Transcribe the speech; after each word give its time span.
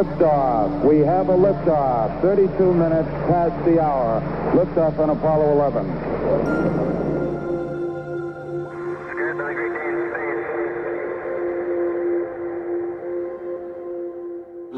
Liftoff. 0.00 0.82
We 0.82 1.00
have 1.00 1.28
a 1.28 1.36
liftoff. 1.36 2.22
32 2.22 2.72
minutes 2.72 3.10
past 3.28 3.64
the 3.66 3.78
hour. 3.82 4.22
Liftoff 4.54 4.98
on 4.98 5.10
Apollo 5.10 5.52
11. 5.52 6.20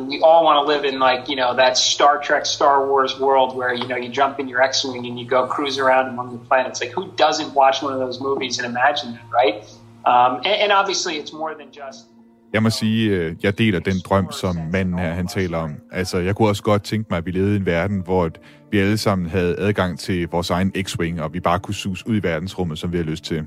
we 0.08 0.20
all 0.20 0.44
want 0.44 0.56
to 0.56 0.74
live 0.74 0.84
in 0.84 0.98
like 0.98 1.28
you 1.28 1.36
know 1.36 1.54
that 1.54 1.76
Star 1.78 2.20
Trek, 2.20 2.44
Star 2.44 2.86
Wars 2.88 3.20
world 3.20 3.56
where 3.56 3.72
you 3.72 3.86
know 3.86 3.96
you 3.96 4.08
jump 4.08 4.40
in 4.40 4.48
your 4.48 4.60
X-wing 4.60 5.06
and 5.06 5.16
you 5.18 5.24
go 5.24 5.46
cruise 5.46 5.78
around 5.78 6.08
among 6.08 6.32
the 6.32 6.44
planets. 6.46 6.80
Like 6.80 6.90
who 6.90 7.12
doesn't 7.12 7.54
watch 7.54 7.80
one 7.80 7.92
of 7.92 8.00
those 8.00 8.20
movies 8.20 8.58
and 8.58 8.66
imagine 8.66 9.12
that, 9.12 9.30
right? 9.32 9.64
Um, 10.04 10.38
and, 10.38 10.46
and 10.46 10.72
obviously, 10.72 11.16
it's 11.16 11.32
more 11.32 11.54
than 11.54 11.70
just. 11.70 12.06
Jeg 12.52 12.62
må 12.62 12.70
sige, 12.70 13.10
øh, 13.10 13.36
jeg 13.42 13.58
deler 13.58 13.80
den 13.80 13.94
drøm, 14.04 14.32
som 14.32 14.56
manden 14.72 14.98
her 14.98 15.12
han 15.12 15.26
taler 15.26 15.58
om. 15.58 15.74
Altså, 15.92 16.18
jeg 16.18 16.36
kunne 16.36 16.48
også 16.48 16.62
godt 16.62 16.82
tænke 16.82 17.06
mig, 17.10 17.18
at 17.18 17.26
vi 17.26 17.30
levede 17.30 17.54
i 17.54 17.56
en 17.56 17.66
verden, 17.66 18.00
hvor 18.04 18.30
vi 18.70 18.78
alle 18.78 18.98
sammen 18.98 19.28
havde 19.28 19.58
adgang 19.58 19.98
til 19.98 20.28
vores 20.28 20.50
egen 20.50 20.72
X-Wing, 20.78 21.22
og 21.22 21.34
vi 21.34 21.40
bare 21.40 21.58
kunne 21.58 21.74
sus 21.74 22.06
ud 22.06 22.16
i 22.16 22.22
verdensrummet, 22.22 22.78
som 22.78 22.92
vi 22.92 22.96
har 22.96 23.04
lyst 23.04 23.24
til. 23.24 23.46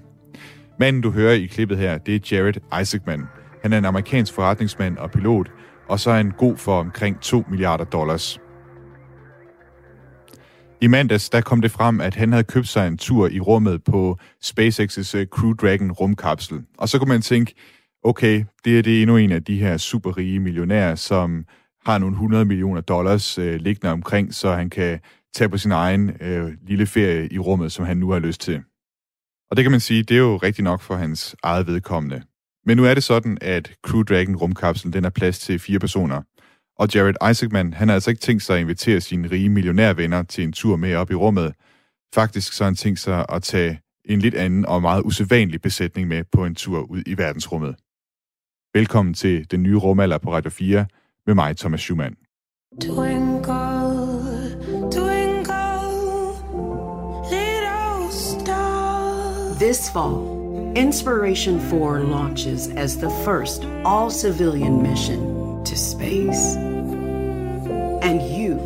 Manden, 0.79 1.02
du 1.02 1.12
hører 1.12 1.34
i 1.34 1.45
klippet 1.45 1.77
her, 1.77 1.98
det 1.98 2.15
er 2.15 2.35
Jared 2.38 2.81
Isaacman. 2.81 3.23
Han 3.62 3.73
er 3.73 3.77
en 3.77 3.85
amerikansk 3.85 4.34
forretningsmand 4.34 4.98
og 4.98 5.12
pilot, 5.12 5.51
og 5.90 5.99
så 5.99 6.12
er 6.12 6.15
han 6.15 6.31
god 6.37 6.57
for 6.57 6.79
omkring 6.79 7.21
2 7.21 7.43
milliarder 7.49 7.85
dollars. 7.85 8.40
I 10.81 10.87
mandags 10.87 11.29
der 11.29 11.41
kom 11.41 11.62
det 11.62 11.71
frem, 11.71 12.01
at 12.01 12.15
han 12.15 12.31
havde 12.31 12.43
købt 12.43 12.67
sig 12.67 12.87
en 12.87 12.98
tur 12.98 13.27
i 13.27 13.40
rummet 13.40 13.84
på 13.84 14.17
SpaceX's 14.45 15.17
øh, 15.17 15.26
Crew 15.26 15.53
Dragon 15.53 15.91
rumkapsel. 15.91 16.62
Og 16.77 16.90
så 16.90 16.99
kunne 16.99 17.09
man 17.09 17.21
tænke, 17.21 17.53
okay, 18.05 18.43
det 18.65 18.79
er 18.79 18.83
det 18.83 19.01
endnu 19.01 19.17
en 19.17 19.31
af 19.31 19.43
de 19.43 19.59
her 19.59 19.77
superrige 19.77 20.39
millionærer, 20.39 20.95
som 20.95 21.45
har 21.85 21.97
nogle 21.97 22.13
100 22.13 22.45
millioner 22.45 22.81
dollars 22.81 23.37
øh, 23.37 23.55
liggende 23.55 23.91
omkring, 23.91 24.34
så 24.34 24.51
han 24.51 24.70
kan 24.70 24.99
tage 25.35 25.49
på 25.49 25.57
sin 25.57 25.71
egen 25.71 26.12
øh, 26.21 26.53
lille 26.67 26.85
ferie 26.85 27.34
i 27.34 27.39
rummet, 27.39 27.71
som 27.71 27.85
han 27.85 27.97
nu 27.97 28.09
har 28.09 28.20
lyst 28.20 28.41
til. 28.41 28.63
Og 29.51 29.57
det 29.57 29.63
kan 29.63 29.71
man 29.71 29.79
sige, 29.79 30.03
det 30.03 30.15
er 30.15 30.21
jo 30.21 30.37
rigtigt 30.37 30.63
nok 30.63 30.81
for 30.81 30.95
hans 30.95 31.35
eget 31.43 31.67
vedkommende. 31.67 32.21
Men 32.65 32.77
nu 32.77 32.85
er 32.85 32.93
det 32.93 33.03
sådan, 33.03 33.37
at 33.41 33.73
Crew 33.87 34.03
Dragon 34.03 34.35
rumkapslen 34.35 34.93
den 34.93 35.05
er 35.05 35.09
plads 35.09 35.40
til 35.40 35.59
fire 35.59 35.79
personer. 35.79 36.21
Og 36.79 36.95
Jared 36.95 37.31
Isaacman, 37.31 37.73
han 37.73 37.87
har 37.87 37.95
altså 37.95 38.09
ikke 38.09 38.21
tænkt 38.21 38.43
sig 38.43 38.55
at 38.55 38.62
invitere 38.62 39.01
sine 39.01 39.31
rige 39.31 39.49
millionærvenner 39.49 40.23
til 40.23 40.43
en 40.43 40.53
tur 40.53 40.75
med 40.75 40.95
op 40.95 41.12
i 41.12 41.13
rummet. 41.13 41.53
Faktisk 42.15 42.53
så 42.53 42.63
har 42.63 42.69
han 42.69 42.75
tænkt 42.75 42.99
sig 42.99 43.25
at 43.29 43.43
tage 43.43 43.79
en 44.05 44.19
lidt 44.19 44.35
anden 44.35 44.65
og 44.65 44.81
meget 44.81 45.03
usædvanlig 45.03 45.62
besætning 45.62 46.07
med 46.07 46.23
på 46.31 46.45
en 46.45 46.55
tur 46.55 46.81
ud 46.81 47.03
i 47.05 47.17
verdensrummet. 47.17 47.75
Velkommen 48.76 49.13
til 49.13 49.51
den 49.51 49.63
nye 49.63 49.76
rumalder 49.76 50.18
på 50.18 50.34
Radio 50.34 50.49
4 50.49 50.85
med 51.27 51.35
mig, 51.35 51.57
Thomas 51.57 51.81
Schumann. 51.81 52.15
Twinkle. 52.81 53.55
This 59.59 59.90
fall, 59.90 60.15
Inspiration 60.76 61.59
4 61.59 62.03
launches 62.03 62.68
as 62.68 62.98
the 62.98 63.09
first 63.26 63.63
all 63.85 64.12
civilian 64.12 64.84
mission 64.84 65.19
to 65.66 65.75
space. 65.75 66.57
And 68.01 68.22
you 68.38 68.59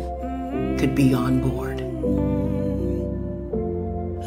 could 0.78 0.94
be 0.96 1.14
on 1.14 1.40
board. 1.40 1.80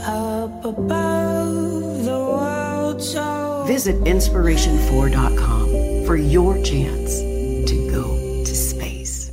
Up 0.07 0.65
above 0.65 2.05
the 2.05 2.19
world 2.19 3.01
so 3.01 3.63
Visit 3.67 3.95
inspiration4.com 4.03 5.62
for 6.07 6.15
your 6.15 6.53
chance 6.65 7.11
to 7.69 7.75
go 7.95 8.03
to 8.45 8.55
space. 8.55 9.31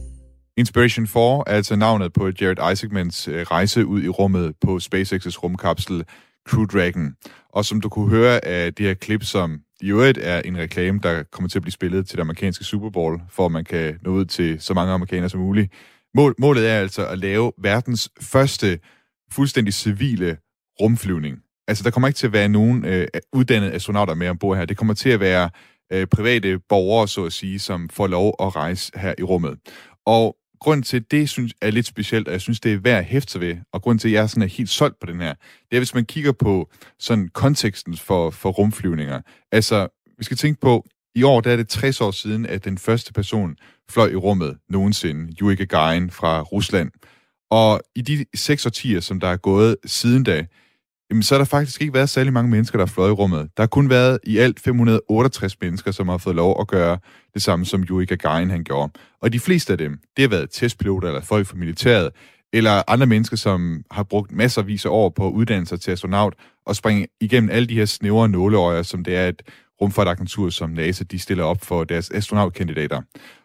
Inspiration 0.57 1.07
4 1.07 1.45
er 1.47 1.55
altså 1.55 1.77
navnet 1.77 2.13
på 2.13 2.31
Jared 2.41 2.73
Isaacmans 2.73 3.29
øh, 3.29 3.43
rejse 3.43 3.87
ud 3.87 4.03
i 4.03 4.09
rummet 4.09 4.55
på 4.61 4.77
SpaceX's 4.77 5.39
rumkapsel 5.43 6.05
Crew 6.49 6.65
Dragon. 6.65 7.17
Og 7.53 7.65
som 7.65 7.81
du 7.81 7.89
kunne 7.89 8.11
høre 8.11 8.45
af 8.45 8.75
det 8.75 8.87
her 8.87 8.95
klip, 8.95 9.25
som 9.25 9.61
i 9.81 9.91
øvrigt 9.91 10.19
er 10.23 10.43
en 10.43 10.59
reklame, 10.59 11.01
der 11.03 11.23
kommer 11.33 11.49
til 11.49 11.59
at 11.59 11.63
blive 11.63 11.73
spillet 11.73 12.07
til 12.07 12.17
det 12.17 12.21
amerikanske 12.21 12.65
Super 12.65 12.91
Bowl, 12.91 13.21
for 13.31 13.47
at 13.47 13.53
man 13.53 13.65
kan 13.65 13.99
nå 14.03 14.11
ud 14.11 14.25
til 14.25 14.61
så 14.61 14.75
mange 14.75 14.93
amerikanere 14.93 15.29
som 15.29 15.41
muligt. 15.41 15.73
Mål, 16.15 16.35
målet 16.39 16.71
er 16.71 16.79
altså 16.79 17.07
at 17.07 17.19
lave 17.19 17.53
verdens 17.59 18.11
første 18.21 18.79
fuldstændig 19.33 19.75
civile 19.75 20.37
rumflyvning. 20.81 21.39
Altså, 21.69 21.85
der 21.85 21.91
kommer 21.91 22.09
ikke 22.09 22.19
til 22.19 22.27
at 22.27 22.33
være 22.33 22.49
nogen 22.49 22.85
øh, 22.85 23.07
uddannede 23.33 23.73
astronauter 23.73 24.15
med 24.15 24.29
ombord 24.29 24.57
her. 24.57 24.65
Det 24.65 24.77
kommer 24.77 24.95
til 24.95 25.11
at 25.11 25.21
være 25.21 25.51
øh, 25.93 26.07
private 26.07 26.59
borgere, 26.69 27.09
så 27.09 27.25
at 27.25 27.33
sige, 27.33 27.59
som 27.59 27.89
får 27.89 28.07
lov 28.07 28.35
at 28.41 28.57
rejse 28.57 28.93
her 28.95 29.15
i 29.19 29.23
rummet. 29.23 29.59
Og 30.07 30.37
grund 30.61 30.83
til, 30.83 31.05
det 31.11 31.29
synes, 31.29 31.55
er 31.63 31.71
lidt 31.71 31.87
specielt, 31.87 32.29
og 32.29 32.33
jeg 32.33 32.41
synes, 32.41 32.61
det 32.61 32.73
er 32.73 32.79
værd 32.79 32.99
at 32.99 33.05
hæfte 33.05 33.33
sig 33.33 33.41
ved, 33.41 33.57
og 33.73 33.83
grund 33.83 33.99
til, 33.99 34.09
at 34.09 34.15
jeg 34.15 34.31
sådan 34.31 34.43
er 34.43 34.47
helt 34.47 34.69
solgt 34.69 35.01
på 35.01 35.07
den 35.07 35.21
her, 35.21 35.35
det 35.71 35.77
er, 35.77 35.81
hvis 35.81 35.95
man 35.95 36.05
kigger 36.05 36.33
på 36.33 36.71
sådan 36.99 37.29
konteksten 37.29 37.97
for, 37.97 38.31
for 38.31 38.51
rumflyvninger. 38.51 39.21
Altså, 39.53 39.89
vi 40.19 40.25
skal 40.25 40.37
tænke 40.37 40.61
på, 40.61 40.85
i 41.15 41.23
år 41.23 41.41
der 41.41 41.53
er 41.53 41.57
det 41.57 41.69
60 41.69 42.01
år 42.01 42.11
siden, 42.11 42.47
at 42.47 42.65
den 42.65 42.79
første 42.79 43.13
person 43.13 43.57
fløj 43.91 44.11
i 44.11 44.17
rummet 44.17 44.59
nogensinde, 44.69 45.33
Yuri 45.41 45.55
Gagarin 45.55 46.11
fra 46.11 46.43
Rusland. 46.43 46.91
Og 47.51 47.81
i 47.95 48.03
de 48.03 48.25
seks 48.35 48.67
årtier, 48.67 49.01
som 49.01 49.21
der 49.21 49.29
er 49.29 49.37
gået 49.37 49.77
siden 49.85 50.25
da, 50.25 50.47
jamen, 51.11 51.23
så 51.23 51.35
har 51.35 51.39
der 51.39 51.45
faktisk 51.45 51.81
ikke 51.81 51.95
været 51.95 52.09
særlig 52.09 52.33
mange 52.33 52.51
mennesker, 52.51 52.79
der 52.79 52.87
har 52.87 52.93
fløjet 52.93 53.11
i 53.11 53.13
rummet. 53.13 53.51
Der 53.57 53.63
har 53.63 53.69
kun 53.69 53.91
været 53.91 54.19
i 54.25 54.39
alt 54.39 54.61
568 54.61 55.57
mennesker, 55.61 55.91
som 55.91 56.09
har 56.09 56.19
fået 56.19 56.37
lov 56.37 56.61
at 56.61 56.69
gøre 56.69 56.99
det 57.35 57.43
samme, 57.43 57.67
som 57.67 57.83
Yuri 57.83 58.05
Gagarin 58.05 58.51
han 58.51 58.65
gjorde. 58.65 58.93
Og 59.23 59.33
de 59.33 59.41
fleste 59.41 59.73
af 59.73 59.79
dem, 59.79 59.99
det 60.17 60.23
har 60.23 60.29
været 60.29 60.51
testpiloter 60.51 61.09
eller 61.09 61.21
folk 61.21 61.47
fra 61.47 61.57
militæret, 61.57 62.11
eller 62.53 62.83
andre 62.89 63.07
mennesker, 63.07 63.37
som 63.37 63.85
har 63.91 64.03
brugt 64.03 64.33
masservis 64.33 64.85
af 64.85 64.91
år 64.91 65.09
på 65.09 65.31
uddannelser 65.31 65.77
til 65.77 65.91
astronaut 65.91 66.35
og 66.67 66.77
springe 66.77 67.07
igennem 67.21 67.51
alle 67.51 67.69
de 67.69 67.75
her 67.75 67.85
snævre 67.85 68.29
nåleøjer, 68.29 68.83
som 68.83 69.05
det 69.05 69.17
er 69.17 69.29
et 69.29 69.43
rumfartagentur 69.81 70.51
som 70.51 70.71
NASA, 70.71 71.05
de 71.05 71.19
stiller 71.19 71.45
op 71.45 71.65
for 71.65 71.85
deres 71.85 72.11
astronautkandidater. 72.11 73.03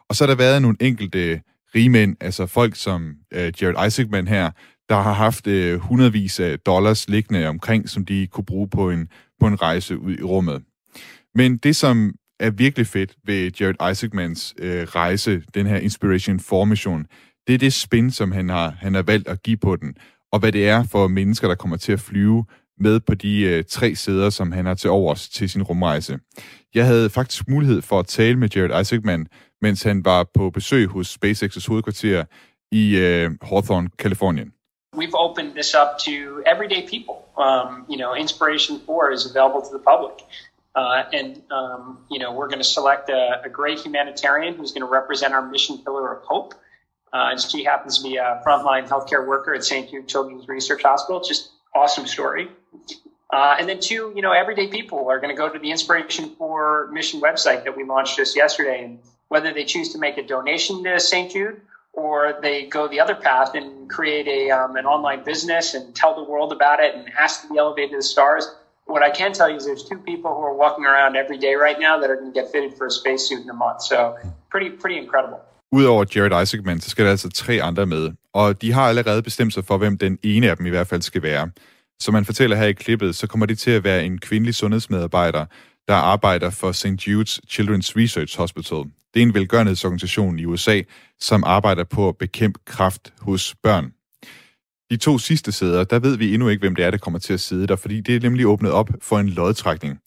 Og 0.10 0.16
så 0.16 0.24
har 0.24 0.28
der 0.28 0.36
været 0.36 0.62
nogle 0.62 0.78
enkelte 0.80 1.42
rigmænd, 1.76 2.16
altså 2.22 2.46
folk 2.46 2.76
som 2.76 3.14
øh, 3.34 3.54
Jared 3.62 3.88
Isaacman 3.88 4.28
her, 4.28 4.52
der 4.90 4.96
har 4.96 5.14
haft 5.14 5.48
øh, 5.48 5.80
hundredvis 5.80 6.40
af 6.40 6.60
dollars 6.60 7.10
liggende 7.10 7.48
omkring, 7.48 7.90
som 7.90 8.06
de 8.06 8.28
kunne 8.28 8.46
bruge 8.46 8.70
på 8.70 8.92
en, 8.92 9.08
på 9.40 9.48
en 9.48 9.62
rejse 9.62 9.98
ud 9.98 10.18
i 10.18 10.24
rummet. 10.24 10.64
Men 11.36 11.58
det, 11.58 11.76
som 11.76 12.14
er 12.40 12.50
virkelig 12.50 12.88
fedt 12.88 13.16
ved 13.26 13.52
Jared 13.60 13.92
Isaacmans 13.92 14.56
øh, 14.60 14.84
rejse, 14.84 15.44
den 15.54 15.66
her 15.66 15.78
Inspiration 15.78 16.40
4-mission, 16.40 17.06
det 17.48 17.54
er 17.54 17.58
det 17.58 17.74
spin, 17.74 18.12
som 18.12 18.32
han 18.32 18.50
har, 18.50 18.70
han 18.70 18.94
har 18.94 19.02
valgt 19.02 19.28
at 19.28 19.44
give 19.44 19.58
på 19.58 19.76
den, 19.76 19.96
og 20.32 20.40
hvad 20.40 20.52
det 20.52 20.68
er 20.70 20.84
for 20.84 21.08
mennesker, 21.08 21.48
der 21.48 21.56
kommer 21.56 21.78
til 21.78 21.92
at 21.92 22.00
flyve 22.00 22.46
med 22.80 23.00
på 23.00 23.14
de 23.16 23.42
øh, 23.42 23.64
tre 23.70 23.96
sæder, 23.96 24.30
som 24.30 24.52
han 24.52 24.66
har 24.66 24.74
til 24.74 24.90
overs 24.90 25.30
til 25.30 25.50
sin 25.50 25.64
rumrejse. 25.64 26.20
Jeg 26.74 26.86
havde 26.86 27.10
faktisk 27.10 27.50
mulighed 27.50 27.82
for 27.82 28.00
at 28.00 28.08
tale 28.08 28.40
med 28.40 28.50
Jared 28.56 28.82
Isaacman, 28.82 29.28
mens 29.62 29.84
han 29.84 30.06
var 30.06 30.28
på 30.34 30.50
besøg 30.50 30.88
hos 30.88 31.18
SpaceX's 31.18 31.68
hovedkvarter 31.68 32.24
i 32.72 32.98
øh, 32.98 33.32
Hawthorne, 33.42 33.90
Kalifornien. 34.00 34.52
We've 34.96 35.16
opened 35.16 35.54
this 35.54 35.74
up 35.74 36.00
to 36.00 36.42
everyday 36.46 36.84
people. 36.84 37.28
Um, 37.38 37.86
you 37.90 37.98
know, 37.98 38.16
Inspiration 38.16 38.80
4 38.80 39.12
is 39.12 39.30
available 39.30 39.62
to 39.62 39.72
the 39.72 39.80
public. 39.80 40.22
Uh, 40.74 41.04
and, 41.14 41.42
um, 41.52 42.00
you 42.10 42.20
know, 42.20 42.34
we're 42.34 42.48
going 42.48 42.60
to 42.60 42.66
select 42.66 43.10
a, 43.10 43.42
a, 43.46 43.50
great 43.50 43.80
humanitarian 43.80 44.56
who's 44.56 44.74
going 44.74 44.82
to 44.82 44.92
represent 44.92 45.34
our 45.34 45.46
mission 45.46 45.78
pillar 45.78 46.14
of 46.14 46.24
hope. 46.24 46.54
Uh, 47.14 47.32
and 47.32 47.40
she 47.40 47.64
happens 47.64 47.98
to 48.00 48.04
be 48.04 48.18
a 48.18 48.42
frontline 48.46 48.86
healthcare 48.86 49.26
worker 49.26 49.54
at 49.54 49.64
St. 49.64 49.90
Jude 49.90 50.08
Children's 50.08 50.50
Research 50.50 50.84
Hospital. 50.84 51.22
Just 51.22 51.50
awesome 51.74 52.06
story. 52.06 52.50
Uh, 53.32 53.56
and 53.58 53.70
then 53.70 53.80
two, 53.80 54.12
you 54.16 54.22
know, 54.22 54.34
everyday 54.34 54.68
people 54.68 55.10
are 55.10 55.20
going 55.20 55.34
to 55.34 55.38
go 55.38 55.50
to 55.50 55.60
the 55.60 55.72
Inspiration 55.72 56.36
4 56.36 56.90
mission 56.92 57.22
website 57.22 57.64
that 57.64 57.78
we 57.78 57.86
launched 57.86 58.18
just 58.18 58.36
yesterday. 58.36 58.84
And 58.84 59.00
whether 59.30 59.54
they 59.54 59.64
choose 59.64 59.94
to 59.94 59.98
make 59.98 60.18
a 60.18 60.24
donation 60.24 60.84
to 60.84 61.00
St. 61.00 61.32
Jude 61.32 61.62
or 61.96 62.40
they 62.42 62.66
go 62.66 62.88
the 62.88 63.00
other 63.00 63.16
path 63.16 63.56
and 63.56 63.90
create 63.90 64.28
a 64.28 64.52
um, 64.52 64.76
an 64.76 64.86
online 64.86 65.24
business 65.24 65.74
and 65.74 65.96
tell 65.96 66.14
the 66.16 66.24
world 66.32 66.52
about 66.52 66.80
it 66.80 66.96
and 66.96 67.10
ask 67.18 67.42
to 67.42 67.48
be 67.54 67.58
elevated 67.58 67.92
to 67.92 67.98
the 67.98 68.04
stars. 68.04 68.46
What 68.86 69.04
I 69.10 69.10
can 69.10 69.34
tell 69.34 69.50
you 69.50 69.58
is 69.58 69.66
there's 69.66 69.84
two 69.84 69.98
people 69.98 70.32
who 70.36 70.44
are 70.50 70.58
walking 70.64 70.86
around 70.86 71.16
every 71.16 71.38
day 71.38 71.56
right 71.56 71.80
now 71.80 72.00
that 72.00 72.10
are 72.12 72.16
going 72.16 72.32
to 72.34 72.40
get 72.40 72.52
fitted 72.52 72.78
for 72.78 72.86
a 72.88 72.92
spacesuit 72.92 73.42
in 73.46 73.50
a 73.50 73.60
month. 73.66 73.82
So 73.82 73.98
pretty 74.52 74.70
pretty 74.82 74.98
incredible. 74.98 75.40
Udover 75.72 76.06
Jared 76.16 76.42
Isaacman, 76.42 76.82
så 76.82 76.90
skal 76.90 77.06
der 77.06 77.12
altså 77.12 77.30
tre 77.30 77.62
andre 77.64 77.86
med, 77.86 78.12
og 78.34 78.62
de 78.62 78.72
har 78.74 78.90
allerede 78.90 79.22
bestemt 79.22 79.54
sig 79.54 79.66
for, 79.66 79.78
hvem 79.78 79.98
den 79.98 80.20
ene 80.24 80.50
af 80.50 80.58
dem 80.58 80.66
i 80.66 80.70
hvert 80.70 80.88
fald 80.88 81.02
skal 81.02 81.24
være. 81.24 81.50
Som 82.00 82.14
man 82.14 82.26
fortæller 82.26 82.56
her 82.56 82.66
i 82.66 82.74
klippet, 82.74 83.16
så 83.16 83.28
kommer 83.28 83.46
det 83.46 83.60
til 83.60 83.72
at 83.72 83.84
være 83.84 84.04
en 84.04 84.18
kvindelig 84.18 84.56
sundhedsmedarbejder, 84.56 85.46
der 85.88 85.94
arbejder 85.94 86.50
for 86.50 86.72
St. 86.72 86.86
Jude's 86.86 87.40
Children's 87.50 87.94
Research 88.02 88.38
Hospital. 88.38 88.84
Det 89.16 89.22
er 89.22 89.26
en 89.26 89.34
velgørenhedsorganisation 89.34 90.40
i 90.40 90.46
USA, 90.46 90.82
som 91.20 91.44
arbejder 91.44 91.84
på 91.84 92.10
at 92.10 92.18
bekæmpe 92.18 92.60
kræft 92.66 93.14
hos 93.20 93.56
børn. 93.64 93.92
De 94.92 94.98
to 94.98 95.18
sidste 95.18 95.52
sæder, 95.52 95.84
der 95.84 96.00
ved 96.00 96.18
vi 96.18 96.34
endnu 96.34 96.50
ikke, 96.50 96.62
hvem 96.62 96.76
det 96.76 96.86
er, 96.86 96.92
der 96.92 96.98
kommer 96.98 97.20
til 97.20 97.34
at 97.34 97.40
sidde 97.40 97.68
der, 97.68 97.76
fordi 97.76 98.02
det 98.02 98.16
er 98.16 98.20
nemlig 98.20 98.48
åbnet 98.48 98.72
op 98.72 98.90
for 99.02 99.20
en 99.20 99.30
lodtrækning. 99.30 100.00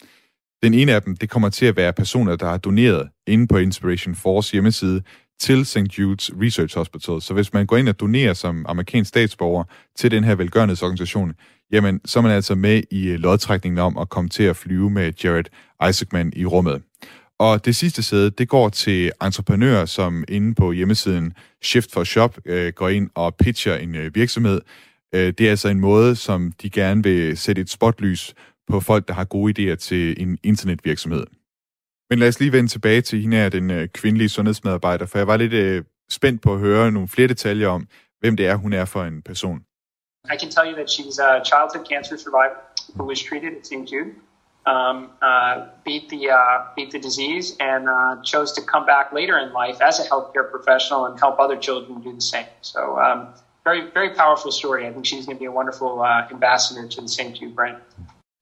Den 0.63 0.75
ene 0.75 0.93
af 0.93 1.03
dem, 1.03 1.17
det 1.17 1.31
kommer 1.31 1.49
til 1.49 1.67
at 1.67 1.77
være 1.77 1.93
personer, 1.93 2.37
der 2.37 2.47
har 2.47 2.59
doneret 2.59 3.09
inde 3.27 3.47
på 3.47 3.57
Inspiration 3.57 4.15
Force 4.15 4.53
hjemmeside 4.53 5.03
til 5.41 5.65
St. 5.65 5.77
Jude's 5.79 6.43
Research 6.43 6.79
Hospital. 6.79 7.23
Så 7.23 7.35
hvis 7.35 7.53
man 7.53 7.67
går 7.67 7.77
ind 7.77 7.89
og 7.89 8.01
donerer 8.01 8.35
som 8.35 8.67
amerikansk 8.69 9.09
statsborger 9.09 9.65
til 9.97 10.11
den 10.11 10.25
her 10.25 10.35
velgørenhedsorganisation, 10.35 11.35
jamen 11.73 12.01
så 12.05 12.19
er 12.19 12.23
man 12.23 12.33
altså 12.33 12.55
med 12.55 12.83
i 12.91 13.17
lodtrækningen 13.17 13.79
om 13.79 13.99
at 13.99 14.09
komme 14.09 14.31
til 14.31 14.43
at 14.43 14.57
flyve 14.57 14.91
med 14.91 15.13
Jared 15.25 15.45
Isaacman 15.89 16.33
i 16.37 16.45
rummet. 16.45 16.83
Og 17.39 17.65
det 17.65 17.77
sidste 17.77 18.03
sæde, 18.03 18.31
det 18.31 18.49
går 18.49 18.69
til 18.69 19.13
entreprenører, 19.23 19.87
som 19.87 20.25
inde 20.29 20.55
på 20.55 20.73
hjemmesiden 20.73 21.33
Shift 21.63 21.93
for 21.93 22.05
Shop 22.05 22.39
øh, 22.45 22.73
går 22.73 22.89
ind 22.89 23.11
og 23.15 23.37
pitcher 23.37 23.75
en 23.77 23.95
øh, 23.95 24.15
virksomhed. 24.15 24.61
Øh, 25.15 25.33
det 25.39 25.41
er 25.41 25.51
altså 25.51 25.69
en 25.69 25.81
måde, 25.81 26.17
som 26.17 26.53
de 26.63 26.71
gerne 26.71 27.03
vil 27.03 27.37
sætte 27.37 27.63
et 27.63 27.71
spotlys 27.71 28.35
på 28.71 28.81
folk, 28.81 29.09
der 29.09 29.15
har 29.15 29.25
gode 29.25 29.73
idéer 29.73 29.75
til 29.77 30.23
en 30.23 30.39
internetvirksomhed. 30.43 31.25
Men 32.11 32.19
lad 32.19 32.29
os 32.29 32.41
lige 32.41 32.53
vende 32.53 32.69
tilbage 32.69 33.01
til 33.01 33.21
hende 33.21 33.37
her, 33.37 33.49
den 33.49 33.71
øh, 33.71 33.89
kvindelige 33.89 34.29
sundhedsmedarbejder, 34.29 35.07
for 35.07 35.19
jeg 35.19 35.27
var 35.27 35.37
lidt 35.37 35.53
øh, 35.53 35.85
spændt 36.11 36.43
på 36.43 36.55
at 36.55 36.61
høre 36.61 36.93
nogle 36.93 37.09
flere 37.09 37.29
detaljer 37.29 37.69
om, 37.69 37.87
hvem 38.21 38.37
det 38.37 38.47
er, 38.47 38.55
hun 38.55 38.73
er 38.73 38.85
for 38.85 39.05
en 39.05 39.23
person. 39.23 39.59
I 40.35 40.37
can 40.41 40.51
tell 40.51 40.67
you 40.71 40.77
that 40.81 40.89
she's 40.97 41.19
a 41.27 41.45
childhood 41.51 41.85
cancer 41.93 42.17
survivor 42.17 42.59
who 42.97 43.05
was 43.09 43.23
treated 43.29 43.53
at 43.59 43.67
St. 43.67 43.93
Jude, 43.93 44.11
um, 44.73 45.11
uh, 45.23 45.55
beat 45.85 46.05
the 46.13 46.23
uh, 46.31 46.57
beat 46.77 46.91
the 46.91 47.03
disease, 47.09 47.47
and 47.71 47.83
uh, 47.89 48.13
chose 48.33 48.51
to 48.53 48.63
come 48.73 48.85
back 48.95 49.07
later 49.19 49.37
in 49.45 49.49
life 49.53 49.79
as 49.89 49.95
a 50.03 50.05
healthcare 50.11 50.49
professional 50.57 51.01
and 51.07 51.15
help 51.25 51.37
other 51.45 51.59
children 51.67 51.93
do 52.07 52.13
the 52.21 52.27
same. 52.35 52.51
So, 52.73 52.81
um, 53.07 53.19
very 53.69 53.83
very 53.99 54.11
powerful 54.23 54.53
story. 54.61 54.81
I 54.89 54.91
think 54.93 55.05
she's 55.11 55.27
going 55.27 55.39
to 55.39 55.45
be 55.45 55.51
a 55.55 55.57
wonderful 55.61 55.93
uh, 56.11 56.35
ambassador 56.37 56.85
to 56.95 57.01
the 57.01 57.13
St. 57.19 57.33
Jude 57.41 57.55
brand. 57.55 57.77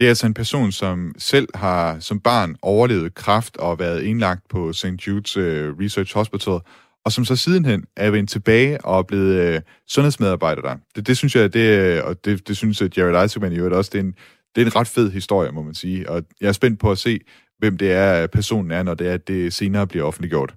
Det 0.01 0.07
er 0.07 0.09
altså 0.09 0.27
en 0.27 0.35
person, 0.35 0.73
som 0.73 1.15
selv 1.19 1.49
har 1.55 2.01
som 2.01 2.21
barn 2.21 2.57
overlevet 2.63 3.15
kræft 3.15 3.57
og 3.57 3.79
været 3.79 4.03
indlagt 4.03 4.49
på 4.51 4.73
St. 4.73 4.87
Jude's 4.87 5.39
øh, 5.39 5.79
Research 5.81 6.15
Hospital, 6.15 6.61
og 7.05 7.13
som 7.13 7.25
så 7.25 7.37
sidenhen 7.37 7.85
er 7.97 8.11
vendt 8.11 8.31
tilbage 8.31 8.85
og 8.85 8.99
er 8.99 9.03
blevet 9.03 9.55
uh, 9.55 9.63
sundhedsmedarbejder 9.89 10.63
der. 10.63 10.77
Det, 10.97 11.07
det 11.07 11.17
synes 11.17 11.37
jeg, 11.37 11.53
det, 11.53 11.79
øh, 11.79 12.05
og 12.05 12.25
det, 12.25 12.49
det 12.49 12.57
synes 12.57 12.81
jeg, 12.81 12.99
Jared 12.99 13.25
Isaacman 13.25 13.53
i 13.53 13.57
øvrigt 13.57 13.75
også, 13.75 13.91
det 13.93 13.99
er, 13.99 14.03
en, 14.03 14.15
det 14.57 14.63
er 14.63 14.67
en 14.67 14.77
ret 14.77 14.89
fed 14.89 15.11
historie, 15.11 15.51
må 15.51 15.63
man 15.63 15.75
sige. 15.75 16.11
Og 16.11 16.23
jeg 16.41 16.49
er 16.49 16.53
spændt 16.53 16.81
på 16.81 16.91
at 16.91 16.99
se, 16.99 17.21
hvem 17.59 17.79
det 17.79 17.93
er, 17.93 18.27
personen 18.27 18.71
er, 18.71 18.83
når 18.83 18.95
det 18.95 19.09
er, 19.09 19.15
at 19.15 19.29
det 19.29 19.53
senere 19.53 19.87
bliver 19.87 20.05
offentliggjort. 20.05 20.55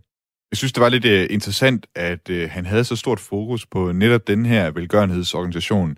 Jeg 0.51 0.57
synes, 0.57 0.74
det 0.74 0.81
var 0.81 0.90
lidt 0.90 1.06
uh, 1.06 1.34
interessant, 1.34 1.88
at 1.96 2.30
uh, 2.30 2.50
han 2.50 2.66
havde 2.66 2.84
så 2.84 2.96
stort 2.96 3.19
fokus 3.19 3.66
på 3.66 3.92
netop 3.92 4.28
den 4.28 4.46
her 4.46 4.72
velgørenhedsorganisation, 4.72 5.98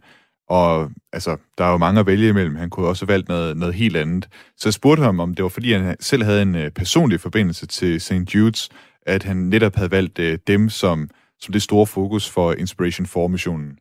og 0.50 0.92
altså, 1.14 1.38
der 1.58 1.66
er 1.66 1.72
jo 1.72 1.78
mange 1.78 2.00
at 2.00 2.06
vælge 2.06 2.30
imellem. 2.30 2.56
Han 2.56 2.70
kunne 2.70 2.88
også 2.88 3.06
have 3.06 3.14
valgt 3.14 3.30
noget, 3.30 3.58
noget 3.58 3.76
helt 3.76 3.98
andet. 3.98 4.28
Så 4.58 4.70
jeg 4.70 4.74
spurgte 4.74 5.04
ham, 5.04 5.20
om 5.20 5.36
det 5.36 5.44
var 5.44 5.50
fordi, 5.50 5.74
han 5.74 5.96
selv 6.00 6.24
havde 6.24 6.42
en 6.42 6.56
uh, 6.56 6.70
personlig 6.76 7.20
forbindelse 7.20 7.66
til 7.68 8.02
St. 8.02 8.36
Jude's, 8.36 8.68
at 9.06 9.24
han 9.24 9.38
netop 9.38 9.76
havde 9.76 9.92
valgt 9.92 10.20
uh, 10.20 10.34
dem 10.48 10.70
som, 10.70 11.10
som 11.40 11.52
det 11.52 11.62
store 11.62 11.88
fokus 11.88 12.30
for 12.30 12.54
Inspiration 12.54 13.06
4-missionen. 13.06 13.78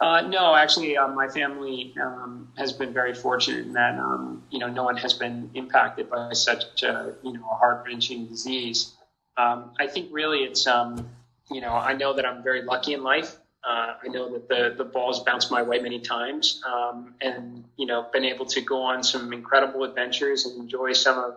Uh, 0.00 0.22
no, 0.22 0.54
actually, 0.54 0.96
uh, 0.96 1.08
my 1.08 1.28
family 1.28 1.92
um, 2.02 2.50
has 2.56 2.72
been 2.72 2.92
very 2.92 3.12
fortunate 3.12 3.66
in 3.66 3.74
that 3.74 3.98
um, 3.98 4.42
you 4.50 4.58
know 4.58 4.66
no 4.66 4.82
one 4.82 4.96
has 4.96 5.12
been 5.12 5.50
impacted 5.54 6.08
by 6.08 6.32
such 6.32 6.82
a 6.82 7.12
you 7.22 7.34
know 7.34 7.42
a 7.50 7.54
heart 7.54 7.84
wrenching 7.86 8.26
disease. 8.26 8.94
Um, 9.36 9.72
I 9.78 9.86
think 9.86 10.08
really 10.10 10.38
it's 10.38 10.66
um, 10.66 11.06
you 11.50 11.60
know 11.60 11.72
I 11.72 11.92
know 11.92 12.14
that 12.14 12.24
I'm 12.24 12.42
very 12.42 12.62
lucky 12.62 12.94
in 12.94 13.02
life. 13.02 13.36
Uh, 13.62 13.94
I 14.02 14.08
know 14.08 14.32
that 14.32 14.48
the 14.48 14.74
the 14.74 14.84
ball's 14.84 15.22
bounced 15.22 15.50
my 15.50 15.60
way 15.60 15.80
many 15.80 16.00
times, 16.00 16.62
um, 16.66 17.14
and 17.20 17.64
you 17.76 17.84
know, 17.84 18.06
been 18.10 18.24
able 18.24 18.46
to 18.46 18.62
go 18.62 18.80
on 18.80 19.02
some 19.02 19.34
incredible 19.34 19.84
adventures 19.84 20.46
and 20.46 20.58
enjoy 20.62 20.94
some 20.94 21.18
of 21.18 21.36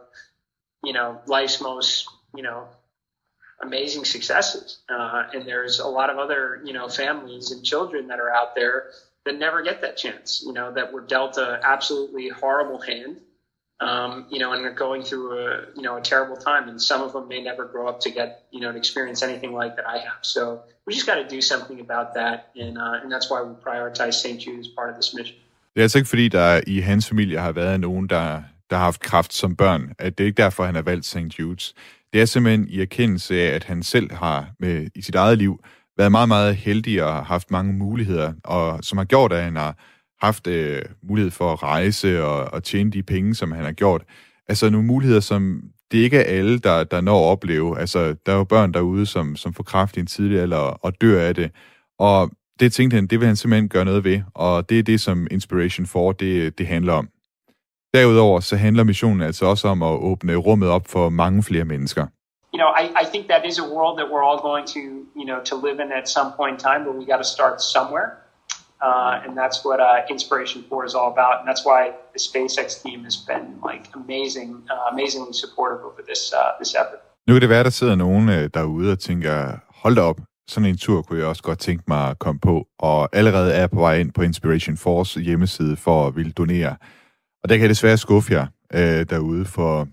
you 0.85 0.93
know 0.93 1.19
life's 1.25 1.59
most 1.59 2.07
you 2.33 2.43
know 2.43 2.69
amazing 3.67 4.05
successes. 4.05 4.79
Uh, 4.89 5.23
and 5.33 5.45
there's 5.47 5.79
a 5.79 5.87
lot 5.87 6.09
of 6.09 6.17
other 6.17 6.61
you 6.67 6.73
know 6.73 6.87
families 6.87 7.51
and 7.51 7.63
children 7.63 8.07
that 8.07 8.19
are 8.19 8.31
out 8.39 8.55
there 8.55 8.77
that 9.25 9.35
never 9.39 9.63
get 9.63 9.81
that 9.81 9.95
chance. 9.97 10.43
You 10.45 10.53
know, 10.53 10.73
that 10.73 10.93
were 10.93 11.05
dealt 11.15 11.37
a 11.37 11.59
absolutely 11.63 12.29
horrible 12.29 12.79
hand 12.79 13.17
um, 13.83 14.25
you 14.29 14.39
know, 14.39 14.53
and 14.53 14.65
are 14.65 14.71
going 14.71 15.03
through 15.03 15.27
a 15.37 15.65
you 15.75 15.81
know 15.81 15.97
a 15.97 16.01
terrible 16.01 16.37
time, 16.37 16.69
and 16.69 16.81
some 16.81 17.01
of 17.01 17.13
them 17.13 17.27
may 17.27 17.41
never 17.41 17.65
grow 17.65 17.87
up 17.87 17.99
to 18.01 18.09
get 18.11 18.45
you 18.51 18.61
know 18.61 18.71
to 18.71 18.77
experience 18.77 19.23
anything 19.23 19.53
like 19.61 19.75
that 19.75 19.87
I 19.87 19.97
have. 19.97 20.21
So 20.21 20.61
we 20.85 20.93
just 20.93 21.05
got 21.05 21.15
to 21.15 21.27
do 21.35 21.41
something 21.41 21.79
about 21.79 22.07
that, 22.13 22.37
and 22.55 22.77
uh, 22.77 23.01
and 23.01 23.11
that's 23.11 23.29
why 23.31 23.41
we 23.41 23.53
prioritize 23.69 24.13
St. 24.13 24.39
Jude 24.45 24.59
as 24.59 24.67
part 24.67 24.89
of 24.89 24.95
this 24.95 25.13
mission. 25.13 25.37
Det 25.75 25.81
er 25.81 25.83
altså 25.83 25.97
ikke 25.97 26.09
fordi, 26.09 26.27
der 26.27 26.61
i 26.67 26.79
hans 26.79 27.07
familie 27.09 27.39
har 27.39 27.51
været 27.51 27.79
nogen, 27.79 28.09
der, 28.09 28.41
der 28.69 28.75
har 28.75 28.83
haft 28.83 29.01
kraft 29.01 29.33
som 29.33 29.55
børn. 29.55 29.93
Det 29.99 30.19
er 30.19 30.25
ikke 30.25 30.43
derfor, 30.43 30.63
han 30.63 30.75
har 30.75 30.81
valgt 30.81 31.05
St. 31.05 31.17
Jude's. 31.17 31.73
Det 32.13 32.21
er 32.21 32.25
simpelthen 32.25 32.67
i 32.69 32.81
erkendelse 32.81 33.41
af, 33.41 33.55
at 33.55 33.63
han 33.63 33.83
selv 33.83 34.13
har 34.13 34.51
med, 34.59 34.87
i 34.95 35.01
sit 35.01 35.15
eget 35.15 35.37
liv 35.37 35.59
været 35.97 36.11
meget, 36.11 36.27
meget 36.27 36.55
heldig 36.55 37.03
og 37.03 37.25
haft 37.25 37.51
mange 37.51 37.73
muligheder, 37.73 38.33
og 38.43 38.83
som 38.83 38.97
har 38.97 39.05
gjort, 39.05 39.33
at 39.33 39.43
han 39.43 39.55
har 39.55 39.77
haft 40.21 40.47
øh, 40.47 40.81
mulighed 41.03 41.31
for 41.31 41.53
at 41.53 41.63
rejse 41.63 42.23
og, 42.23 42.53
og 42.53 42.63
tjene 42.63 42.91
de 42.91 43.03
penge, 43.03 43.35
som 43.35 43.51
han 43.51 43.65
har 43.65 43.71
gjort. 43.71 44.03
Altså 44.47 44.69
nogle 44.69 44.87
muligheder, 44.87 45.19
som 45.19 45.61
det 45.91 45.97
ikke 45.97 46.17
er 46.17 46.37
alle, 46.37 46.59
der, 46.59 46.83
der 46.83 47.01
når 47.01 47.27
at 47.27 47.31
opleve. 47.31 47.79
Altså, 47.79 48.15
der 48.25 48.31
er 48.31 48.37
jo 48.37 48.43
børn 48.43 48.73
derude, 48.73 49.05
som, 49.05 49.35
som 49.35 49.53
får 49.53 49.63
kraft 49.63 49.97
i 49.97 49.99
en 49.99 50.07
tidlig 50.07 50.39
alder 50.39 50.57
og 50.57 51.01
dør 51.01 51.21
af 51.21 51.35
det. 51.35 51.51
Og 51.99 52.31
det 52.59 52.73
tænkte 52.73 52.95
han, 52.95 53.07
det 53.07 53.19
vil 53.19 53.27
han 53.27 53.35
simpelthen 53.35 53.69
gøre 53.69 53.85
noget 53.85 54.03
ved, 54.03 54.21
og 54.33 54.69
det 54.69 54.79
er 54.79 54.83
det, 54.83 55.01
som 55.01 55.27
Inspiration 55.31 55.85
4 55.85 56.13
det, 56.19 56.57
det 56.57 56.67
handler 56.67 56.93
om. 56.93 57.09
Derudover 57.93 58.39
så 58.39 58.55
handler 58.55 58.83
missionen 58.83 59.21
altså 59.21 59.45
også 59.45 59.67
om 59.67 59.83
at 59.83 59.95
åbne 60.09 60.35
rummet 60.35 60.69
op 60.69 60.87
for 60.87 61.09
mange 61.09 61.43
flere 61.43 61.65
mennesker. 61.65 62.05
You 62.53 62.59
know, 62.61 62.69
I, 62.81 62.85
I 63.03 63.05
think 63.11 63.23
that 63.33 63.43
is 63.49 63.59
a 63.65 63.67
world 63.75 63.93
that 63.99 64.07
we're 64.11 64.25
all 64.29 64.41
going 64.49 64.67
to, 64.75 64.83
you 65.19 65.25
know, 65.29 65.39
to 65.51 65.55
live 65.67 65.77
in 65.83 65.89
at 66.01 66.05
some 66.17 66.29
point 66.39 66.51
in 66.55 66.59
time, 66.69 66.81
but 66.87 66.93
we 66.99 67.05
got 67.13 67.21
to 67.25 67.29
start 67.37 67.55
somewhere. 67.75 68.09
Uh, 68.87 69.23
and 69.25 69.31
that's 69.41 69.59
what 69.67 69.79
uh, 69.79 70.13
Inspiration 70.15 70.59
4 70.69 70.85
is 70.89 70.93
all 70.99 71.09
about. 71.15 71.35
And 71.39 71.45
that's 71.49 71.63
why 71.69 71.81
the 72.15 72.21
SpaceX 72.29 72.67
team 72.83 72.99
has 73.09 73.17
been 73.31 73.45
like 73.69 73.83
amazing, 74.01 74.49
uh, 74.73 74.93
amazingly 74.93 75.33
supportive 75.43 75.81
over 75.89 76.01
this, 76.09 76.21
uh, 76.39 76.39
this 76.61 76.71
effort. 76.81 76.99
Nu 77.27 77.33
kan 77.33 77.41
det 77.41 77.49
være, 77.49 77.63
der 77.63 77.69
sidder 77.69 77.95
nogen 77.95 78.29
øh, 78.29 78.49
derude 78.53 78.91
og 78.91 78.99
tænker, 78.99 79.57
hold 79.81 79.95
da 79.95 80.01
op, 80.01 80.19
sådan 80.47 80.69
en 80.69 80.77
tur 80.77 81.01
kunne 81.01 81.19
jeg 81.19 81.27
også 81.27 81.43
godt 81.43 81.59
tænke 81.59 81.83
mig 81.87 82.09
at 82.09 82.19
komme 82.19 82.39
på, 82.39 82.67
og 82.79 83.09
allerede 83.15 83.53
er 83.53 83.67
på 83.67 83.79
vej 83.79 83.95
ind 83.97 84.11
på 84.11 84.21
Inspiration 84.21 84.77
Force 84.77 85.19
hjemmeside 85.19 85.77
for 85.77 86.07
at 86.07 86.15
ville 86.15 86.31
donere. 86.31 86.75
Og 87.43 87.49
der 87.49 87.55
kan 87.55 87.61
jeg 87.61 87.69
desværre 87.69 87.97
skuffe 87.97 88.33
jer 88.33 88.47
øh, 88.73 89.05
derude, 89.09 89.45
for 89.45 89.87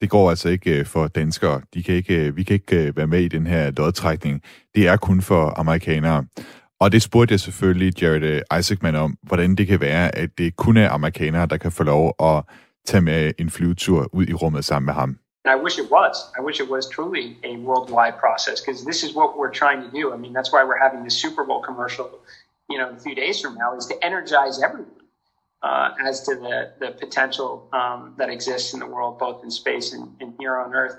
det 0.00 0.10
går 0.10 0.30
altså 0.30 0.48
ikke 0.48 0.78
øh, 0.78 0.86
for 0.86 1.06
danskere. 1.06 1.60
De 1.74 1.82
kan 1.82 1.94
ikke, 1.94 2.26
øh, 2.26 2.36
vi 2.36 2.42
kan 2.42 2.54
ikke 2.54 2.86
øh, 2.86 2.96
være 2.96 3.06
med 3.06 3.20
i 3.20 3.28
den 3.28 3.46
her 3.46 3.70
lodtrækning. 3.70 4.42
Det 4.74 4.88
er 4.88 4.96
kun 4.96 5.22
for 5.22 5.60
amerikanere. 5.60 6.24
Og 6.80 6.92
det 6.92 7.02
spurgte 7.02 7.32
jeg 7.32 7.40
selvfølgelig 7.40 8.02
Jared 8.02 8.22
øh, 8.22 8.58
Isaacman 8.58 8.96
om, 8.96 9.16
hvordan 9.22 9.54
det 9.54 9.66
kan 9.66 9.80
være, 9.80 10.14
at 10.14 10.30
det 10.38 10.56
kun 10.56 10.76
er 10.76 10.90
amerikanere, 10.90 11.46
der 11.46 11.56
kan 11.56 11.72
få 11.72 11.82
lov 11.82 12.14
at 12.22 12.42
tage 12.86 13.00
med 13.00 13.32
en 13.38 13.50
flyvetur 13.50 14.08
ud 14.12 14.26
i 14.26 14.32
rummet 14.32 14.64
sammen 14.64 14.86
med 14.86 14.94
ham. 14.94 15.18
And 15.44 15.60
I 15.60 15.62
wish 15.64 15.78
it 15.78 15.88
was. 15.90 16.16
I 16.38 16.42
wish 16.46 16.60
it 16.64 16.70
was 16.70 16.86
truly 16.96 17.24
a 17.50 17.52
worldwide 17.68 18.16
process 18.24 18.56
because 18.60 18.84
this 18.90 19.02
is 19.02 19.10
what 19.18 19.30
we're 19.38 19.56
trying 19.62 19.80
to 19.86 19.90
do. 19.98 20.14
I 20.14 20.18
mean, 20.22 20.32
that's 20.36 20.50
why 20.54 20.62
we're 20.68 20.82
having 20.86 21.02
the 21.08 21.14
Super 21.24 21.44
Bowl 21.48 21.60
commercial, 21.70 22.06
you 22.70 22.78
know, 22.78 22.88
a 22.98 23.00
few 23.06 23.14
days 23.24 23.36
from 23.42 23.52
now, 23.62 23.68
is 23.80 23.86
to 23.92 23.96
energize 24.08 24.56
everyone 24.66 25.01
uh, 25.62 25.94
as 26.04 26.22
to 26.22 26.34
the 26.34 26.72
the 26.80 26.92
potential 26.92 27.68
um, 27.72 28.14
that 28.18 28.28
exists 28.28 28.74
in 28.74 28.80
the 28.80 28.86
world, 28.86 29.18
both 29.18 29.42
in 29.44 29.50
space 29.50 29.92
and, 29.92 30.14
and 30.20 30.34
here 30.38 30.56
on 30.56 30.74
Earth. 30.74 30.96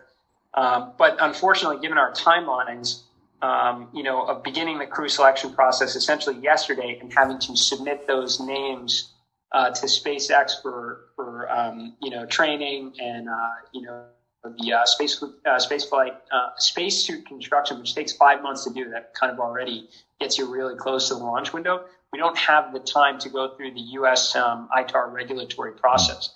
Um, 0.54 0.94
but 0.98 1.18
unfortunately, 1.20 1.80
given 1.82 1.98
our 1.98 2.14
timelines, 2.14 3.02
um, 3.42 3.90
you 3.94 4.04
know, 4.04 4.24
of 4.24 4.44
beginning 4.44 4.78
the 4.78 4.86
crew 4.86 5.10
selection 5.10 5.54
process 5.54 5.96
essentially 5.96 6.38
yesterday 6.38 6.98
and 7.02 7.12
having 7.14 7.40
to 7.40 7.58
submit 7.58 8.08
those 8.08 8.40
names 8.40 9.14
uh, 9.52 9.70
to 9.70 9.86
SpaceX 9.86 10.62
for 10.62 11.06
for 11.16 11.52
um, 11.52 11.96
you 12.02 12.10
know 12.10 12.26
training 12.26 12.94
and 13.00 13.30
uh, 13.30 13.50
you 13.74 13.82
know 13.82 14.06
the 14.60 14.74
uh, 14.74 14.86
space 14.86 15.24
uh, 15.46 15.60
space 15.60 15.86
flight 15.86 16.14
uh, 16.32 16.50
spacesuit 16.58 17.26
construction, 17.26 17.80
which 17.80 17.96
takes 17.96 18.14
five 18.14 18.42
months 18.42 18.64
to 18.66 18.74
do. 18.74 18.90
That 18.90 19.14
kind 19.14 19.32
of 19.32 19.40
already 19.40 19.90
gets 20.20 20.38
you 20.38 20.52
really 20.52 20.76
close 20.76 21.10
to 21.10 21.16
the 21.16 21.24
launch 21.24 21.54
window. 21.54 21.86
We 22.14 22.20
don't 22.20 22.38
have 22.38 22.72
the 22.72 22.80
time 22.80 23.18
to 23.20 23.30
go 23.30 23.56
through 23.56 23.74
the 23.74 23.82
U.S. 23.98 24.36
Um, 24.36 24.70
ITAR 24.72 25.12
regulatory 25.12 25.74
process. 25.74 26.30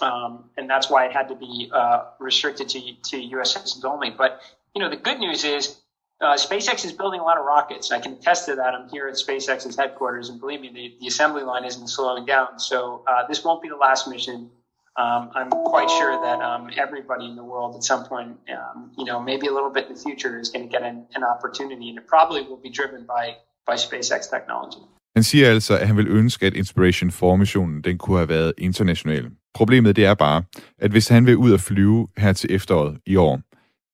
Um, 0.00 0.44
and 0.56 0.70
that's 0.70 0.88
why 0.88 1.06
it 1.06 1.12
had 1.12 1.28
to 1.28 1.34
be 1.34 1.68
uh, 1.74 2.04
restricted 2.20 2.68
to, 2.68 2.80
to 3.10 3.18
U.S. 3.18 3.52
citizens 3.52 3.84
only. 3.84 4.10
But 4.10 4.40
you 4.76 4.80
know, 4.80 4.88
the 4.88 4.96
good 4.96 5.18
news 5.18 5.42
is 5.42 5.76
uh, 6.20 6.34
SpaceX 6.34 6.84
is 6.84 6.92
building 6.92 7.18
a 7.18 7.24
lot 7.24 7.36
of 7.36 7.44
rockets. 7.44 7.90
I 7.90 7.98
can 7.98 8.12
attest 8.12 8.46
to 8.46 8.54
that. 8.54 8.74
I'm 8.74 8.88
here 8.90 9.08
at 9.08 9.14
SpaceX's 9.14 9.76
headquarters, 9.76 10.28
and 10.28 10.38
believe 10.38 10.60
me, 10.60 10.70
the, 10.72 10.94
the 11.00 11.08
assembly 11.08 11.42
line 11.42 11.64
isn't 11.64 11.88
slowing 11.88 12.24
down. 12.24 12.60
So 12.60 13.02
uh, 13.08 13.26
this 13.26 13.42
won't 13.42 13.60
be 13.60 13.68
the 13.68 13.76
last 13.76 14.06
mission. 14.06 14.50
Um, 14.96 15.30
I'm 15.34 15.50
quite 15.50 15.90
sure 15.90 16.20
that 16.22 16.40
um, 16.40 16.70
everybody 16.76 17.26
in 17.26 17.34
the 17.34 17.44
world 17.44 17.74
at 17.74 17.82
some 17.82 18.04
point, 18.04 18.36
um, 18.52 18.92
you 18.96 19.04
know, 19.04 19.20
maybe 19.20 19.48
a 19.48 19.52
little 19.52 19.70
bit 19.70 19.86
in 19.88 19.94
the 19.94 20.00
future, 20.00 20.38
is 20.38 20.50
going 20.50 20.64
to 20.64 20.70
get 20.70 20.82
an, 20.82 21.06
an 21.16 21.24
opportunity, 21.24 21.88
and 21.88 21.98
it 21.98 22.06
probably 22.06 22.42
will 22.42 22.56
be 22.56 22.70
driven 22.70 23.04
by 23.04 23.36
by 23.64 23.74
SpaceX 23.74 24.30
technology. 24.30 24.80
Han 25.18 25.22
siger 25.22 25.50
altså, 25.50 25.78
at 25.78 25.86
han 25.86 25.96
vil 25.96 26.08
ønske, 26.08 26.46
at 26.46 26.54
Inspiration 26.54 27.10
4-missionen 27.10 27.82
den 27.82 27.98
kunne 27.98 28.16
have 28.16 28.28
været 28.28 28.52
international. 28.58 29.30
Problemet 29.54 29.96
det 29.96 30.04
er 30.04 30.14
bare, 30.14 30.42
at 30.78 30.90
hvis 30.90 31.08
han 31.08 31.26
vil 31.26 31.36
ud 31.36 31.52
og 31.52 31.60
flyve 31.60 32.08
her 32.18 32.32
til 32.32 32.52
efteråret 32.52 32.98
i 33.06 33.16
år, 33.16 33.40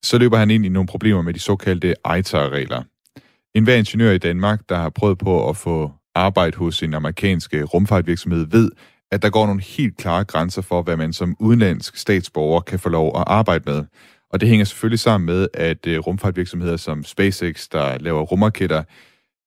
så 0.06 0.18
løber 0.18 0.36
han 0.36 0.50
ind 0.50 0.66
i 0.66 0.68
nogle 0.68 0.86
problemer 0.86 1.22
med 1.22 1.34
de 1.34 1.38
såkaldte 1.38 1.94
ITAR-regler. 2.18 2.82
En 3.54 3.64
hver 3.64 3.74
ingeniør 3.74 4.10
i 4.12 4.18
Danmark, 4.18 4.60
der 4.68 4.76
har 4.76 4.90
prøvet 4.90 5.18
på 5.18 5.48
at 5.48 5.56
få 5.56 5.92
arbejde 6.14 6.56
hos 6.56 6.82
en 6.82 6.94
amerikansk 6.94 7.54
øh, 7.54 7.64
rumfartvirksomhed, 7.64 8.46
ved, 8.50 8.70
at 9.12 9.22
der 9.22 9.30
går 9.30 9.46
nogle 9.46 9.62
helt 9.62 9.96
klare 9.96 10.24
grænser 10.24 10.62
for, 10.62 10.82
hvad 10.82 10.96
man 10.96 11.12
som 11.12 11.36
udenlandsk 11.40 11.96
statsborger 11.96 12.60
kan 12.60 12.78
få 12.78 12.88
lov 12.88 13.12
at 13.16 13.24
arbejde 13.26 13.64
med. 13.66 13.84
Og 14.30 14.40
det 14.40 14.48
hænger 14.48 14.64
selvfølgelig 14.64 15.00
sammen 15.00 15.26
med, 15.26 15.48
at 15.54 15.86
øh, 15.86 15.98
rumfartvirksomheder 15.98 16.76
som 16.76 17.04
SpaceX, 17.04 17.68
der 17.68 17.98
laver 17.98 18.22
rumraketter, 18.22 18.82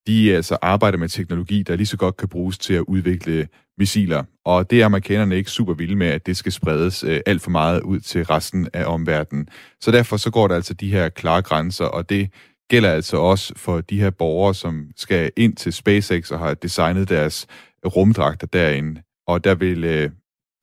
de 0.08 0.36
altså 0.36 0.58
arbejder 0.62 0.98
med 0.98 1.10
teknologi, 1.10 1.64
der 1.64 1.76
lige 1.76 1.88
så 1.88 1.98
godt 1.98 2.18
kan 2.18 2.30
bruges 2.30 2.58
til 2.58 2.74
at 2.74 2.84
udvikle 2.88 3.48
missiler. 3.78 4.24
Og 4.46 4.72
det 4.72 4.82
er 4.82 4.86
amerikanerne 4.86 5.36
ikke 5.36 5.52
super 5.52 5.74
vilde 5.74 5.96
med, 5.96 6.08
at 6.08 6.26
det 6.26 6.38
skal 6.38 6.52
spredes 6.52 7.04
øh, 7.04 7.20
alt 7.26 7.42
for 7.42 7.52
meget 7.52 7.82
ud 7.82 8.00
til 8.00 8.26
resten 8.26 8.68
af 8.74 8.86
omverdenen. 8.86 9.48
Så 9.82 9.92
derfor 9.92 10.18
så 10.18 10.32
går 10.32 10.48
der 10.48 10.56
altså 10.56 10.74
de 10.74 10.92
her 10.92 11.10
klare 11.10 11.42
grænser, 11.42 11.86
og 11.86 12.10
det 12.10 12.30
gælder 12.70 12.92
altså 12.92 13.18
også 13.18 13.54
for 13.56 13.82
de 13.82 14.00
her 14.00 14.10
borgere, 14.10 14.56
som 14.56 14.88
skal 14.96 15.32
ind 15.38 15.56
til 15.56 15.74
SpaceX 15.74 16.32
og 16.32 16.40
har 16.40 16.54
designet 16.54 17.10
deres 17.10 17.48
rumdragter 17.86 18.48
derinde. 18.48 19.02
Og 19.28 19.44
der 19.44 19.56
vil 19.56 19.84
øh, 19.84 20.10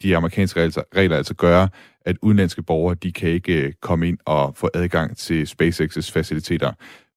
de 0.03 0.17
amerikanske 0.17 0.71
regler 0.97 1.17
altså 1.17 1.35
gøre, 1.35 1.69
at 2.07 2.17
udenlandske 2.23 2.63
borgere, 2.63 2.95
de 2.95 3.13
kan 3.13 3.29
ikke 3.31 3.63
øh, 3.63 3.73
komme 3.83 4.09
ind 4.09 4.19
og 4.25 4.57
få 4.57 4.71
adgang 4.75 5.17
til 5.17 5.45
SpaceX's 5.45 6.13
faciliteter. 6.13 6.73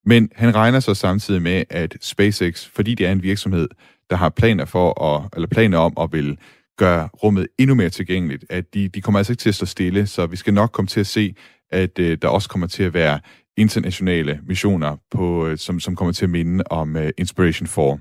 Men 0.07 0.29
han 0.35 0.55
regner 0.55 0.79
så 0.79 0.93
samtidig 0.93 1.41
med, 1.41 1.63
at 1.69 1.97
SpaceX, 2.01 2.65
fordi 2.65 2.95
det 2.95 3.07
er 3.07 3.11
en 3.11 3.23
virksomhed, 3.23 3.67
der 4.09 4.15
har 4.15 4.29
planer 4.29 4.65
for 4.65 5.03
at, 5.03 5.29
eller 5.33 5.47
planer 5.47 5.77
om 5.77 5.93
at 6.01 6.09
vil 6.11 6.37
gøre 6.77 7.09
rummet 7.23 7.47
endnu 7.57 7.75
mere 7.75 7.89
tilgængeligt, 7.89 8.45
at 8.49 8.73
de, 8.73 8.87
de 8.87 9.01
kommer 9.01 9.19
altså 9.19 9.33
ikke 9.33 9.41
til 9.41 9.49
at 9.49 9.55
stå 9.55 9.65
stille, 9.65 10.07
så 10.07 10.25
vi 10.25 10.35
skal 10.35 10.53
nok 10.53 10.71
komme 10.71 10.87
til 10.87 10.99
at 10.99 11.07
se, 11.07 11.35
at 11.71 11.99
uh, 11.99 12.05
der 12.21 12.27
også 12.27 12.49
kommer 12.49 12.67
til 12.67 12.83
at 12.83 12.93
være 12.93 13.19
internationale 13.57 14.39
missioner, 14.47 14.95
på, 15.11 15.47
uh, 15.47 15.57
som, 15.57 15.79
som 15.79 15.95
kommer 15.95 16.13
til 16.13 16.25
at 16.25 16.29
minde 16.29 16.63
om 16.69 16.95
uh, 16.95 17.01
Inspiration 17.17 17.67
4. 17.67 17.97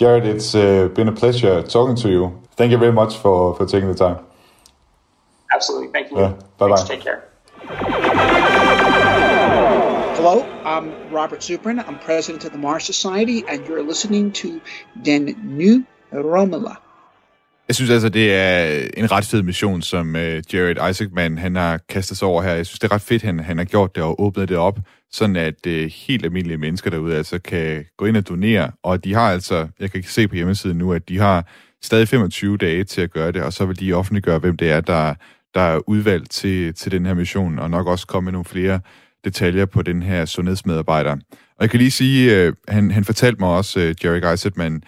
Jared, 0.00 0.34
it's 0.34 0.54
uh, 0.58 0.94
been 0.94 1.08
a 1.08 1.14
pleasure 1.14 1.62
talking 1.62 1.98
to 1.98 2.08
you. 2.08 2.32
Thank 2.56 2.72
you 2.72 2.78
very 2.78 2.94
much 2.94 3.18
for, 3.22 3.54
for 3.56 3.64
taking 3.64 3.96
the 3.96 4.06
time. 4.06 4.16
Absolutely. 5.54 5.88
Thank 5.94 6.10
you. 6.10 6.18
Yeah. 6.18 6.32
Bye-bye. 6.58 6.76
Take 6.88 7.02
care. 7.02 8.91
Hello, 10.22 10.44
I'm 10.64 10.86
Robert 11.12 11.40
Zubrin. 11.40 11.78
I'm 11.80 11.98
president 12.06 12.44
of 12.44 12.50
the 12.52 12.58
Mars 12.58 12.84
Society, 12.84 13.42
and 13.48 13.66
you're 13.66 13.82
listening 13.82 14.32
to 14.34 14.48
Den 15.04 15.36
Nye 15.58 15.84
Romula. 16.12 16.74
Jeg 17.68 17.76
synes 17.76 17.90
altså, 17.90 18.08
det 18.08 18.34
er 18.34 18.80
en 18.96 19.12
ret 19.12 19.26
fed 19.26 19.42
mission, 19.42 19.82
som 19.82 20.16
øh, 20.16 20.42
Jared 20.52 20.90
Isaacman 20.90 21.38
han 21.38 21.56
har 21.56 21.80
kastet 21.88 22.18
sig 22.18 22.28
over 22.28 22.42
her. 22.42 22.52
Jeg 22.52 22.66
synes, 22.66 22.78
det 22.78 22.90
er 22.90 22.94
ret 22.94 23.02
fedt, 23.02 23.22
han, 23.22 23.40
han 23.40 23.58
har 23.58 23.64
gjort 23.64 23.94
det 23.94 24.02
og 24.02 24.22
åbnet 24.22 24.48
det 24.48 24.56
op, 24.56 24.78
sådan 25.10 25.36
at 25.36 25.66
øh, 25.66 25.90
helt 26.06 26.24
almindelige 26.24 26.58
mennesker 26.58 26.90
derude 26.90 27.16
altså 27.16 27.38
kan 27.38 27.84
gå 27.96 28.04
ind 28.04 28.16
og 28.16 28.28
donere. 28.28 28.70
Og 28.82 29.04
de 29.04 29.14
har 29.14 29.32
altså, 29.32 29.68
jeg 29.80 29.90
kan 29.90 30.02
se 30.02 30.28
på 30.28 30.34
hjemmesiden 30.34 30.78
nu, 30.78 30.92
at 30.92 31.08
de 31.08 31.18
har 31.18 31.46
stadig 31.82 32.08
25 32.08 32.56
dage 32.56 32.84
til 32.84 33.00
at 33.00 33.10
gøre 33.10 33.32
det, 33.32 33.42
og 33.42 33.52
så 33.52 33.66
vil 33.66 33.80
de 33.80 33.92
offentliggøre, 33.92 34.38
hvem 34.38 34.56
det 34.56 34.70
er, 34.70 34.80
der, 34.80 35.14
der 35.54 35.60
er 35.60 35.80
udvalgt 35.88 36.30
til, 36.30 36.74
til 36.74 36.92
den 36.92 37.06
her 37.06 37.14
mission, 37.14 37.58
og 37.58 37.70
nok 37.70 37.86
også 37.86 38.06
komme 38.06 38.24
med 38.24 38.32
nogle 38.32 38.44
flere 38.44 38.80
detaljer 39.24 39.66
på 39.66 39.82
den 39.82 40.02
her 40.02 40.24
sundhedsmedarbejder. 40.24 41.12
Og 41.56 41.60
jeg 41.60 41.70
kan 41.70 41.78
lige 41.78 41.90
sige, 41.90 42.36
øh, 42.36 42.52
han, 42.68 42.90
han 42.90 43.04
fortalte 43.04 43.40
mig 43.40 43.48
også, 43.48 43.80
øh, 43.80 43.94
Jerry 44.04 44.20
Geisertman, 44.20 44.82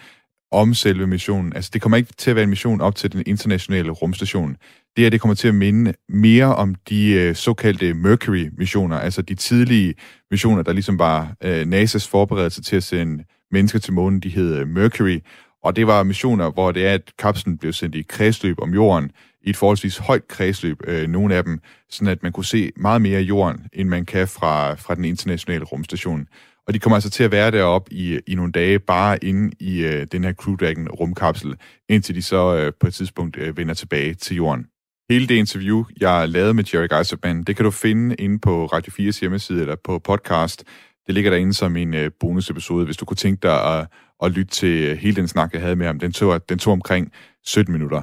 om 0.51 0.73
selve 0.73 1.07
missionen. 1.07 1.53
Altså, 1.55 1.71
det 1.73 1.81
kommer 1.81 1.97
ikke 1.97 2.13
til 2.17 2.29
at 2.29 2.35
være 2.35 2.43
en 2.43 2.49
mission 2.49 2.81
op 2.81 2.95
til 2.95 3.11
den 3.11 3.23
internationale 3.25 3.91
rumstation. 3.91 4.55
Det 4.95 5.03
her, 5.03 5.09
det 5.09 5.21
kommer 5.21 5.35
til 5.35 5.47
at 5.47 5.55
minde 5.55 5.93
mere 6.09 6.55
om 6.55 6.75
de 6.89 7.11
øh, 7.11 7.35
såkaldte 7.35 7.93
Mercury-missioner, 7.93 8.99
altså 8.99 9.21
de 9.21 9.35
tidlige 9.35 9.93
missioner, 10.31 10.63
der 10.63 10.73
ligesom 10.73 10.99
var 10.99 11.35
øh, 11.43 11.61
NASA's 11.61 12.09
forberedelse 12.09 12.61
til 12.61 12.75
at 12.75 12.83
sende 12.83 13.23
mennesker 13.51 13.79
til 13.79 13.93
månen, 13.93 14.19
de 14.19 14.29
hed 14.29 14.57
øh, 14.57 14.67
Mercury. 14.67 15.19
Og 15.63 15.75
det 15.75 15.87
var 15.87 16.03
missioner, 16.03 16.51
hvor 16.51 16.71
det 16.71 16.87
er, 16.87 16.93
at 16.93 17.11
kapslen 17.19 17.57
blev 17.57 17.73
sendt 17.73 17.95
i 17.95 18.01
kredsløb 18.01 18.59
om 18.61 18.73
jorden, 18.73 19.11
i 19.45 19.49
et 19.49 19.57
forholdsvis 19.57 19.97
højt 19.97 20.27
kredsløb, 20.27 20.77
øh, 20.87 21.07
nogle 21.07 21.35
af 21.35 21.43
dem, 21.43 21.59
sådan 21.89 22.07
at 22.07 22.23
man 22.23 22.31
kunne 22.31 22.45
se 22.45 22.71
meget 22.77 23.01
mere 23.01 23.17
af 23.17 23.21
jorden, 23.21 23.67
end 23.73 23.89
man 23.89 24.05
kan 24.05 24.27
fra, 24.27 24.73
fra 24.73 24.95
den 24.95 25.05
internationale 25.05 25.65
rumstation. 25.65 26.27
Og 26.67 26.73
de 26.73 26.79
kommer 26.79 26.95
altså 26.95 27.09
til 27.09 27.23
at 27.23 27.31
være 27.31 27.51
deroppe 27.51 27.93
i, 27.93 28.19
i 28.27 28.35
nogle 28.35 28.51
dage, 28.51 28.79
bare 28.79 29.23
inde 29.23 29.55
i 29.59 29.83
øh, 29.83 30.07
den 30.11 30.23
her 30.23 30.33
Crew 30.33 30.55
Dragon 30.55 30.89
rumkapsel, 30.89 31.55
indtil 31.89 32.15
de 32.15 32.21
så 32.21 32.55
øh, 32.55 32.73
på 32.79 32.87
et 32.87 32.93
tidspunkt 32.93 33.37
øh, 33.37 33.57
vender 33.57 33.73
tilbage 33.73 34.13
til 34.13 34.35
jorden. 34.35 34.65
Hele 35.09 35.27
det 35.27 35.35
interview, 35.35 35.83
jeg 35.99 36.29
lavede 36.29 36.53
med 36.53 36.63
Jerry 36.73 36.87
Geiserman, 36.87 37.43
det 37.43 37.55
kan 37.55 37.65
du 37.65 37.71
finde 37.71 38.15
inde 38.15 38.39
på 38.39 38.65
Radio 38.65 38.91
4's 38.91 39.19
hjemmeside 39.19 39.61
eller 39.61 39.75
på 39.83 39.99
podcast. 39.99 40.63
Det 41.07 41.13
ligger 41.13 41.31
derinde 41.31 41.53
som 41.53 41.75
en 41.75 41.93
øh, 41.93 42.11
bonusepisode, 42.19 42.85
hvis 42.85 42.97
du 42.97 43.05
kunne 43.05 43.17
tænke 43.17 43.39
dig 43.41 43.79
at, 43.79 43.87
at 44.23 44.31
lytte 44.31 44.51
til 44.51 44.83
øh, 44.83 44.97
hele 44.97 45.15
den 45.15 45.27
snak, 45.27 45.53
jeg 45.53 45.61
havde 45.61 45.75
med 45.75 45.85
ham. 45.85 45.99
Den 45.99 46.11
tog, 46.11 46.49
den 46.49 46.59
tog 46.59 46.73
omkring 46.73 47.11
17 47.45 47.73
minutter. 47.73 48.01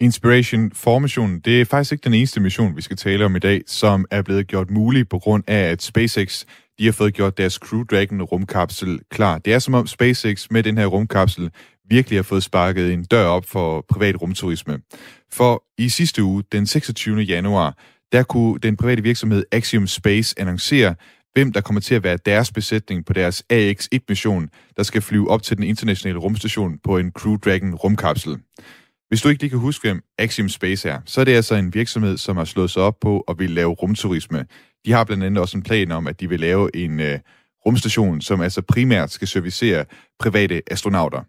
Inspiration 0.00 0.70
Formation, 0.74 1.38
det 1.38 1.60
er 1.60 1.64
faktisk 1.64 1.92
ikke 1.92 2.04
den 2.04 2.14
eneste 2.14 2.40
mission, 2.40 2.76
vi 2.76 2.82
skal 2.82 2.96
tale 2.96 3.24
om 3.24 3.36
i 3.36 3.38
dag, 3.38 3.62
som 3.66 4.04
er 4.10 4.22
blevet 4.22 4.46
gjort 4.46 4.70
mulig 4.70 5.08
på 5.08 5.18
grund 5.18 5.44
af, 5.46 5.70
at 5.70 5.82
SpaceX 5.82 6.44
de 6.78 6.84
har 6.84 6.92
fået 6.92 7.14
gjort 7.14 7.38
deres 7.38 7.54
Crew 7.54 7.82
Dragon 7.82 8.22
rumkapsel 8.22 9.00
klar. 9.10 9.38
Det 9.38 9.52
er 9.52 9.58
som 9.58 9.74
om 9.74 9.86
SpaceX 9.86 10.46
med 10.50 10.62
den 10.62 10.78
her 10.78 10.86
rumkapsel 10.86 11.50
virkelig 11.90 12.18
har 12.18 12.22
fået 12.22 12.42
sparket 12.42 12.92
en 12.92 13.04
dør 13.04 13.24
op 13.24 13.44
for 13.44 13.84
privat 13.88 14.22
rumturisme. 14.22 14.80
For 15.32 15.64
i 15.78 15.88
sidste 15.88 16.22
uge, 16.22 16.42
den 16.52 16.66
26. 16.66 17.20
januar, 17.20 17.78
der 18.12 18.22
kunne 18.22 18.58
den 18.58 18.76
private 18.76 19.02
virksomhed 19.02 19.44
Axiom 19.52 19.86
Space 19.86 20.34
annoncere, 20.40 20.94
hvem 21.32 21.52
der 21.52 21.60
kommer 21.60 21.80
til 21.80 21.94
at 21.94 22.04
være 22.04 22.18
deres 22.26 22.52
besætning 22.52 23.06
på 23.06 23.12
deres 23.12 23.42
AX-1-mission, 23.52 24.48
der 24.76 24.82
skal 24.82 25.02
flyve 25.02 25.30
op 25.30 25.42
til 25.42 25.56
den 25.56 25.64
internationale 25.64 26.18
rumstation 26.18 26.78
på 26.84 26.98
en 26.98 27.10
Crew 27.10 27.36
Dragon 27.36 27.74
rumkapsel. 27.74 28.38
Hvis 29.08 29.22
du 29.22 29.28
ikke 29.28 29.42
lige 29.42 29.50
kan 29.50 29.58
huske, 29.58 29.88
hvem 29.88 30.02
Axiom 30.18 30.48
Space 30.48 30.88
er, 30.88 31.00
så 31.06 31.20
er 31.20 31.24
det 31.24 31.32
altså 31.32 31.54
en 31.54 31.74
virksomhed, 31.74 32.16
som 32.16 32.36
har 32.36 32.44
slået 32.44 32.70
sig 32.70 32.82
op 32.82 33.00
på 33.00 33.20
at 33.20 33.38
vil 33.38 33.50
lave 33.50 33.70
rumturisme. 33.70 34.46
De 34.86 34.92
har 34.92 35.04
blandt 35.04 35.24
andet 35.24 35.40
også 35.40 35.56
en 35.56 35.62
plan 35.62 35.90
om, 35.90 36.06
at 36.06 36.20
de 36.20 36.28
vil 36.28 36.40
lave 36.40 36.76
en 36.76 37.00
øh, 37.00 37.18
rumstation, 37.66 38.20
som 38.20 38.40
altså 38.40 38.62
primært 38.62 39.10
skal 39.10 39.28
servicere 39.28 39.84
private 40.18 40.62
astronauter. 40.70 41.22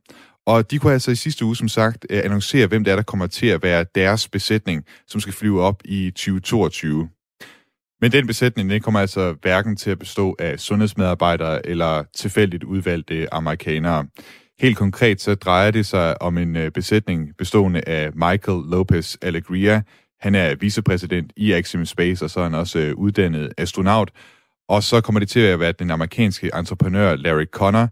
Og 0.45 0.71
de 0.71 0.79
kunne 0.79 0.93
altså 0.93 1.11
i 1.11 1.15
sidste 1.15 1.45
uge, 1.45 1.55
som 1.55 1.67
sagt, 1.67 2.05
øh, 2.09 2.21
annoncere, 2.23 2.67
hvem 2.67 2.83
det 2.83 2.91
er, 2.91 2.95
der 2.95 3.03
kommer 3.03 3.27
til 3.27 3.47
at 3.47 3.63
være 3.63 3.85
deres 3.95 4.27
besætning, 4.27 4.85
som 5.07 5.21
skal 5.21 5.33
flyve 5.33 5.61
op 5.61 5.81
i 5.85 6.11
2022. 6.11 7.09
Men 8.01 8.11
den 8.11 8.27
besætning 8.27 8.69
den 8.69 8.81
kommer 8.81 8.99
altså 8.99 9.35
hverken 9.41 9.75
til 9.75 9.91
at 9.91 9.99
bestå 9.99 10.35
af 10.39 10.59
sundhedsmedarbejdere 10.59 11.65
eller 11.67 12.03
tilfældigt 12.15 12.63
udvalgte 12.63 13.33
amerikanere. 13.33 14.05
Helt 14.61 14.77
konkret 14.77 15.21
så 15.21 15.35
drejer 15.35 15.71
det 15.71 15.85
sig 15.85 16.21
om 16.21 16.37
en 16.37 16.55
øh, 16.55 16.71
besætning 16.71 17.37
bestående 17.37 17.81
af 17.87 18.13
Michael 18.13 18.63
Lopez 18.71 19.15
Alegria. 19.21 19.81
Han 20.19 20.35
er 20.35 20.55
vicepræsident 20.55 21.31
i 21.35 21.51
Axiom 21.51 21.85
Space, 21.85 22.25
og 22.25 22.29
så 22.29 22.39
er 22.39 22.43
han 22.43 22.53
også 22.53 22.79
øh, 22.79 22.95
uddannet 22.95 23.53
astronaut. 23.57 24.11
Og 24.69 24.83
så 24.83 25.01
kommer 25.01 25.19
det 25.19 25.29
til 25.29 25.39
at 25.39 25.59
være 25.59 25.71
den 25.71 25.91
amerikanske 25.91 26.51
entreprenør 26.55 27.15
Larry 27.15 27.45
Connor 27.45 27.89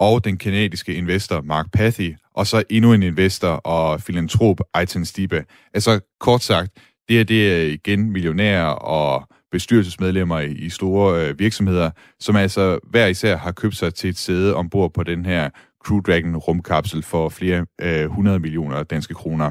og 0.00 0.24
den 0.24 0.36
kanadiske 0.36 0.94
investor 0.94 1.40
Mark 1.40 1.66
Pathy, 1.72 2.14
og 2.34 2.46
så 2.46 2.62
endnu 2.70 2.92
en 2.92 3.02
investor 3.02 3.48
og 3.48 4.00
filantrop 4.00 4.60
Aitan 4.74 5.04
Stibe. 5.04 5.44
Altså 5.74 6.00
kort 6.20 6.42
sagt, 6.42 6.72
det 7.08 7.20
er 7.20 7.24
det 7.24 7.52
er 7.52 7.66
igen 7.66 8.10
millionærer 8.10 8.66
og 8.66 9.28
bestyrelsesmedlemmer 9.52 10.40
i 10.40 10.68
store 10.68 11.28
øh, 11.28 11.38
virksomheder, 11.38 11.90
som 12.20 12.36
altså 12.36 12.78
hver 12.90 13.06
især 13.06 13.36
har 13.36 13.52
købt 13.52 13.76
sig 13.76 13.94
til 13.94 14.10
et 14.10 14.18
sæde 14.18 14.54
ombord 14.54 14.92
på 14.94 15.02
den 15.02 15.26
her 15.26 15.50
Crew 15.84 16.00
Dragon 16.00 16.36
rumkapsel 16.36 17.02
for 17.02 17.28
flere 17.28 17.66
øh, 17.80 18.02
100 18.02 18.38
millioner 18.38 18.82
danske 18.82 19.14
kroner. 19.14 19.50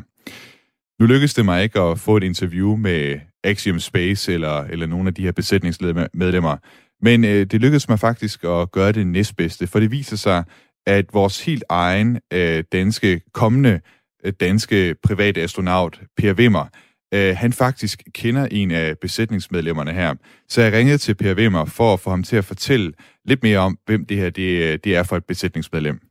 Nu 1.00 1.06
lykkedes 1.06 1.34
det 1.34 1.46
mig 1.46 1.64
ikke 1.64 1.80
at 1.80 2.00
få 2.00 2.18
et 2.18 2.24
interview 2.24 2.76
med 2.76 3.20
Axiom 3.44 3.80
Space 3.80 4.34
eller, 4.34 4.64
eller 4.64 4.86
nogle 4.86 5.08
af 5.08 5.14
de 5.14 5.24
her 5.24 5.32
besætningsmedlemmer, 5.32 6.58
men 7.02 7.24
øh, 7.24 7.46
det 7.46 7.62
lykkedes 7.62 7.90
mig 7.90 8.00
faktisk 8.00 8.44
at 8.44 8.72
gøre 8.72 8.92
det 8.92 9.08
næstbedste, 9.08 9.68
for 9.68 9.80
det 9.80 9.92
viser 9.92 10.18
sig, 10.18 10.44
at 10.88 11.06
vores 11.14 11.46
helt 11.46 11.64
egen 11.70 12.20
øh, 12.34 12.64
danske, 12.72 13.22
kommende 13.34 13.80
øh, 14.26 14.34
danske 14.40 14.96
private 15.04 15.42
astronaut, 15.42 16.02
Per 16.18 16.34
Wimmer, 16.34 16.66
øh, 17.14 17.36
han 17.38 17.54
faktisk 17.54 18.04
kender 18.14 18.48
en 18.52 18.72
af 18.72 18.98
besætningsmedlemmerne 18.98 19.94
her. 19.94 20.14
Så 20.50 20.62
jeg 20.62 20.74
ringede 20.74 20.98
til 20.98 21.16
Per 21.16 21.36
Wimmer 21.36 21.66
for 21.66 21.94
at 21.94 22.00
få 22.00 22.10
ham 22.10 22.24
til 22.24 22.36
at 22.36 22.46
fortælle 22.46 22.94
lidt 23.26 23.44
mere 23.44 23.58
om, 23.60 23.78
hvem 23.86 24.06
det 24.06 24.18
her 24.18 24.30
det, 24.30 24.74
øh, 24.74 24.80
det 24.84 24.96
er 24.96 25.04
for 25.04 25.18
et 25.18 25.26
besætningsmedlem. 25.26 26.09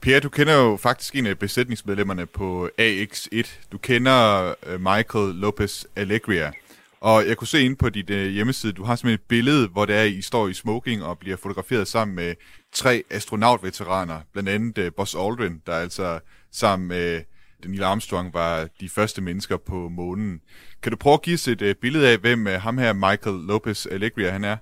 Pierre, 0.00 0.20
du 0.20 0.28
kender 0.28 0.54
jo 0.54 0.76
faktisk 0.76 1.16
en 1.16 1.26
af 1.26 1.38
besætningsmedlemmerne 1.38 2.26
på 2.26 2.70
AX1. 2.80 3.46
Du 3.72 3.78
kender 3.78 4.54
øh, 4.66 4.80
Michael 4.80 5.34
Lopez 5.34 5.84
Alegria. 5.96 6.52
Og 7.00 7.28
jeg 7.28 7.36
kunne 7.36 7.48
se 7.48 7.62
ind 7.62 7.76
på 7.76 7.88
dit 7.88 8.10
øh, 8.10 8.30
hjemmeside, 8.30 8.72
du 8.72 8.84
har 8.84 8.96
simpelthen 8.96 9.14
et 9.14 9.28
billede, 9.28 9.68
hvor 9.68 9.84
det 9.84 9.96
er, 9.96 10.02
I 10.02 10.22
står 10.22 10.48
i 10.48 10.54
smoking 10.54 11.04
og 11.04 11.18
bliver 11.18 11.36
fotograferet 11.36 11.88
sammen 11.88 12.14
med 12.16 12.34
tre 12.72 13.04
astronautveteraner. 13.10 14.20
Blandt 14.32 14.48
andet 14.48 14.78
øh, 14.78 14.92
Buzz 14.96 15.14
Aldrin, 15.14 15.62
der 15.66 15.72
altså 15.72 16.20
sammen 16.52 16.88
med 16.88 17.22
Neil 17.66 17.82
Armstrong 17.82 18.34
var 18.34 18.68
de 18.80 18.88
første 18.88 19.22
mennesker 19.22 19.56
på 19.56 19.88
månen. 19.88 20.40
Kan 20.82 20.92
du 20.92 20.96
prøve 20.96 21.14
at 21.14 21.22
give 21.22 21.34
os 21.34 21.48
et 21.48 21.76
billede 21.80 22.08
af, 22.08 22.18
hvem 22.18 22.46
uh, 22.46 22.52
ham 22.52 22.78
her 22.78 22.92
Michael 22.92 23.36
Lopez 23.36 23.86
Alegria 23.86 24.30
han 24.30 24.44
er? 24.44 24.56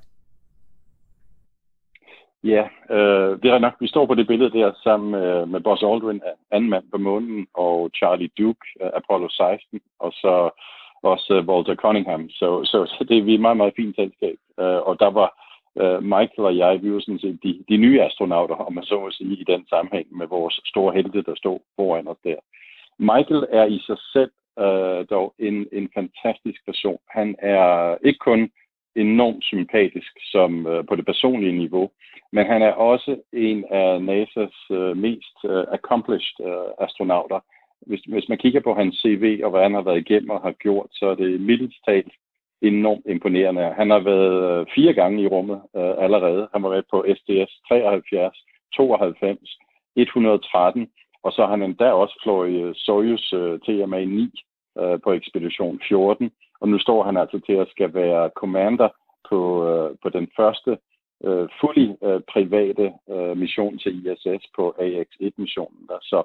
Ja, 2.47 2.65
øh, 2.91 3.43
det 3.43 3.51
er 3.51 3.59
nok. 3.59 3.75
Vi 3.81 3.89
står 3.89 4.07
på 4.07 4.15
det 4.15 4.27
billede 4.27 4.59
der 4.59 4.73
sammen 4.83 5.11
med, 5.11 5.47
med 5.47 5.61
Buzz 5.61 5.83
Aldrin, 5.83 6.23
anden 6.51 6.71
mand 6.71 6.85
på 6.91 6.99
månen, 6.99 7.47
og 7.55 7.91
Charlie 7.97 8.31
Duke, 8.39 8.67
øh, 8.83 8.91
Apollo 8.95 9.29
16, 9.29 9.81
og 9.99 10.13
så 10.13 10.51
også 11.03 11.35
øh, 11.35 11.47
Walter 11.49 11.75
Cunningham. 11.75 12.31
Så, 12.31 12.65
så, 12.65 12.79
så 12.87 13.05
det 13.09 13.19
er 13.19 13.23
vi 13.23 13.35
et 13.35 13.41
meget, 13.41 13.57
meget 13.57 13.73
fint 13.77 13.97
selskab. 13.97 14.37
Øh, 14.61 14.81
og 14.89 15.01
der 15.01 15.11
var 15.11 15.29
øh, 15.81 16.03
Michael 16.03 16.49
og 16.51 16.57
jeg, 16.57 16.83
vi 16.83 16.93
var 16.93 17.01
sådan 17.01 17.19
set 17.19 17.39
de, 17.43 17.65
de 17.69 17.77
nye 17.77 18.03
astronauter, 18.03 18.55
om 18.55 18.73
man 18.75 18.85
så 18.85 19.01
må 19.01 19.11
sige, 19.11 19.37
i 19.37 19.45
den 19.45 19.67
sammenhæng 19.69 20.07
med 20.17 20.27
vores 20.27 20.61
store 20.65 20.95
helte, 20.95 21.23
der 21.23 21.35
stod 21.35 21.59
foran 21.77 22.09
os 22.09 22.17
der. 22.25 22.39
Michael 22.99 23.47
er 23.51 23.65
i 23.65 23.79
sig 23.79 23.99
selv 24.13 24.31
øh, 24.59 25.07
dog 25.11 25.35
en, 25.39 25.67
en 25.73 25.89
fantastisk 25.95 26.61
person. 26.65 26.99
Han 27.11 27.37
er 27.39 27.97
ikke 28.05 28.19
kun 28.19 28.51
enormt 28.97 29.45
sympatisk 29.45 30.13
som 30.33 30.67
øh, 30.67 30.87
på 30.89 30.97
det 30.97 31.07
personlige 31.07 31.59
niveau, 31.59 31.91
men 32.33 32.47
han 32.47 32.63
er 32.63 32.73
også 32.73 33.17
en 33.33 33.65
af 33.71 33.99
NASA's 33.99 34.75
øh, 34.75 34.97
mest 34.97 35.37
øh, 35.45 35.65
accomplished 35.73 36.47
øh, 36.47 36.87
astronauter. 36.87 37.41
Hvis, 37.87 38.01
hvis 38.01 38.29
man 38.29 38.39
kigger 38.39 38.61
på 38.61 38.75
hans 38.75 38.95
CV 38.97 39.41
og 39.45 39.51
hvad 39.51 39.63
han 39.63 39.75
har 39.75 39.83
været 39.83 39.99
igennem 39.99 40.31
og 40.31 40.41
har 40.41 40.53
gjort, 40.53 40.87
så 40.93 41.07
er 41.07 41.15
det 41.15 41.41
mildest 41.41 41.79
talt 41.85 42.13
enormt 42.63 43.07
imponerende. 43.09 43.75
Han 43.77 43.91
har 43.91 43.99
været 43.99 44.61
øh, 44.61 44.67
fire 44.75 44.93
gange 44.93 45.23
i 45.23 45.27
rummet 45.27 45.61
øh, 45.77 45.95
allerede. 46.05 46.49
Han 46.53 46.63
var 46.63 46.71
med 46.71 46.83
på 46.91 47.05
SDS 47.17 47.53
73, 47.69 48.39
92, 48.77 49.59
113, 49.97 50.89
og 51.23 51.33
så 51.33 51.43
har 51.43 51.51
han 51.51 51.63
endda 51.63 51.93
også 51.93 52.21
fløjet 52.23 52.63
øh, 52.63 52.75
Soyuz 52.75 53.33
øh, 53.33 53.55
TMA-9 53.65 54.56
øh, 54.81 55.01
på 55.05 55.13
ekspedition 55.13 55.81
14, 55.89 56.31
og 56.61 56.69
nu 56.69 56.79
står 56.79 57.03
han 57.03 57.17
altså 57.17 57.41
til 57.47 57.53
at 57.53 57.69
skal 57.71 57.95
være 57.95 58.31
commander 58.37 58.89
på, 59.29 59.69
øh, 59.69 59.97
på 60.03 60.09
den 60.09 60.29
første 60.37 60.79
øh, 61.25 61.49
fuldt 61.61 61.97
øh, 62.03 62.21
private 62.33 62.93
øh, 63.11 63.37
mission 63.37 63.79
til 63.79 64.07
ISS 64.07 64.45
på 64.57 64.75
AX-1-missionen. 64.79 65.87
Der. 65.89 65.99
Så 66.03 66.23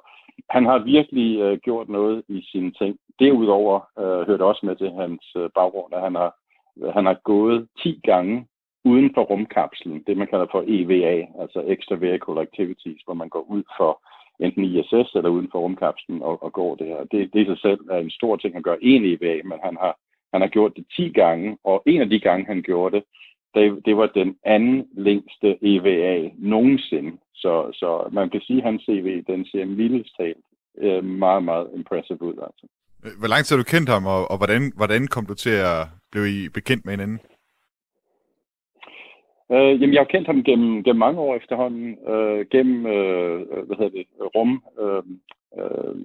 han 0.50 0.66
har 0.66 0.80
virkelig 0.80 1.40
øh, 1.40 1.58
gjort 1.58 1.90
noget 1.90 2.24
i 2.28 2.48
sine 2.52 2.72
ting. 2.72 3.00
Derudover 3.20 3.80
øh, 4.00 4.28
hørte 4.28 4.46
også 4.46 4.66
med 4.66 4.76
til 4.76 4.92
hans 4.92 5.24
øh, 5.36 5.50
baggrund, 5.56 5.94
at 5.94 6.02
han 6.02 6.16
har, 6.16 6.32
han 6.94 7.06
har 7.06 7.18
gået 7.24 7.68
10 7.84 8.00
gange 8.04 8.48
uden 8.86 9.12
for 9.14 9.22
rumkapslen, 9.22 10.04
det 10.08 10.18
man 10.18 10.28
kalder 10.28 10.46
for 10.52 10.64
EVA, 10.68 11.28
altså 11.42 11.64
Extra 11.68 11.96
Vehicle 11.96 12.42
Activities, 12.42 13.02
hvor 13.06 13.14
man 13.14 13.30
går 13.30 13.46
ud 13.50 13.64
for 13.78 14.02
enten 14.42 14.64
ISS 14.64 15.10
eller 15.16 15.30
uden 15.30 15.50
for 15.52 15.60
rumkapslen 15.60 16.22
og, 16.22 16.44
og 16.44 16.54
går 16.54 16.76
det 16.76 16.88
her. 16.88 17.04
Det, 17.12 17.34
det 17.34 17.42
i 17.42 17.46
sig 17.46 17.60
selv 17.60 17.80
er 17.92 17.98
en 17.98 18.10
stor 18.10 18.36
ting 18.36 18.56
at 18.56 18.64
gøre 18.64 18.84
en 18.84 19.04
EVA, 19.06 19.42
men 19.44 19.60
han 19.64 19.78
har, 19.82 19.94
han 20.34 20.42
har 20.42 20.48
gjort 20.48 20.76
det 20.76 20.86
10 20.96 21.10
gange, 21.10 21.58
og 21.64 21.84
en 21.86 22.02
af 22.02 22.10
de 22.10 22.20
gange, 22.20 22.46
han 22.46 22.62
gjorde 22.62 22.96
det, 22.96 23.04
det, 23.56 23.86
det 23.86 23.98
var 23.98 24.08
den 24.08 24.36
anden 24.46 24.88
længste 24.94 25.58
EVA 25.62 26.30
nogensinde. 26.38 27.18
Så, 27.36 27.72
så 27.74 28.10
man 28.12 28.30
kan 28.30 28.42
sige, 28.42 28.58
at 28.58 28.64
hans 28.64 28.82
CV, 28.84 29.24
den 29.28 29.46
ser 29.46 29.66
mildest 29.66 30.18
talt 30.18 30.46
øh, 30.78 31.04
meget, 31.04 31.44
meget 31.44 31.68
impressive 31.76 32.22
ud. 32.22 32.38
Altså. 32.48 32.66
Hvor 33.20 33.28
lang 33.28 33.46
tid 33.46 33.56
har 33.56 33.64
du 33.64 33.70
kendt 33.70 33.90
ham, 33.90 34.06
og, 34.06 34.32
og 34.32 34.38
hvordan, 34.38 34.74
hvordan 34.76 35.08
kom 35.08 35.26
du 35.26 35.34
til 35.34 35.56
at 35.72 35.88
blive 36.12 36.50
bekendt 36.50 36.86
med 36.86 36.94
hinanden? 36.94 37.20
Øh, 39.54 39.82
jamen, 39.82 39.94
jeg 39.94 40.00
har 40.00 40.14
kendt 40.14 40.28
ham 40.28 40.44
gennem, 40.44 40.84
gennem 40.84 41.00
mange 41.00 41.20
år 41.20 41.36
efterhånden, 41.36 41.98
øh, 42.08 42.46
gennem, 42.52 42.86
øh, 42.86 43.42
øh 43.42 43.64
hvad 43.68 43.78
hedder 43.78 43.98
det, 43.98 44.06
rum, 44.36 44.64
øh, 44.80 45.04
øh, 45.60 45.96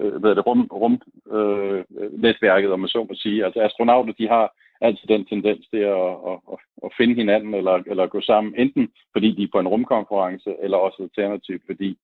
øh 0.00 0.20
hvad 0.20 0.34
det, 0.34 0.46
rum, 0.46 0.68
rum 0.72 1.00
øh, 1.36 1.84
netværket, 2.22 2.72
om 2.72 2.80
man 2.80 2.88
så 2.88 3.06
må 3.08 3.14
sige. 3.14 3.44
Altså 3.44 3.60
astronauter, 3.60 4.12
de 4.12 4.28
har 4.28 4.54
altid 4.80 5.06
den 5.08 5.24
tendens 5.24 5.66
til 5.68 5.78
at, 5.78 6.10
at, 6.30 6.38
at, 6.52 6.58
at 6.84 6.90
finde 6.96 7.14
hinanden 7.14 7.54
eller, 7.54 7.82
eller 7.86 8.06
gå 8.06 8.20
sammen, 8.20 8.54
enten 8.56 8.88
fordi 9.12 9.34
de 9.36 9.42
er 9.42 9.52
på 9.52 9.58
en 9.60 9.68
rumkonference, 9.68 10.56
eller 10.62 10.76
også 10.76 11.02
alternativt, 11.02 11.62
fordi 11.66 11.98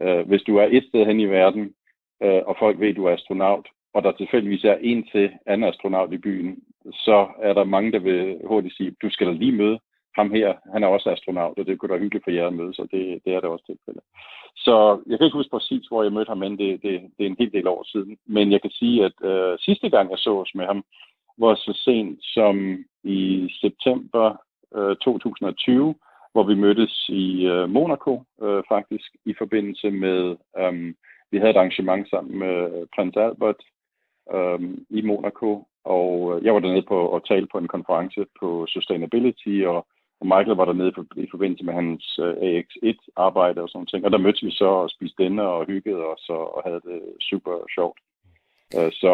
øh, 0.00 0.28
hvis 0.28 0.42
du 0.42 0.56
er 0.56 0.68
et 0.70 0.84
sted 0.88 1.06
hen 1.06 1.20
i 1.20 1.24
verden, 1.24 1.74
øh, 2.22 2.42
og 2.46 2.56
folk 2.58 2.80
ved, 2.80 2.88
at 2.88 2.96
du 2.96 3.04
er 3.04 3.12
astronaut, 3.12 3.68
og 3.94 4.02
der 4.02 4.12
tilfældigvis 4.12 4.64
er 4.64 4.76
en 4.80 5.06
til 5.12 5.30
anden 5.46 5.68
astronaut 5.68 6.12
i 6.12 6.18
byen, 6.18 6.58
så 6.92 7.28
er 7.42 7.52
der 7.52 7.64
mange, 7.64 7.92
der 7.92 7.98
vil 7.98 8.38
hurtigt 8.44 8.76
sige, 8.76 8.96
du 9.02 9.10
skal 9.10 9.26
da 9.26 9.32
lige 9.32 9.52
møde 9.52 9.78
ham 10.16 10.30
her, 10.30 10.54
han 10.72 10.82
er 10.82 10.86
også 10.86 11.10
astronaut, 11.10 11.58
og 11.58 11.66
det 11.66 11.78
kunne 11.78 11.94
da 11.94 11.98
hyggeligt 11.98 12.24
for 12.24 12.30
jer 12.30 12.46
at 12.46 12.52
møde, 12.52 12.74
så 12.74 12.82
det, 12.92 13.20
det 13.24 13.34
er 13.34 13.40
der 13.40 13.48
også 13.48 13.66
tilfælde. 13.66 14.00
Så 14.56 15.02
jeg 15.06 15.18
kan 15.18 15.24
ikke 15.24 15.36
huske 15.36 15.50
præcis, 15.50 15.86
hvor 15.86 16.02
jeg 16.02 16.12
mødte 16.12 16.28
ham, 16.28 16.38
men 16.38 16.58
det, 16.58 16.82
det, 16.82 16.92
det 17.18 17.22
er 17.26 17.30
en 17.30 17.36
hel 17.38 17.52
del 17.52 17.66
år 17.66 17.82
siden. 17.92 18.18
Men 18.26 18.52
jeg 18.52 18.62
kan 18.62 18.70
sige, 18.70 19.04
at 19.04 19.16
øh, 19.30 19.58
sidste 19.58 19.88
gang 19.90 20.10
jeg 20.10 20.18
så 20.18 20.30
os 20.36 20.54
med 20.54 20.66
ham, 20.66 20.84
var 21.38 21.54
så 21.54 21.72
sent 21.84 22.18
som 22.22 22.84
i 23.04 23.48
september 23.60 24.36
øh, 24.76 24.96
2020, 24.96 25.94
hvor 26.32 26.42
vi 26.42 26.54
mødtes 26.54 27.08
i 27.08 27.46
øh, 27.46 27.68
Monaco 27.68 28.22
øh, 28.42 28.62
faktisk, 28.68 29.16
i 29.24 29.34
forbindelse 29.38 29.90
med, 29.90 30.36
øh, 30.58 30.94
vi 31.30 31.38
havde 31.38 31.50
et 31.50 31.56
arrangement 31.56 32.10
sammen 32.10 32.38
med 32.38 32.80
øh, 32.80 32.86
prins 32.94 33.16
Albert 33.16 33.60
øh, 34.34 34.60
i 34.90 35.02
Monaco, 35.02 35.66
og 35.84 36.10
øh, 36.32 36.44
jeg 36.44 36.54
var 36.54 36.60
dernede 36.60 36.86
på 36.88 37.16
at 37.16 37.22
tale 37.28 37.46
på 37.52 37.58
en 37.58 37.68
konference 37.68 38.26
på 38.40 38.66
sustainability, 38.68 39.64
og, 39.66 39.86
og 40.24 40.28
Michael 40.32 40.56
var 40.56 40.64
dernede 40.64 40.92
for, 40.94 41.04
i 41.16 41.28
forbindelse 41.30 41.64
med 41.64 41.74
hans 41.74 42.18
øh, 42.24 42.34
AX1-arbejde 42.48 43.62
og 43.62 43.68
sådan 43.68 43.86
ting. 43.86 44.04
Og 44.04 44.10
der 44.10 44.24
mødtes 44.24 44.44
vi 44.44 44.50
så 44.50 44.70
og 44.82 44.90
spiste 44.90 45.22
denne 45.22 45.42
og 45.42 45.66
hyggede 45.66 46.04
os 46.12 46.24
og, 46.28 46.56
og 46.56 46.62
havde 46.66 46.82
det 46.90 47.00
super 47.20 47.54
sjovt. 47.74 47.98
Øh, 48.76 48.92
så, 48.92 49.12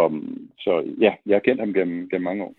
så 0.58 0.72
ja, 1.04 1.12
jeg 1.26 1.34
har 1.34 1.46
kendt 1.46 1.60
ham 1.60 1.72
gennem, 1.72 2.08
gennem 2.10 2.28
mange 2.30 2.44
år. 2.44 2.54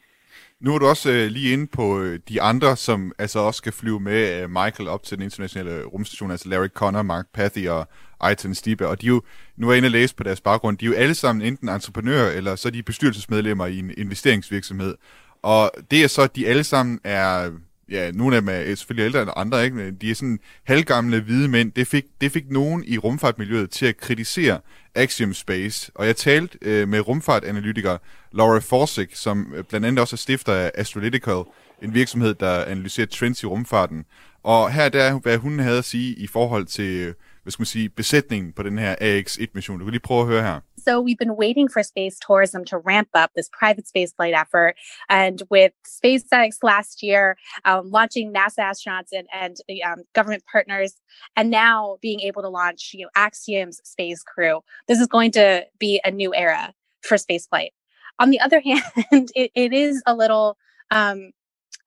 Nu 0.59 0.75
er 0.75 0.79
du 0.79 0.85
også 0.85 1.11
øh, 1.11 1.27
lige 1.27 1.53
inde 1.53 1.67
på 1.67 1.99
øh, 2.01 2.19
de 2.29 2.41
andre, 2.41 2.75
som 2.75 3.11
altså 3.19 3.39
også 3.39 3.57
skal 3.57 3.73
flyve 3.73 3.99
med 3.99 4.47
Michael 4.47 4.89
op 4.89 5.03
til 5.03 5.17
den 5.17 5.23
internationale 5.23 5.85
rumstation, 5.85 6.31
altså 6.31 6.49
Larry 6.49 6.67
Connor, 6.67 7.01
Mark 7.01 7.25
Pathy 7.33 7.67
og 7.67 7.87
Aiton 8.19 8.55
Stibe, 8.55 8.87
og 8.87 9.01
de 9.01 9.05
er 9.05 9.09
jo, 9.09 9.21
nu 9.57 9.67
er 9.67 9.71
jeg 9.71 9.77
inde 9.77 9.87
og 9.87 9.91
læse 9.91 10.15
på 10.15 10.23
deres 10.23 10.41
baggrund, 10.41 10.77
de 10.77 10.85
er 10.85 10.89
jo 10.89 10.95
alle 10.95 11.13
sammen 11.13 11.45
enten 11.45 11.69
entreprenører, 11.69 12.31
eller 12.37 12.55
så 12.55 12.67
er 12.67 12.71
de 12.71 12.83
bestyrelsesmedlemmer 12.83 13.65
i 13.65 13.79
en 13.79 13.91
investeringsvirksomhed. 13.97 14.95
Og 15.41 15.71
det 15.91 16.03
er 16.03 16.07
så, 16.07 16.21
at 16.21 16.35
de 16.35 16.47
alle 16.47 16.63
sammen 16.63 16.99
er 17.03 17.51
ja, 17.91 18.11
nogle 18.11 18.35
af 18.35 18.41
dem 18.41 18.49
er 18.49 18.75
selvfølgelig 18.75 19.05
ældre 19.05 19.21
end 19.21 19.31
andre, 19.35 19.63
ikke? 19.63 19.75
Men 19.75 19.95
de 19.95 20.11
er 20.11 20.15
sådan 20.15 20.39
halvgamle 20.63 21.21
hvide 21.21 21.47
mænd. 21.47 21.71
Det 21.71 21.87
fik, 21.87 22.03
det 22.21 22.31
fik 22.31 22.49
nogen 22.49 22.83
i 22.87 22.97
rumfartmiljøet 22.97 23.69
til 23.69 23.85
at 23.85 23.97
kritisere 23.97 24.59
Axiom 24.95 25.33
Space. 25.33 25.91
Og 25.95 26.07
jeg 26.07 26.15
talte 26.15 26.57
øh, 26.61 26.87
med 26.87 27.07
rumfartanalytiker 27.07 27.97
Laura 28.31 28.59
Forsick, 28.59 29.15
som 29.15 29.53
øh, 29.55 29.63
blandt 29.63 29.87
andet 29.87 29.99
også 29.99 30.15
er 30.15 30.17
stifter 30.17 30.53
af 30.53 30.71
Astrolytical, 30.75 31.43
en 31.83 31.93
virksomhed, 31.93 32.33
der 32.33 32.65
analyserer 32.65 33.07
trends 33.07 33.43
i 33.43 33.45
rumfarten. 33.45 34.05
Og 34.43 34.73
her 34.73 34.89
der, 34.89 35.19
hvad 35.19 35.37
hun 35.37 35.59
havde 35.59 35.77
at 35.77 35.85
sige 35.85 36.13
i 36.13 36.27
forhold 36.27 36.65
til 36.65 36.85
øh, 36.85 37.13
hvad 37.43 37.51
skal 37.51 37.61
man 37.61 37.65
sige, 37.65 37.89
besætningen 37.89 38.51
på 38.51 38.63
den 38.63 38.77
her 38.77 38.95
AX-1-mission. 39.01 39.79
Du 39.79 39.85
kan 39.85 39.91
lige 39.91 39.99
prøve 39.99 40.21
at 40.21 40.27
høre 40.27 40.43
her. 40.43 40.59
So 40.81 40.99
we've 40.99 41.17
been 41.17 41.35
waiting 41.35 41.67
for 41.67 41.83
space 41.83 42.17
tourism 42.19 42.65
to 42.65 42.77
ramp 42.77 43.09
up 43.13 43.31
this 43.35 43.49
private 43.51 43.85
spaceflight 43.85 44.33
effort. 44.33 44.75
And 45.09 45.41
with 45.49 45.73
SpaceX 45.85 46.57
last 46.63 47.03
year 47.03 47.37
um, 47.65 47.91
launching 47.91 48.33
NASA 48.33 48.59
astronauts 48.59 49.09
and, 49.13 49.27
and 49.33 49.57
um, 49.85 50.03
government 50.13 50.43
partners, 50.51 50.95
and 51.35 51.49
now 51.49 51.97
being 52.01 52.19
able 52.21 52.41
to 52.41 52.49
launch 52.49 52.91
you 52.93 53.05
know, 53.05 53.09
Axiom's 53.15 53.79
space 53.83 54.23
crew, 54.23 54.61
this 54.87 54.99
is 54.99 55.07
going 55.07 55.31
to 55.31 55.65
be 55.79 56.01
a 56.03 56.11
new 56.11 56.33
era 56.33 56.73
for 57.01 57.15
spaceflight. 57.17 57.69
On 58.19 58.29
the 58.29 58.39
other 58.39 58.59
hand, 58.65 59.31
it, 59.35 59.51
it 59.53 59.73
is 59.73 60.01
a 60.05 60.15
little 60.15 60.57
um, 60.89 61.31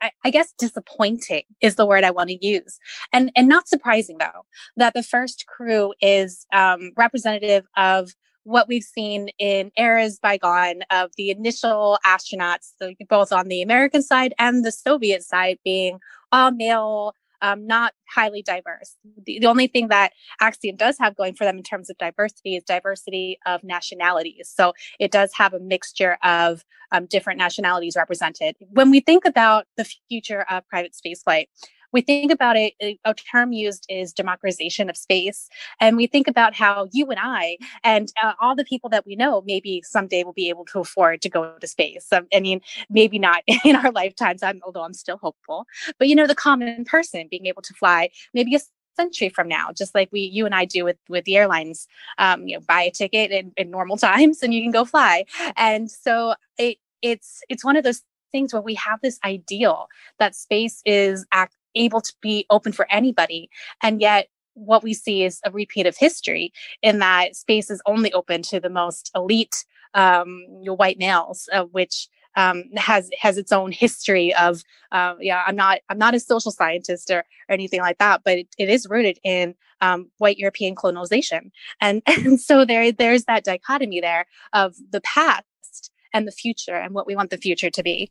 I, 0.01 0.11
I 0.25 0.31
guess 0.31 0.53
disappointing 0.59 1.45
is 1.61 1.77
the 1.77 1.87
word 1.87 2.05
I 2.05 2.11
want 2.11 2.29
to 2.31 2.47
use. 2.47 2.79
And 3.13 3.31
and 3.37 3.49
not 3.49 3.69
surprising 3.69 4.19
though, 4.19 4.45
that 4.77 4.95
the 4.95 5.03
first 5.03 5.47
crew 5.47 5.95
is 6.01 6.47
um, 6.53 6.93
representative 6.97 7.67
of 7.77 8.15
what 8.45 8.69
we've 8.69 8.85
seen 8.85 9.31
in 9.39 9.73
eras 9.77 10.19
bygone 10.19 10.83
of 10.91 11.11
the 11.17 11.31
initial 11.31 11.99
astronauts, 12.07 12.73
both 13.09 13.33
on 13.33 13.49
the 13.49 13.63
American 13.63 14.03
side 14.03 14.35
and 14.39 14.65
the 14.65 14.73
Soviet 14.73 15.23
side, 15.23 15.59
being 15.65 15.99
all 16.31 16.51
male 16.51 17.15
um, 17.43 17.67
not 17.67 17.93
highly 18.09 18.43
diverse. 18.43 18.97
The, 19.27 19.39
the, 19.39 19.47
only 19.47 19.67
thing 19.67 19.89
that 19.89 20.13
Axiom 20.41 20.77
does 20.77 20.97
have 20.99 21.15
going 21.15 21.35
for 21.35 21.45
them 21.45 21.59
in 21.59 21.63
terms 21.63 21.91
of 21.91 21.99
diversity 21.99 22.57
is 22.57 22.65
diversity 22.65 23.39
of 23.45 23.63
nationalities. 23.63 24.51
So 24.55 24.73
it 24.99 25.13
does 25.13 25.31
have 25.35 25.53
a 25.53 25.61
mixture 25.61 26.17
of 26.23 26.65
um, 26.91 27.05
different 27.05 27.39
nationalities 27.39 27.97
represented. 27.97 28.57
When 28.71 28.91
we 28.91 29.01
think 29.01 29.27
about 29.27 29.67
the 29.77 29.85
future 30.09 30.47
of 30.49 30.67
private 30.69 30.95
spaceflight, 30.95 31.49
we 31.95 32.01
think 32.01 32.33
about 32.33 32.57
it, 32.57 32.75
a 33.05 33.15
term 33.15 33.53
used 33.53 33.87
is 33.89 34.13
democratization 34.13 34.91
of 34.91 34.97
space. 34.97 35.49
And 35.81 35.97
we 35.97 36.09
think 36.09 36.27
about 36.27 36.53
how 36.55 36.89
you 36.93 37.07
and 37.07 37.21
I 37.23 37.57
and 37.85 38.13
uh, 38.21 38.33
all 38.41 38.57
the 38.57 38.65
people 38.65 38.91
that 38.91 39.07
we 39.07 39.15
know 39.15 39.43
maybe 39.47 39.81
someday 39.87 40.25
will 40.25 40.33
be 40.33 40.49
able 40.49 40.65
to 40.67 40.81
afford 40.81 41.23
to 41.23 41.31
go 41.31 41.57
to 41.57 41.67
space. 41.67 42.13
Um, 42.13 42.27
I 42.35 42.41
mean, 42.41 42.61
maybe 42.91 43.19
not 43.21 43.45
in 43.65 43.77
our 43.77 43.93
lifetimes, 43.93 44.43
I'm, 44.43 44.61
although 44.67 44.83
I'm 44.83 44.93
still 44.93 45.19
hopeful. 45.19 45.67
But, 45.99 46.09
you 46.09 46.17
know, 46.17 46.27
the 46.27 46.35
common 46.35 46.85
person 46.85 47.29
being 47.31 47.47
able 47.47 47.63
to 47.63 47.73
fly 47.75 48.11
maybe 48.35 48.57
a 48.57 48.61
century 48.97 49.29
from 49.29 49.47
now, 49.47 49.71
just 49.73 49.95
like 49.95 50.09
we, 50.11 50.21
you 50.21 50.47
and 50.47 50.55
I 50.55 50.65
do 50.65 50.85
with 50.85 50.99
with 51.09 51.25
the 51.25 51.37
airlines. 51.37 51.87
Um, 52.19 52.49
you 52.49 52.57
know, 52.57 52.65
buy 52.67 52.83
a 52.83 52.91
ticket 52.91 53.31
in, 53.31 53.53
in 53.57 53.71
normal 53.71 53.97
times 54.09 54.43
and 54.43 54.53
you 54.53 54.63
can 54.63 54.73
go 54.73 54.85
fly. 54.85 55.27
And 55.57 55.89
so 55.89 56.35
it 56.59 56.79
it's 57.03 57.41
it's 57.49 57.65
one 57.65 57.77
of 57.77 57.85
those 57.85 58.03
things 58.33 58.53
where 58.53 58.63
we 58.63 58.75
have 58.75 59.01
this 59.01 59.21
ideal 59.25 59.87
that 60.19 60.35
space 60.35 60.83
is 60.85 61.25
act, 61.31 61.55
able 61.75 62.01
to 62.01 62.13
be 62.21 62.47
open 62.51 62.73
for 62.73 62.91
anybody, 62.91 63.49
and 63.83 64.01
yet 64.01 64.29
what 64.55 64.83
we 64.83 64.95
see 64.95 65.25
is 65.25 65.41
a 65.45 65.51
repeat 65.51 65.87
of 65.87 65.97
history 65.97 66.53
in 66.81 67.01
that 67.01 67.35
space 67.35 67.71
is 67.71 67.83
only 67.87 68.13
open 68.13 68.41
to 68.41 68.61
the 68.61 68.71
most 68.71 69.11
elite 69.15 69.65
um, 69.95 70.45
white 70.49 70.99
males, 70.99 71.49
uh, 71.53 71.65
which 71.65 72.09
um, 72.37 72.65
has 72.77 73.11
has 73.19 73.39
its 73.39 73.53
own 73.53 73.71
history 73.71 74.35
of 74.35 74.63
uh, 74.91 75.15
yeah 75.21 75.45
i'm 75.47 75.55
not 75.55 75.79
i'm 75.89 75.99
not 75.99 76.15
a 76.15 76.21
social 76.21 76.51
scientist 76.51 77.09
or, 77.11 77.19
or 77.19 77.25
anything 77.49 77.81
like 77.81 77.99
that 77.99 78.23
but 78.25 78.39
it, 78.39 78.49
it 78.59 78.69
is 78.69 78.89
rooted 78.89 79.21
in 79.23 79.55
um, 79.81 80.11
white 80.19 80.39
european 80.39 80.75
colonization. 80.75 81.53
And 81.81 82.03
and 82.07 82.41
so 82.41 82.65
there 82.65 82.93
there's 82.93 83.25
that 83.25 83.45
dichotomy 83.45 84.01
there 84.01 84.27
of 84.53 84.75
the 84.91 85.01
past 85.03 85.91
and 86.13 86.27
the 86.27 86.33
future 86.33 86.77
and 86.77 86.95
what 86.95 87.07
we 87.07 87.17
want 87.17 87.31
the 87.31 87.37
future 87.37 87.71
to 87.71 87.83
be 87.83 88.11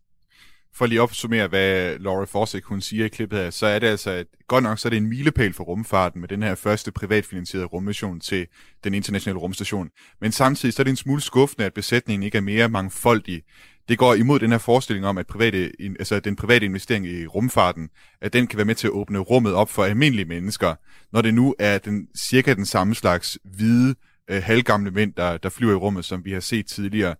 For 0.76 0.86
lige 0.86 1.00
at 1.00 1.04
opsummere, 1.04 1.48
hvad 1.48 2.00
Laura 2.00 2.26
Forsik 2.26 2.64
hun 2.64 2.82
siger 2.82 3.06
i 3.06 3.08
klippet 3.08 3.40
her, 3.40 3.50
så 3.50 3.66
er 3.66 3.80
det 3.80 3.88
altså, 3.88 4.12
at 4.12 4.28
godt 4.48 4.64
nok 4.64 4.80
så 4.80 4.88
er 4.88 4.90
det 4.90 4.98
en 4.98 5.10
milepæl 5.10 5.54
for 5.54 5.64
rumfarten 5.64 6.22
med 6.22 6.30
den 6.30 6.44
her 6.44 6.56
første 6.56 6.92
privatfinansierede 6.92 7.66
rummission 7.66 8.20
til 8.20 8.48
den 8.84 8.94
internationale 8.94 9.40
rumstation. 9.40 9.90
Men 10.22 10.32
samtidig 10.32 10.74
så 10.74 10.82
er 10.82 10.84
det 10.84 10.92
en 10.92 10.96
smule 10.98 11.22
skuffende, 11.22 11.66
at 11.66 11.74
besætningen 11.74 12.24
ikke 12.24 12.38
er 12.38 12.42
mere 12.42 12.70
mangfoldig. 12.70 13.44
Det 13.90 13.98
går 13.98 14.14
imod 14.14 14.40
den 14.40 14.52
her 14.52 14.58
forestilling 14.58 15.06
om, 15.06 15.18
at 15.18 15.28
private, 15.28 15.72
altså 16.00 16.20
den 16.20 16.36
private 16.36 16.66
investering 16.66 17.08
i 17.08 17.28
rumfarten, 17.28 17.90
at 18.22 18.34
den 18.34 18.48
kan 18.48 18.58
være 18.58 18.66
med 18.66 18.76
til 18.76 18.88
at 18.88 18.92
åbne 18.92 19.20
rummet 19.20 19.54
op 19.54 19.70
for 19.70 19.84
almindelige 19.84 20.26
mennesker, 20.26 20.76
når 21.12 21.22
det 21.22 21.34
nu 21.34 21.56
er 21.60 21.78
den, 21.78 22.08
cirka 22.18 22.54
den 22.54 22.66
samme 22.66 22.96
slags 22.96 23.40
hvide, 23.44 23.96
øh, 24.30 24.44
halvgamle 24.44 24.92
mænd, 24.92 25.14
der, 25.14 25.38
der 25.38 25.50
flyver 25.50 25.72
i 25.72 25.76
rummet, 25.76 26.06
som 26.06 26.26
vi 26.26 26.32
har 26.32 26.40
set 26.40 26.66
tidligere. 26.66 27.16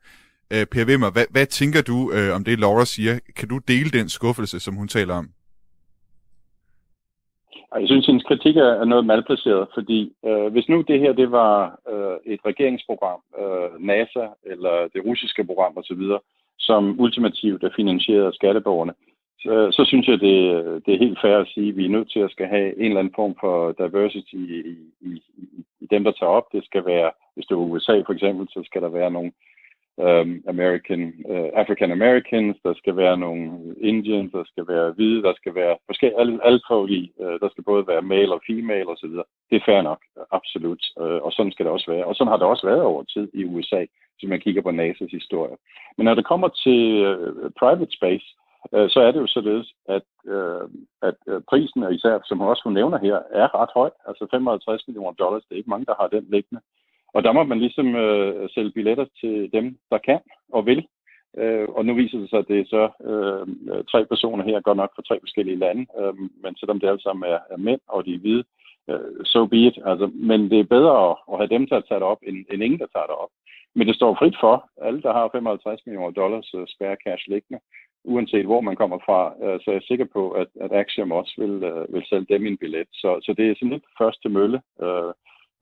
Øh, 0.54 0.66
per 0.72 0.86
Wimmer, 0.88 1.12
hvad, 1.12 1.26
hvad 1.32 1.46
tænker 1.46 1.82
du 1.82 2.12
øh, 2.12 2.36
om 2.36 2.44
det, 2.44 2.60
Laura 2.60 2.86
siger? 2.86 3.20
Kan 3.38 3.48
du 3.50 3.58
dele 3.58 3.90
den 4.00 4.10
skuffelse, 4.10 4.60
som 4.60 4.76
hun 4.76 4.88
taler 4.88 5.14
om? 5.14 5.28
Jeg 7.80 7.88
synes, 7.88 8.06
hendes 8.06 8.24
kritik 8.24 8.58
er 8.58 8.86
noget 8.86 9.06
malplaceret, 9.06 9.68
fordi 9.74 10.14
øh, 10.26 10.48
hvis 10.52 10.70
nu 10.70 10.82
det 10.82 11.00
her 11.00 11.14
det 11.14 11.32
var 11.32 11.80
øh, 11.92 12.34
et 12.34 12.40
regeringsprogram, 12.46 13.20
øh, 13.42 13.86
NASA 13.88 14.26
eller 14.44 14.88
det 14.94 15.06
russiske 15.06 15.44
program 15.46 15.78
osv., 15.78 16.04
som 16.60 17.00
ultimativt 17.00 17.64
er 17.64 17.70
finansieret 17.76 18.26
af 18.26 18.34
skatteborgerne, 18.34 18.94
så, 19.44 19.54
så 19.72 19.86
synes 19.86 20.08
jeg, 20.08 20.20
det, 20.20 20.38
det 20.86 20.94
er 20.94 21.04
helt 21.06 21.20
fair 21.22 21.38
at 21.38 21.48
sige, 21.54 21.70
at 21.70 21.78
vi 21.78 21.86
er 21.86 21.96
nødt 21.96 22.12
til 22.12 22.20
at 22.20 22.32
skal 22.32 22.48
have 22.48 22.68
en 22.80 22.86
eller 22.86 23.00
anden 23.00 23.14
form 23.16 23.36
for 23.40 23.72
diversity 23.72 24.36
i, 24.36 24.58
i, 25.02 25.12
i, 25.42 25.44
i 25.82 25.86
dem, 25.92 26.04
der 26.04 26.12
tager 26.12 26.36
op. 26.38 26.48
Det 26.54 26.66
skal 26.66 26.86
være, 26.86 27.12
hvis 27.34 27.46
det 27.46 27.56
er 27.56 27.70
USA 27.72 27.96
for 28.06 28.14
eksempel, 28.14 28.48
så 28.50 28.62
skal 28.66 28.82
der 28.82 28.90
være 28.90 29.12
nogle 29.12 29.32
um, 29.98 30.44
American, 30.48 31.14
uh, 31.30 31.50
African 31.62 31.92
Americans, 31.92 32.58
der 32.64 32.74
skal 32.74 32.96
være 32.96 33.18
nogle 33.18 33.76
Indians, 33.78 34.32
der 34.32 34.44
skal 34.44 34.68
være 34.68 34.92
hvide, 34.92 35.24
der 35.24 35.34
skal 35.36 35.56
være 35.56 35.78
forskellige, 35.86 36.20
alle, 36.20 36.40
alle 36.46 36.62
uh, 37.18 37.40
der 37.42 37.50
skal 37.52 37.64
både 37.64 37.88
være 37.88 38.02
male 38.02 38.34
og 38.34 38.42
female 38.48 38.90
osv. 38.90 39.10
Det 39.50 39.56
er 39.58 39.66
fair 39.66 39.82
nok, 39.82 40.02
absolut, 40.32 40.84
uh, 40.98 41.20
og 41.26 41.32
sådan 41.32 41.52
skal 41.52 41.66
det 41.66 41.74
også 41.74 41.92
være. 41.92 42.06
Og 42.06 42.16
sådan 42.16 42.32
har 42.32 42.38
det 42.38 42.48
også 42.48 42.68
været 42.68 42.82
over 42.82 43.04
tid 43.04 43.30
i 43.34 43.46
USA, 43.46 43.86
hvis 44.20 44.30
man 44.30 44.40
kigger 44.40 44.62
på 44.62 44.70
NASA's 44.70 45.18
historie. 45.18 45.56
Men 45.98 46.06
når 46.06 46.16
det 46.16 46.26
kommer 46.26 46.48
til 46.48 46.82
uh, 47.08 47.52
private 47.60 47.92
space, 47.98 48.26
uh, 48.72 48.90
så 48.90 49.00
er 49.00 49.12
det 49.12 49.20
jo 49.20 49.28
således, 49.28 49.74
at, 49.90 50.08
uh, 50.36 50.66
at 51.02 51.20
uh, 51.28 51.42
prisen, 51.50 51.94
især 51.94 52.20
som 52.26 52.42
også 52.42 52.62
hun 52.64 52.74
nævner 52.74 52.98
her, 52.98 53.18
er 53.32 53.62
ret 53.62 53.70
høj. 53.74 53.90
Altså 54.08 54.28
55 54.32 54.88
millioner 54.88 55.12
dollars, 55.12 55.44
det 55.44 55.52
er 55.52 55.58
ikke 55.62 55.70
mange, 55.70 55.86
der 55.86 55.96
har 56.00 56.08
den 56.08 56.26
liggende. 56.30 56.62
Og 57.14 57.24
der 57.24 57.32
må 57.32 57.44
man 57.44 57.60
ligesom 57.60 57.96
øh, 57.96 58.50
sælge 58.50 58.72
billetter 58.72 59.06
til 59.20 59.50
dem, 59.54 59.78
der 59.92 59.98
kan 59.98 60.20
og 60.54 60.66
vil. 60.66 60.88
Øh, 61.38 61.68
og 61.70 61.86
nu 61.86 61.94
viser 61.94 62.18
det 62.18 62.30
sig, 62.30 62.40
at 62.40 62.48
det 62.48 62.60
er 62.60 62.66
så 62.66 62.84
øh, 63.10 63.84
tre 63.92 64.06
personer 64.06 64.44
her, 64.44 64.62
godt 64.62 64.78
nok 64.78 64.92
fra 64.96 65.08
tre 65.08 65.20
forskellige 65.20 65.62
lande, 65.66 65.86
øh, 66.00 66.14
men 66.44 66.56
selvom 66.56 66.80
det 66.80 66.88
alle 66.88 67.02
sammen 67.02 67.32
er, 67.32 67.40
er 67.50 67.58
mænd, 67.58 67.82
og 67.88 68.06
de 68.06 68.14
er 68.16 68.20
hvide, 68.20 68.44
øh, 68.90 69.26
so 69.26 69.46
be 69.46 69.58
it. 69.58 69.78
Altså, 69.86 70.12
men 70.14 70.50
det 70.52 70.60
er 70.60 70.74
bedre 70.76 71.10
at, 71.10 71.16
at 71.32 71.38
have 71.38 71.54
dem 71.56 71.68
til 71.68 71.76
at 71.76 71.86
tage 71.88 72.00
det 72.00 72.08
op, 72.14 72.22
end, 72.28 72.38
end 72.52 72.64
ingen, 72.64 72.80
der 72.80 72.94
tager 72.94 73.06
det 73.06 73.16
op. 73.24 73.30
Men 73.76 73.88
det 73.88 73.96
står 73.96 74.16
frit 74.20 74.38
for 74.40 74.70
alle, 74.82 75.02
der 75.02 75.14
har 75.14 75.30
55 75.32 75.86
millioner 75.86 76.12
dollars 76.12 76.54
uh, 76.54 76.64
spare 76.68 76.98
cash 77.08 77.24
liggende, 77.30 77.60
uanset 78.04 78.46
hvor 78.46 78.62
man 78.62 78.76
kommer 78.76 78.98
fra, 79.06 79.20
uh, 79.44 79.60
så 79.62 79.66
er 79.68 79.76
jeg 79.76 79.88
sikker 79.88 80.06
på, 80.14 80.32
at, 80.32 80.48
at 80.62 80.72
Axiom 80.72 81.12
også 81.12 81.34
vil, 81.38 81.56
uh, 81.72 81.94
vil 81.94 82.04
sælge 82.10 82.26
dem 82.30 82.46
en 82.46 82.58
billet. 82.58 82.88
Så, 82.94 83.20
så 83.26 83.34
det 83.38 83.50
er 83.50 83.56
sådan 83.56 83.70
lidt 83.70 83.86
første 83.98 84.30
mølle. 84.30 84.62
Uh, 84.86 85.12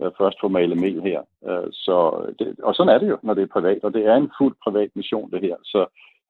øh, 0.01 0.11
først 0.17 0.37
få 0.41 0.47
malet 0.47 0.77
mel 0.77 1.01
her. 1.01 1.21
Øh, 1.47 1.67
så 1.71 1.97
det, 2.39 2.59
og 2.63 2.75
sådan 2.75 2.93
er 2.93 2.99
det 2.99 3.09
jo, 3.09 3.17
når 3.23 3.33
det 3.33 3.43
er 3.43 3.55
privat, 3.55 3.83
og 3.83 3.93
det 3.93 4.05
er 4.05 4.15
en 4.15 4.31
fuld 4.37 4.55
privat 4.63 4.89
mission, 4.95 5.31
det 5.31 5.41
her. 5.41 5.55
Så 5.63 5.85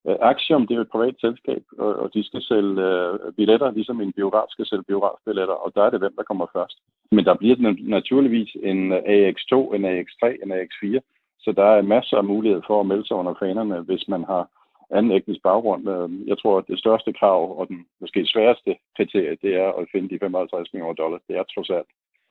øh, 0.08 0.16
Axiom, 0.22 0.68
det 0.68 0.74
er 0.74 0.80
jo 0.82 0.88
et 0.88 0.96
privat 0.96 1.16
selskab, 1.22 1.64
og, 1.78 1.96
og 1.96 2.14
de 2.14 2.24
skal 2.24 2.42
sælge 2.42 2.82
øh, 2.88 3.34
billetter, 3.38 3.72
ligesom 3.72 4.02
en 4.02 4.14
biograf 4.14 4.50
skal 4.50 4.66
sælge 4.66 4.84
biografbilletter, 4.84 5.54
og 5.54 5.72
der 5.76 5.84
er 5.84 5.90
det 5.90 6.00
hvem, 6.00 6.16
der 6.18 6.24
kommer 6.24 6.46
først. 6.54 6.78
Men 7.12 7.26
der 7.26 7.36
bliver 7.36 7.76
naturligvis 7.98 8.52
en 8.64 8.92
øh, 8.92 9.00
AX2, 9.16 9.54
en 9.76 9.86
AX3, 9.86 10.24
en 10.44 10.52
AX4, 10.52 11.00
så 11.40 11.52
der 11.52 11.64
er 11.64 11.82
masser 11.82 12.18
af 12.18 12.24
mulighed 12.24 12.62
for 12.68 12.80
at 12.80 12.86
melde 12.86 13.08
sig 13.08 13.18
under 13.18 13.34
fanerne, 13.40 13.80
hvis 13.80 14.08
man 14.08 14.24
har 14.24 14.48
anden 14.92 15.12
etnisk 15.12 15.42
baggrund. 15.44 15.90
Øh, 15.90 16.28
jeg 16.28 16.38
tror, 16.38 16.58
at 16.58 16.68
det 16.68 16.80
største 16.80 17.14
krav, 17.14 17.60
og 17.60 17.68
den 17.68 17.86
måske 18.02 18.26
sværeste 18.26 18.76
kriterie, 18.98 19.38
det 19.42 19.56
er 19.56 19.70
at 19.80 19.88
finde 19.92 20.10
de 20.10 20.20
55 20.20 20.74
millioner 20.74 20.94
dollars. 20.94 21.22
Det 21.28 21.36
er 21.38 21.44
trods 21.44 21.70
alt 21.70 21.88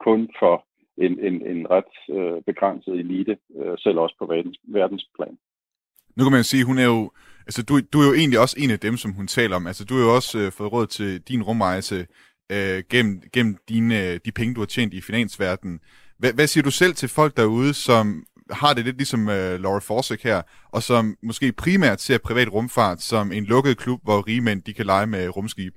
kun 0.06 0.30
for 0.38 0.64
en, 1.06 1.12
en, 1.28 1.36
en 1.52 1.60
ret 1.70 1.92
øh, 2.16 2.42
begrænset 2.46 2.94
elite, 2.94 3.36
øh, 3.60 3.74
selv 3.78 3.98
også 3.98 4.16
på 4.18 4.26
verdens, 4.26 4.58
verdensplan. 4.64 5.36
Nu 6.16 6.24
kan 6.24 6.32
man 6.32 6.44
sige, 6.44 6.64
hun 6.64 6.78
er 6.78 6.84
jo, 6.84 7.10
altså 7.46 7.62
du, 7.62 7.80
du 7.92 8.00
er 8.00 8.06
jo 8.06 8.14
egentlig 8.14 8.40
også 8.40 8.56
en 8.58 8.70
af 8.70 8.80
dem, 8.80 8.96
som 8.96 9.12
hun 9.12 9.26
taler 9.26 9.56
om. 9.56 9.66
Altså 9.66 9.84
du 9.84 9.94
har 9.94 10.02
jo 10.02 10.14
også 10.14 10.38
øh, 10.38 10.52
fået 10.52 10.72
råd 10.72 10.86
til 10.86 11.20
din 11.20 11.42
rumrejse 11.42 12.06
øh, 12.52 12.82
gennem, 12.90 13.22
gennem 13.32 13.56
dine, 13.68 14.06
øh, 14.06 14.20
de 14.24 14.32
penge, 14.32 14.54
du 14.54 14.60
har 14.60 14.66
tjent 14.66 14.94
i 14.94 15.00
finansverdenen. 15.00 15.80
Hvad, 16.18 16.32
hvad 16.32 16.46
siger 16.46 16.64
du 16.64 16.70
selv 16.70 16.94
til 16.94 17.08
folk 17.08 17.36
derude, 17.36 17.74
som 17.74 18.24
har 18.50 18.74
det 18.74 18.84
lidt 18.84 18.96
ligesom 18.96 19.28
øh, 19.28 19.60
Laura 19.60 19.80
Forsik 19.80 20.22
her, 20.24 20.42
og 20.72 20.82
som 20.82 21.16
måske 21.22 21.52
primært 21.52 22.00
ser 22.00 22.18
privat 22.18 22.52
rumfart 22.52 23.00
som 23.02 23.32
en 23.32 23.44
lukket 23.44 23.78
klub, 23.78 24.00
hvor 24.02 24.26
rige 24.26 24.40
mænd 24.40 24.62
de 24.62 24.74
kan 24.74 24.86
lege 24.86 25.06
med 25.06 25.36
rumskib? 25.36 25.74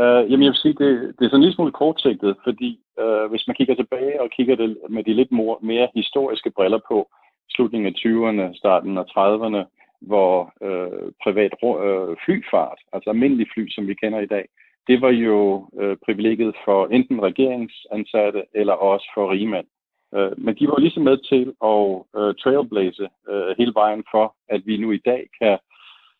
Uh, 0.00 0.22
jamen 0.30 0.42
jeg 0.42 0.52
vil 0.52 0.64
sige, 0.64 0.76
det, 0.82 0.90
det 1.16 1.24
er 1.24 1.28
sådan 1.28 1.36
en 1.36 1.46
lille 1.46 1.54
smule 1.54 1.72
kortsigtet, 1.72 2.36
fordi 2.44 2.80
uh, 3.02 3.30
hvis 3.30 3.46
man 3.46 3.56
kigger 3.56 3.74
tilbage 3.74 4.22
og 4.22 4.30
kigger 4.30 4.56
det 4.56 4.78
med 4.90 5.04
de 5.04 5.14
lidt 5.14 5.32
more, 5.32 5.58
mere 5.62 5.88
historiske 5.94 6.50
briller 6.50 6.80
på, 6.88 7.08
slutningen 7.50 7.86
af 7.86 7.98
20'erne, 7.98 8.58
starten 8.58 8.98
af 8.98 9.04
30'erne, 9.16 9.62
hvor 10.00 10.52
uh, 10.60 11.12
privat 11.22 11.52
uh, 11.62 12.16
flyfart, 12.24 12.78
altså 12.92 13.10
almindelig 13.10 13.46
fly, 13.54 13.68
som 13.68 13.86
vi 13.86 13.94
kender 13.94 14.20
i 14.20 14.26
dag, 14.26 14.48
det 14.88 15.00
var 15.00 15.10
jo 15.10 15.68
uh, 15.72 15.96
privilegiet 16.04 16.54
for 16.64 16.86
enten 16.86 17.22
regeringsansatte 17.22 18.42
eller 18.54 18.72
også 18.72 19.06
for 19.14 19.30
rigmænd. 19.32 19.66
Uh, 20.16 20.32
men 20.44 20.54
de 20.54 20.66
var 20.68 20.78
ligesom 20.78 21.02
med 21.02 21.18
til 21.30 21.44
at 21.72 21.84
uh, 22.20 22.34
trailblaze 22.42 23.08
uh, 23.30 23.50
hele 23.58 23.72
vejen 23.74 24.04
for, 24.10 24.34
at 24.48 24.60
vi 24.66 24.76
nu 24.76 24.92
i 24.92 25.02
dag 25.04 25.26
kan 25.40 25.58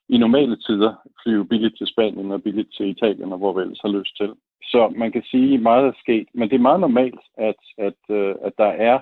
i 0.08 0.18
normale 0.18 0.56
tider 0.56 0.92
flyve 1.22 1.48
billigt 1.48 1.78
til 1.78 1.86
Spanien 1.86 2.32
og 2.32 2.42
billigt 2.42 2.74
til 2.76 2.88
Italien, 2.88 3.32
og 3.32 3.38
hvor 3.38 3.52
vi 3.52 3.62
ellers 3.62 3.80
har 3.80 3.98
lyst 3.98 4.16
til. 4.16 4.30
Så 4.62 4.92
man 4.96 5.12
kan 5.12 5.22
sige, 5.30 5.54
at 5.54 5.60
meget 5.60 5.86
er 5.86 5.92
sket, 6.00 6.28
men 6.34 6.48
det 6.48 6.54
er 6.54 6.68
meget 6.68 6.80
normalt, 6.80 7.20
at, 7.38 7.60
at, 7.78 8.00
øh, 8.10 8.34
at 8.42 8.52
der 8.58 8.72
er 8.90 8.98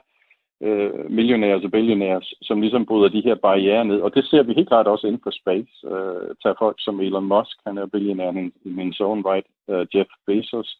øh, 0.62 1.10
millionærer 1.10 1.64
og 1.64 1.70
billionærer, 1.70 2.20
som 2.42 2.60
ligesom 2.60 2.86
bryder 2.86 3.08
de 3.08 3.20
her 3.20 3.34
barriere 3.34 3.84
ned. 3.84 4.00
Og 4.00 4.14
det 4.14 4.24
ser 4.24 4.42
vi 4.42 4.52
helt 4.52 4.68
klart 4.68 4.86
også 4.86 5.06
inden 5.06 5.20
for 5.22 5.30
space. 5.30 5.72
Øh, 5.92 6.34
tag 6.42 6.54
folk 6.58 6.76
som 6.78 7.00
Elon 7.00 7.24
Musk, 7.24 7.56
han 7.66 7.78
er 7.78 7.86
billionær 7.86 8.30
i 8.64 8.68
min 8.78 8.94
own 9.00 9.22
right, 9.26 9.46
øh, 9.70 9.86
Jeff 9.94 10.10
Bezos 10.26 10.78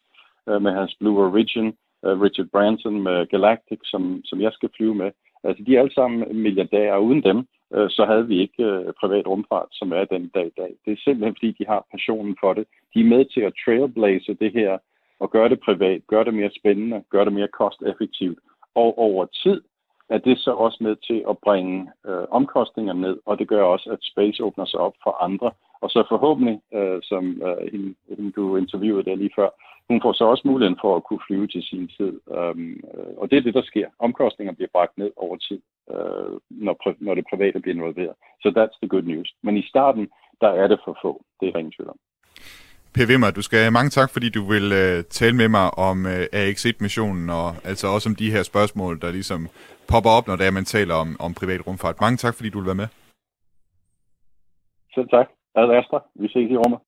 øh, 0.49 0.61
med 0.61 0.71
hans 0.71 0.95
Blue 0.99 1.25
Origin, 1.25 1.67
øh, 2.05 2.21
Richard 2.21 2.47
Branson 2.47 3.03
med 3.03 3.25
Galactic, 3.25 3.79
som, 3.83 4.21
som 4.25 4.41
jeg 4.41 4.51
skal 4.53 4.69
flyve 4.77 4.95
med. 4.95 5.11
Altså, 5.43 5.63
de 5.63 5.75
er 5.75 5.79
alle 5.79 5.93
sammen 5.93 6.41
milliardærer, 6.43 6.93
og 6.93 7.05
uden 7.05 7.23
dem, 7.23 7.47
øh, 7.73 7.89
så 7.89 8.05
havde 8.05 8.27
vi 8.27 8.39
ikke 8.41 8.63
øh, 8.63 8.93
privat 8.99 9.27
rumfart, 9.27 9.67
som 9.71 9.91
er 9.91 10.05
den 10.05 10.27
dag 10.27 10.47
i 10.47 10.59
dag. 10.61 10.71
Det 10.85 10.93
er 10.93 11.03
simpelthen, 11.03 11.35
fordi 11.35 11.51
de 11.51 11.65
har 11.67 11.85
passionen 11.91 12.37
for 12.39 12.53
det. 12.53 12.67
De 12.93 12.99
er 12.99 13.13
med 13.15 13.25
til 13.25 13.41
at 13.41 13.53
trailblaze 13.65 14.33
det 14.33 14.51
her, 14.53 14.77
og 15.19 15.31
gøre 15.31 15.49
det 15.49 15.59
privat, 15.59 16.01
gøre 16.07 16.23
det 16.23 16.33
mere 16.33 16.51
spændende, 16.59 17.03
gøre 17.09 17.25
det 17.25 17.33
mere 17.33 17.47
kosteffektivt. 17.47 18.39
Og 18.75 18.97
over 18.97 19.25
tid 19.25 19.61
er 20.09 20.17
det 20.17 20.39
så 20.39 20.51
også 20.51 20.77
med 20.81 20.95
til 20.95 21.23
at 21.29 21.37
bringe 21.37 21.91
øh, 22.07 22.25
omkostninger 22.29 22.93
ned, 22.93 23.17
og 23.25 23.39
det 23.39 23.47
gør 23.47 23.63
også, 23.63 23.89
at 23.89 23.99
space 24.01 24.43
åbner 24.43 24.65
sig 24.65 24.79
op 24.79 24.93
for 25.03 25.23
andre. 25.23 25.51
Og 25.81 25.89
så 25.89 26.05
forhåbentlig, 26.09 26.61
øh, 26.73 26.99
som 27.03 27.41
øh, 27.41 27.71
hende, 27.71 27.95
hende 28.09 28.31
du 28.31 28.57
interviewede 28.57 29.05
der 29.09 29.15
lige 29.15 29.35
før, 29.35 29.49
hun 29.89 30.01
får 30.01 30.13
så 30.13 30.23
også 30.23 30.43
muligheden 30.45 30.77
for 30.81 30.95
at 30.95 31.03
kunne 31.03 31.25
flyve 31.27 31.47
til 31.47 31.63
sin 31.63 31.87
tid. 31.87 32.19
Um, 32.25 32.83
og 33.17 33.31
det 33.31 33.37
er 33.37 33.41
det, 33.41 33.53
der 33.53 33.61
sker. 33.61 33.87
Omkostninger 33.99 34.53
bliver 34.53 34.69
bragt 34.73 34.97
ned 34.97 35.11
over 35.15 35.37
tid, 35.37 35.59
uh, 35.93 36.31
når, 36.65 36.75
når 37.05 37.13
det 37.15 37.25
private 37.31 37.59
bliver 37.59 37.75
involveret. 37.75 38.15
Så 38.41 38.47
so 38.53 38.59
that's 38.59 38.77
the 38.81 38.89
good 38.93 39.05
news. 39.11 39.29
Men 39.43 39.57
i 39.57 39.63
starten, 39.71 40.07
der 40.41 40.51
er 40.61 40.67
det 40.67 40.79
for 40.85 40.97
få. 41.03 41.11
Det 41.39 41.45
er 41.47 41.57
ingen 41.57 41.75
tvivl 41.77 41.89
om. 41.89 41.99
Per 42.95 43.07
Wimmer, 43.09 43.31
du 43.31 43.41
skal 43.41 43.59
have 43.59 43.77
mange 43.79 43.89
tak, 43.89 44.09
fordi 44.13 44.29
du 44.29 44.43
vil 44.53 44.65
uh, 44.81 45.03
tale 45.19 45.35
med 45.41 45.49
mig 45.57 45.67
om 45.87 45.97
uh, 46.05 46.41
AX1-missionen, 46.41 47.29
og 47.29 47.47
altså 47.69 47.85
også 47.95 48.09
om 48.09 48.15
de 48.15 48.31
her 48.31 48.43
spørgsmål, 48.43 49.01
der 49.01 49.11
ligesom 49.11 49.41
popper 49.91 50.11
op, 50.17 50.27
når 50.27 50.35
det 50.35 50.45
er, 50.47 50.51
man 50.51 50.71
taler 50.75 50.95
om, 51.03 51.09
om 51.19 51.33
privat 51.33 51.67
rumfart. 51.67 52.01
Mange 52.01 52.17
tak, 52.17 52.33
fordi 52.35 52.49
du 52.49 52.59
vil 52.59 52.71
være 52.71 52.81
med. 52.83 52.89
Selv 54.95 55.09
tak. 55.15 55.27
Ad 55.55 55.69
Astra. 55.79 55.99
Vi 56.21 56.27
ses 56.27 56.51
i 56.51 56.57
rummet. 56.63 56.79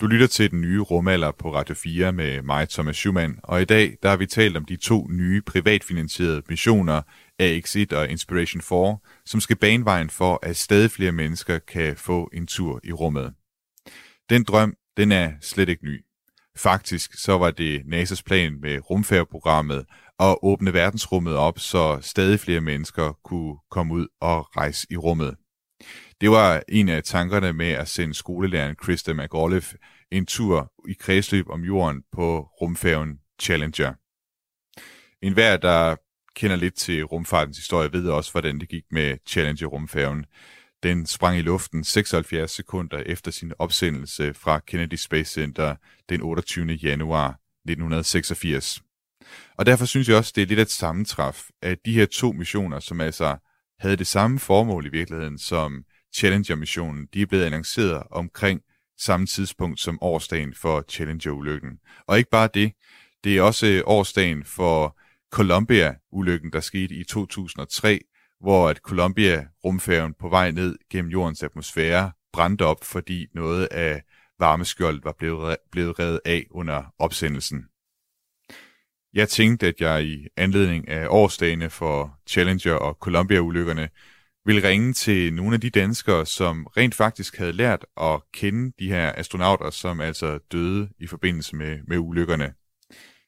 Du 0.00 0.06
lytter 0.06 0.26
til 0.26 0.50
den 0.50 0.60
nye 0.60 0.80
rumalder 0.80 1.32
på 1.32 1.54
Radio 1.54 1.74
4 1.74 2.12
med 2.12 2.42
mig, 2.42 2.68
Thomas 2.68 2.96
Schumann, 2.96 3.38
og 3.42 3.62
i 3.62 3.64
dag 3.64 3.96
der 4.02 4.08
har 4.08 4.16
vi 4.16 4.26
talt 4.26 4.56
om 4.56 4.64
de 4.64 4.76
to 4.76 5.06
nye 5.10 5.42
privatfinansierede 5.42 6.42
missioner, 6.48 7.02
AX1 7.42 7.96
og 7.96 8.08
Inspiration 8.08 8.60
4, 8.60 8.98
som 9.26 9.40
skal 9.40 9.56
bane 9.56 9.84
vejen 9.84 10.10
for, 10.10 10.38
at 10.42 10.56
stadig 10.56 10.90
flere 10.90 11.12
mennesker 11.12 11.58
kan 11.58 11.96
få 11.96 12.30
en 12.32 12.46
tur 12.46 12.80
i 12.84 12.92
rummet. 12.92 13.34
Den 14.30 14.44
drøm, 14.44 14.74
den 14.96 15.12
er 15.12 15.32
slet 15.40 15.68
ikke 15.68 15.84
ny. 15.84 16.04
Faktisk 16.56 17.14
så 17.14 17.38
var 17.38 17.50
det 17.50 17.80
NASA's 17.80 18.22
plan 18.26 18.60
med 18.60 18.90
rumfærgeprogrammet 18.90 19.84
at 20.20 20.36
åbne 20.42 20.72
verdensrummet 20.72 21.34
op, 21.34 21.58
så 21.58 21.98
stadig 22.00 22.40
flere 22.40 22.60
mennesker 22.60 23.18
kunne 23.24 23.56
komme 23.70 23.94
ud 23.94 24.06
og 24.20 24.56
rejse 24.56 24.86
i 24.90 24.96
rummet. 24.96 25.34
Det 26.20 26.30
var 26.30 26.62
en 26.68 26.88
af 26.88 27.02
tankerne 27.02 27.52
med 27.52 27.70
at 27.70 27.88
sende 27.88 28.14
skolelæreren 28.14 28.76
Krista 28.76 29.12
McAuliffe 29.12 29.76
en 30.10 30.26
tur 30.26 30.72
i 30.88 30.92
kredsløb 30.92 31.48
om 31.50 31.64
jorden 31.64 32.02
på 32.12 32.40
rumfærgen 32.40 33.18
Challenger. 33.40 33.94
En 35.22 35.32
hver, 35.32 35.56
der 35.56 35.96
kender 36.34 36.56
lidt 36.56 36.74
til 36.74 37.04
rumfartens 37.04 37.56
historie, 37.56 37.92
ved 37.92 38.08
også, 38.08 38.32
hvordan 38.32 38.60
det 38.60 38.68
gik 38.68 38.84
med 38.90 39.16
Challenger-rumfærgen. 39.28 40.24
Den 40.82 41.06
sprang 41.06 41.38
i 41.38 41.42
luften 41.42 41.84
76 41.84 42.50
sekunder 42.50 42.98
efter 42.98 43.30
sin 43.30 43.52
opsendelse 43.58 44.34
fra 44.34 44.58
Kennedy 44.58 44.94
Space 44.94 45.32
Center 45.32 45.76
den 46.08 46.22
28. 46.22 46.66
januar 46.66 47.28
1986. 47.28 48.82
Og 49.56 49.66
derfor 49.66 49.84
synes 49.84 50.08
jeg 50.08 50.16
også, 50.16 50.32
det 50.34 50.42
er 50.42 50.46
lidt 50.46 50.60
et 50.60 50.70
sammentræf, 50.70 51.48
at 51.62 51.78
de 51.84 51.92
her 51.92 52.06
to 52.06 52.32
missioner, 52.32 52.80
som 52.80 53.00
altså 53.00 53.36
havde 53.80 53.96
det 53.96 54.06
samme 54.06 54.38
formål 54.38 54.86
i 54.86 54.88
virkeligheden 54.88 55.38
som 55.38 55.84
Challenger-missionen, 56.14 57.08
de 57.14 57.22
er 57.22 57.26
blevet 57.26 57.44
annonceret 57.44 58.02
omkring 58.10 58.60
samme 58.98 59.26
tidspunkt 59.26 59.80
som 59.80 59.98
årsdagen 60.00 60.54
for 60.54 60.84
Challenger-ulykken. 60.90 61.78
Og 62.06 62.18
ikke 62.18 62.30
bare 62.30 62.48
det, 62.54 62.72
det 63.24 63.38
er 63.38 63.42
også 63.42 63.66
øh, 63.66 63.82
årsdagen 63.86 64.44
for 64.44 64.98
Columbia-ulykken, 65.30 66.52
der 66.52 66.60
skete 66.60 66.94
i 66.94 67.04
2003, 67.04 68.00
hvor 68.40 68.68
at 68.68 68.76
Columbia-rumfærgen 68.76 70.14
på 70.14 70.28
vej 70.28 70.50
ned 70.50 70.76
gennem 70.90 71.10
jordens 71.10 71.42
atmosfære 71.42 72.12
brændte 72.32 72.62
op, 72.62 72.84
fordi 72.84 73.26
noget 73.34 73.66
af 73.66 74.02
varmeskjoldet 74.38 75.04
var 75.04 75.14
blevet, 75.18 75.56
blevet 75.70 75.98
revet 75.98 76.20
af 76.24 76.46
under 76.50 76.94
opsendelsen. 76.98 77.64
Jeg 79.14 79.28
tænkte, 79.28 79.66
at 79.66 79.80
jeg 79.80 80.04
i 80.04 80.26
anledning 80.36 80.88
af 80.88 81.06
årsdagene 81.08 81.70
for 81.70 82.18
Challenger 82.28 82.74
og 82.74 82.94
Columbia-ulykkerne 83.00 83.88
vil 84.44 84.62
ringe 84.62 84.92
til 84.92 85.34
nogle 85.34 85.54
af 85.54 85.60
de 85.60 85.70
danskere, 85.70 86.26
som 86.26 86.66
rent 86.76 86.94
faktisk 86.94 87.36
havde 87.36 87.52
lært 87.52 87.86
at 88.00 88.20
kende 88.32 88.72
de 88.78 88.88
her 88.88 89.12
astronauter, 89.16 89.70
som 89.70 90.00
altså 90.00 90.38
døde 90.52 90.88
i 90.98 91.06
forbindelse 91.06 91.56
med, 91.56 91.78
med 91.86 91.98
ulykkerne. 91.98 92.52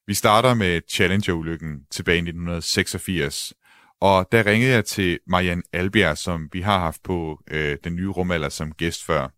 Vi 0.06 0.14
starter 0.14 0.54
med 0.54 0.80
Challenger-ulykken 0.88 1.86
tilbage 1.90 2.16
i 2.16 2.18
1986, 2.18 3.52
og 4.00 4.28
der 4.32 4.46
ringede 4.46 4.72
jeg 4.72 4.84
til 4.84 5.18
Marianne 5.26 5.62
Albjerg, 5.72 6.18
som 6.18 6.48
vi 6.52 6.60
har 6.60 6.78
haft 6.78 7.02
på 7.02 7.42
øh, 7.50 7.78
den 7.84 7.96
nye 7.96 8.08
rumalder 8.08 8.48
som 8.48 8.72
gæst 8.72 9.04
før. 9.04 9.28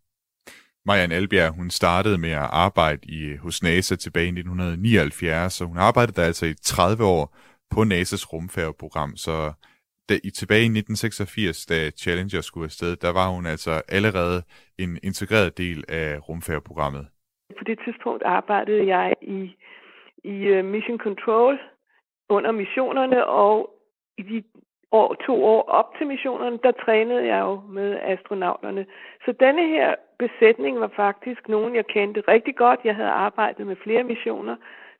Marianne 0.85 1.15
Albjerg, 1.15 1.55
hun 1.55 1.69
startede 1.69 2.17
med 2.17 2.31
at 2.31 2.49
arbejde 2.65 3.01
i, 3.07 3.35
hos 3.35 3.63
NASA 3.63 3.95
tilbage 3.95 4.25
i 4.25 4.29
1979, 4.29 5.53
så 5.53 5.65
hun 5.65 5.77
arbejdede 5.77 6.21
der 6.21 6.27
altså 6.27 6.45
i 6.45 6.53
30 6.53 7.03
år 7.03 7.35
på 7.73 7.79
NASA's 7.81 8.25
rumfærgeprogram, 8.33 9.15
så 9.15 9.53
da, 10.09 10.13
i 10.23 10.29
tilbage 10.29 10.61
i 10.61 10.73
1986, 10.79 11.65
da 11.65 11.89
Challenger 11.89 12.41
skulle 12.41 12.65
afsted, 12.65 12.95
der 12.95 13.11
var 13.13 13.27
hun 13.35 13.45
altså 13.45 13.81
allerede 13.97 14.39
en 14.77 14.99
integreret 15.03 15.57
del 15.57 15.83
af 15.89 16.29
rumfærgeprogrammet. 16.29 17.07
På 17.59 17.63
det 17.63 17.79
tidspunkt 17.85 18.23
arbejdede 18.23 18.87
jeg 18.87 19.13
i, 19.21 19.55
i 20.23 20.35
øh, 20.53 20.65
Mission 20.65 20.97
Control 20.97 21.59
under 22.29 22.51
missionerne, 22.51 23.25
og 23.25 23.69
i 24.17 24.21
de 24.21 24.43
år, 24.93 25.13
to 25.13 25.45
år 25.45 25.61
op 25.61 25.97
til 25.97 26.07
missionerne, 26.07 26.59
der 26.63 26.71
trænede 26.71 27.25
jeg 27.25 27.39
jo 27.39 27.61
med 27.69 27.99
astronauterne. 28.01 28.85
Så 29.25 29.31
denne 29.31 29.67
her 29.67 29.95
besætning 30.19 30.79
var 30.79 30.91
faktisk 30.95 31.49
nogen, 31.49 31.75
jeg 31.75 31.85
kendte 31.87 32.23
rigtig 32.27 32.55
godt. 32.55 32.79
Jeg 32.83 32.95
havde 32.95 33.09
arbejdet 33.09 33.67
med 33.67 33.75
flere 33.75 34.03
missioner 34.03 34.55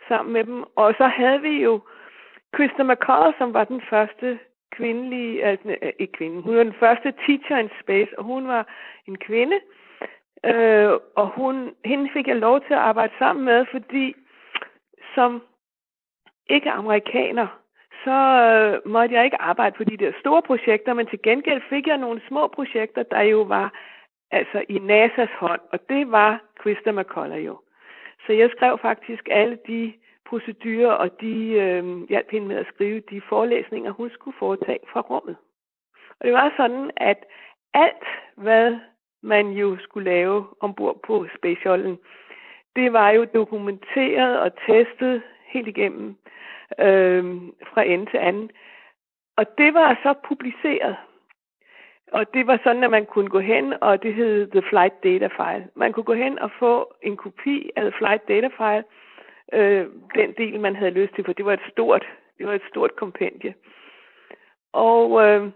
sammen 0.08 0.34
med 0.34 0.44
dem. 0.44 0.64
Og 0.76 0.94
så 0.98 1.08
havde 1.08 1.42
vi 1.42 1.64
jo 1.64 1.82
Krista 2.54 2.84
McCall, 2.84 3.34
som 3.38 3.54
var 3.54 3.64
den 3.64 3.82
første 3.90 4.40
kvindelige, 4.72 5.46
altså 5.46 5.76
øh, 5.82 5.92
ikke 6.00 6.14
kvinde, 6.14 6.42
hun 6.42 6.56
var 6.56 6.64
den 6.64 6.80
første 6.80 7.14
teacher 7.26 7.58
in 7.58 7.70
space, 7.82 8.20
og 8.20 8.24
hun 8.24 8.48
var 8.48 8.68
en 9.08 9.18
kvinde. 9.18 9.60
Øh, 10.46 10.92
og 11.16 11.28
hun, 11.28 11.76
hende 11.86 12.10
fik 12.14 12.28
jeg 12.28 12.36
lov 12.36 12.62
til 12.62 12.74
at 12.74 12.80
arbejde 12.80 13.14
sammen 13.20 13.46
med, 13.46 13.66
fordi 13.72 14.16
som 15.16 15.42
ikke 16.50 16.72
amerikaner, 16.72 17.48
så 18.04 18.18
øh, 18.50 18.92
måtte 18.92 19.16
jeg 19.16 19.26
ikke 19.26 19.42
arbejde 19.42 19.76
på 19.78 19.84
de 19.84 19.98
der 19.98 20.12
store 20.20 20.42
projekter, 20.42 20.94
men 20.94 21.08
til 21.08 21.22
gengæld 21.22 21.62
fik 21.70 21.88
jeg 21.88 21.98
nogle 21.98 22.22
små 22.28 22.48
projekter, 22.48 23.04
der 23.04 23.22
jo 23.22 23.42
var 23.42 23.74
altså 24.32 24.64
i 24.70 24.78
NASA's 24.78 25.36
hånd, 25.38 25.62
og 25.72 25.80
det 25.90 26.12
var 26.12 26.42
Christa 26.62 26.92
McCullough 26.92 27.46
jo. 27.46 27.60
Så 28.26 28.34
jeg 28.34 28.50
skrev 28.56 28.80
faktisk 28.82 29.28
alle 29.32 29.58
de 29.68 29.94
procedurer, 30.26 30.92
og 30.92 31.22
de 31.22 31.36
øh, 31.64 32.10
hjalp 32.10 32.32
hende 32.32 32.48
med 32.48 32.56
at 32.56 32.68
skrive 32.74 33.00
de 33.00 33.22
forelæsninger, 33.22 33.92
hun 33.92 34.10
skulle 34.10 34.38
foretage 34.40 34.80
fra 34.92 35.02
rummet. 35.02 35.36
Og 36.20 36.26
det 36.26 36.34
var 36.34 36.54
sådan, 36.58 36.92
at 36.98 37.26
alt, 37.74 38.08
hvad 38.36 38.78
man 39.22 39.48
jo 39.50 39.78
skulle 39.80 40.12
lave 40.12 40.48
ombord 40.60 41.00
på 41.04 41.28
Space 41.38 41.62
Shuttle, 41.62 41.98
det 42.76 42.94
var 42.94 43.10
jo 43.10 43.26
dokumenteret 43.34 44.40
og 44.40 44.52
testet 44.68 45.22
helt 45.46 45.68
igennem 45.68 46.16
øh, 46.80 47.24
fra 47.74 47.84
ende 47.84 48.06
til 48.12 48.18
anden. 48.18 48.52
Og 49.38 49.58
det 49.58 49.74
var 49.74 50.00
så 50.04 50.14
publiceret. 50.28 50.96
Og 52.12 52.34
det 52.34 52.48
var 52.48 52.60
sådan, 52.64 52.84
at 52.84 52.92
man 52.92 53.06
kunne 53.06 53.30
gå 53.30 53.40
hen, 53.40 53.74
og 53.82 54.04
det 54.04 54.14
hed 54.14 54.48
The 54.52 54.62
Flight 54.62 55.04
Data 55.04 55.28
File. 55.28 55.68
Man 55.76 55.94
kunne 55.94 56.04
gå 56.04 56.14
hen 56.14 56.40
og 56.40 56.52
få 56.60 56.94
en 57.02 57.18
kopi 57.18 57.70
af 57.76 57.82
The 57.82 57.92
Flight 57.98 58.28
Data 58.28 58.50
File, 58.58 58.84
øh, 59.54 59.88
den 60.16 60.34
del, 60.38 60.60
man 60.60 60.76
havde 60.76 60.92
lyst 60.92 61.16
til, 61.16 61.26
for 61.26 61.34
det 61.34 61.46
var 61.46 61.54
et 61.54 61.70
stort, 61.72 62.06
det 62.38 62.48
var 62.48 62.54
et 62.54 62.62
stort 62.70 62.96
kompendie. 62.96 63.54
Og 64.74 65.28
øh, 65.28 65.52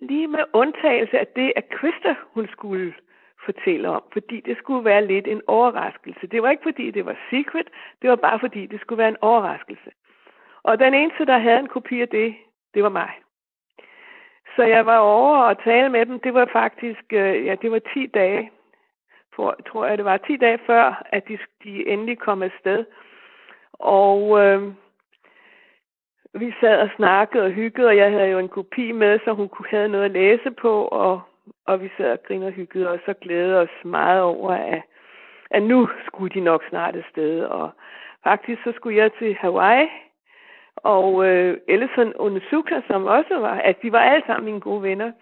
lige 0.00 0.28
med 0.28 0.44
undtagelse 0.52 1.18
af 1.18 1.26
det, 1.26 1.52
at 1.56 1.68
Krista, 1.68 2.14
hun 2.34 2.48
skulle 2.48 2.94
fortælle 3.44 3.88
om, 3.88 4.02
fordi 4.12 4.40
det 4.40 4.56
skulle 4.56 4.84
være 4.84 5.06
lidt 5.06 5.26
en 5.26 5.42
overraskelse. 5.46 6.26
Det 6.26 6.42
var 6.42 6.50
ikke 6.50 6.62
fordi, 6.62 6.90
det 6.90 7.06
var 7.06 7.16
secret, 7.30 7.68
det 8.02 8.10
var 8.10 8.16
bare 8.16 8.40
fordi, 8.40 8.66
det 8.66 8.80
skulle 8.80 8.98
være 8.98 9.08
en 9.08 9.22
overraskelse. 9.22 9.90
Og 10.64 10.78
den 10.78 10.94
eneste, 10.94 11.26
der 11.26 11.38
havde 11.38 11.58
en 11.58 11.68
kopi 11.68 12.00
af 12.00 12.08
det, 12.08 12.34
det 12.74 12.82
var 12.82 12.88
mig. 12.88 13.10
Så 14.56 14.62
jeg 14.62 14.86
var 14.86 14.98
over 14.98 15.38
og 15.38 15.64
tale 15.64 15.88
med 15.88 16.06
dem. 16.06 16.20
Det 16.20 16.34
var 16.34 16.48
faktisk, 16.52 17.04
øh, 17.12 17.46
ja, 17.46 17.54
det 17.62 17.70
var 17.70 17.80
10 17.94 18.06
dage 18.06 18.50
for, 19.36 19.56
tror 19.68 19.86
jeg 19.86 19.98
det 19.98 20.04
var 20.04 20.16
10 20.16 20.36
dage 20.36 20.58
før, 20.66 21.02
at 21.12 21.28
de, 21.28 21.38
de 21.64 21.88
endelig 21.88 22.18
kom 22.18 22.42
afsted. 22.42 22.84
Og 23.72 24.40
øh, 24.40 24.72
vi 26.34 26.54
sad 26.60 26.80
og 26.80 26.90
snakkede 26.96 27.44
og 27.44 27.50
hyggede, 27.50 27.88
og 27.88 27.96
jeg 27.96 28.10
havde 28.10 28.28
jo 28.28 28.38
en 28.38 28.48
kopi 28.48 28.92
med, 28.92 29.18
så 29.24 29.32
hun 29.32 29.48
kunne 29.48 29.68
have 29.68 29.88
noget 29.88 30.04
at 30.04 30.10
læse 30.10 30.50
på, 30.50 30.84
og, 30.84 31.20
og 31.66 31.82
vi 31.82 31.90
sad 31.96 32.12
og 32.12 32.22
grinede 32.22 32.48
og 32.48 32.52
hyggede, 32.52 32.90
og 32.90 32.98
så 33.06 33.12
glædede 33.12 33.60
os 33.60 33.84
meget 33.84 34.22
over, 34.22 34.50
at, 34.50 34.82
at 35.50 35.62
nu 35.62 35.88
skulle 36.06 36.34
de 36.34 36.40
nok 36.40 36.62
snart 36.68 36.96
afsted. 36.96 37.44
Og 37.44 37.70
faktisk 38.24 38.62
så 38.62 38.72
skulle 38.76 38.96
jeg 38.96 39.12
til 39.12 39.34
Hawaii, 39.34 39.88
og 40.76 41.26
øh, 41.26 41.58
Ellison 41.68 42.12
Onizuka, 42.16 42.80
som 42.86 43.04
også 43.04 43.38
var, 43.38 43.54
at 43.54 43.82
de 43.82 43.92
var 43.92 43.98
alle 43.98 44.22
sammen 44.26 44.44
mine 44.44 44.60
gode 44.60 44.82
venner, 44.82 45.12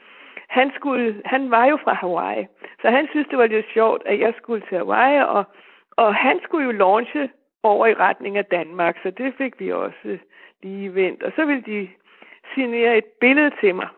han, 0.48 0.72
skulle, 0.74 1.22
han 1.24 1.50
var 1.50 1.66
jo 1.66 1.78
fra 1.84 1.94
Hawaii, 1.94 2.46
så 2.82 2.90
han 2.90 3.08
synes, 3.10 3.28
det 3.28 3.38
var 3.38 3.46
lidt 3.46 3.66
sjovt, 3.72 4.02
at 4.06 4.20
jeg 4.20 4.34
skulle 4.36 4.62
til 4.68 4.78
Hawaii, 4.78 5.22
og, 5.28 5.44
og 5.96 6.14
han 6.14 6.40
skulle 6.42 6.64
jo 6.64 6.72
launche 6.72 7.30
over 7.62 7.86
i 7.86 7.94
retning 7.94 8.36
af 8.36 8.44
Danmark, 8.44 8.98
så 9.02 9.10
det 9.10 9.34
fik 9.38 9.60
vi 9.60 9.72
også 9.72 10.18
lige 10.62 10.94
vendt. 10.94 11.22
Og 11.22 11.32
så 11.36 11.44
ville 11.44 11.62
de 11.62 11.88
signere 12.54 12.96
et 12.98 13.04
billede 13.04 13.50
til 13.60 13.74
mig, 13.74 13.88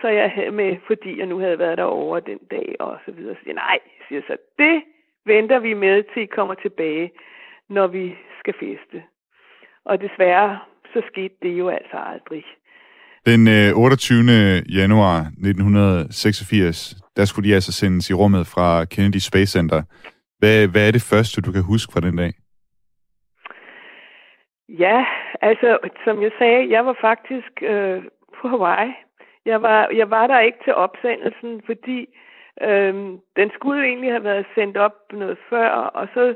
så 0.00 0.08
jeg 0.08 0.30
havde 0.30 0.50
med, 0.50 0.76
fordi 0.86 1.18
jeg 1.18 1.26
nu 1.26 1.38
havde 1.38 1.58
været 1.58 1.78
derovre 1.78 2.20
den 2.20 2.38
dag, 2.50 2.76
og 2.80 2.98
så 3.04 3.10
videre. 3.12 3.34
Så 3.34 3.40
jeg, 3.46 3.54
nej, 3.54 3.78
siger 4.08 4.22
så, 4.26 4.36
det 4.58 4.82
venter 5.24 5.58
vi 5.58 5.74
med, 5.74 6.02
til 6.02 6.22
I 6.22 6.26
kommer 6.26 6.54
tilbage, 6.54 7.10
når 7.68 7.86
vi 7.86 8.16
skal 8.38 8.54
feste. 8.54 9.02
Og 9.88 10.00
desværre, 10.00 10.58
så 10.92 11.02
skete 11.10 11.34
det 11.42 11.52
jo 11.58 11.68
altså 11.68 11.96
aldrig. 12.12 12.44
Den 13.26 13.72
28. 13.74 14.18
Øh, 14.18 14.76
januar 14.78 15.16
1986, 15.20 16.96
der 17.16 17.24
skulle 17.24 17.48
de 17.48 17.54
altså 17.54 17.72
sendes 17.72 18.10
i 18.10 18.14
rummet 18.14 18.46
fra 18.46 18.84
Kennedy 18.84 19.20
Space 19.28 19.52
Center. 19.56 19.82
Hvad, 20.38 20.68
hvad 20.72 20.88
er 20.88 20.92
det 20.92 21.08
første, 21.12 21.42
du 21.42 21.52
kan 21.52 21.62
huske 21.62 21.92
fra 21.92 22.00
den 22.00 22.16
dag? 22.16 22.32
Ja, 24.68 25.04
altså, 25.42 25.78
som 26.04 26.22
jeg 26.22 26.32
sagde, 26.38 26.70
jeg 26.70 26.86
var 26.86 26.96
faktisk 27.00 27.52
øh, 27.62 28.02
på 28.40 28.48
Hawaii. 28.48 28.92
Jeg 29.46 29.62
var, 29.62 29.88
jeg 30.00 30.10
var 30.10 30.26
der 30.26 30.40
ikke 30.40 30.58
til 30.64 30.74
opsendelsen, 30.74 31.62
fordi 31.66 31.98
øh, 32.62 32.94
den 33.38 33.48
skulle 33.54 33.86
egentlig 33.86 34.10
have 34.10 34.24
været 34.24 34.46
sendt 34.54 34.76
op 34.76 34.96
noget 35.12 35.38
før, 35.50 35.70
og 35.70 36.08
så 36.14 36.34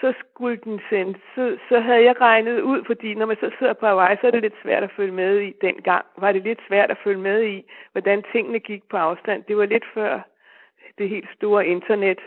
så 0.00 0.14
skulle 0.20 0.56
den 0.64 0.80
sendes, 0.90 1.16
så, 1.34 1.58
så 1.68 1.80
havde 1.80 2.04
jeg 2.04 2.20
regnet 2.20 2.60
ud, 2.60 2.84
fordi 2.84 3.14
når 3.14 3.26
man 3.26 3.36
så 3.40 3.50
sidder 3.58 3.72
på 3.72 3.86
Hawaii, 3.86 4.16
så 4.20 4.26
er 4.26 4.30
det 4.30 4.42
lidt 4.42 4.62
svært 4.62 4.82
at 4.82 4.90
følge 4.96 5.12
med 5.12 5.40
i 5.40 5.52
dengang. 5.60 6.04
Var 6.18 6.32
det 6.32 6.42
lidt 6.42 6.60
svært 6.68 6.90
at 6.90 6.98
følge 7.04 7.20
med 7.20 7.44
i, 7.44 7.64
hvordan 7.92 8.22
tingene 8.32 8.58
gik 8.58 8.82
på 8.90 8.96
afstand. 8.96 9.44
Det 9.48 9.56
var 9.56 9.66
lidt 9.66 9.84
før 9.94 10.20
det 10.98 11.08
helt 11.08 11.28
store 11.36 11.66
internet 11.66 12.18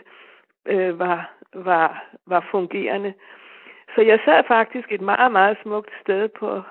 øh, 0.66 0.98
var, 0.98 1.32
var, 1.54 2.04
var 2.26 2.48
fungerende. 2.50 3.14
Så 3.94 4.00
jeg 4.02 4.20
sad 4.24 4.44
faktisk 4.48 4.92
et 4.92 5.00
meget, 5.00 5.32
meget 5.32 5.56
smukt 5.62 5.90
sted 6.02 6.28
på, 6.28 6.62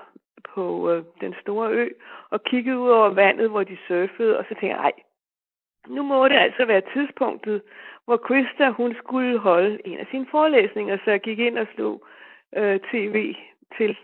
på 0.54 0.92
øh, 0.92 1.04
den 1.22 1.36
store 1.42 1.70
ø 1.72 1.90
og 2.30 2.44
kiggede 2.44 2.80
ud 2.80 2.90
over 2.90 3.10
vandet, 3.10 3.50
hvor 3.50 3.64
de 3.64 3.78
surfede, 3.88 4.38
og 4.38 4.44
så 4.44 4.50
tænkte 4.50 4.68
jeg, 4.68 4.78
ej, 4.78 4.92
nu 5.88 6.04
må 6.04 6.28
det 6.28 6.36
altså 6.36 6.66
være 6.66 6.82
tidspunktet, 6.94 7.62
hvor 8.10 8.18
Krista 8.18 8.70
hun 8.70 8.96
skulle 8.96 9.38
holde 9.38 9.88
en 9.88 9.98
af 9.98 10.08
sine 10.12 10.28
forelæsninger, 10.32 10.98
så 10.98 11.12
jeg 11.12 11.22
gik 11.22 11.40
ind 11.40 11.58
og 11.58 11.68
slog 11.76 12.06
øh, 12.56 12.80
tv 12.80 13.36
til. 13.78 13.98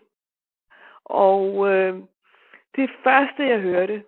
Og 1.05 1.73
øh, 1.73 1.93
det 2.75 2.89
første, 3.03 3.47
jeg 3.47 3.59
hørte, 3.59 4.03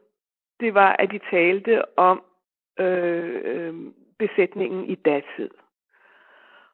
det 0.60 0.73
var, 0.73 0.95
at 0.99 1.12
de 1.12 1.19
talte 1.31 1.97
om 1.99 2.23
øh, 2.79 3.41
øh, 3.43 3.73
besætningen 4.19 4.86
i 4.86 4.95
datid. 4.95 5.49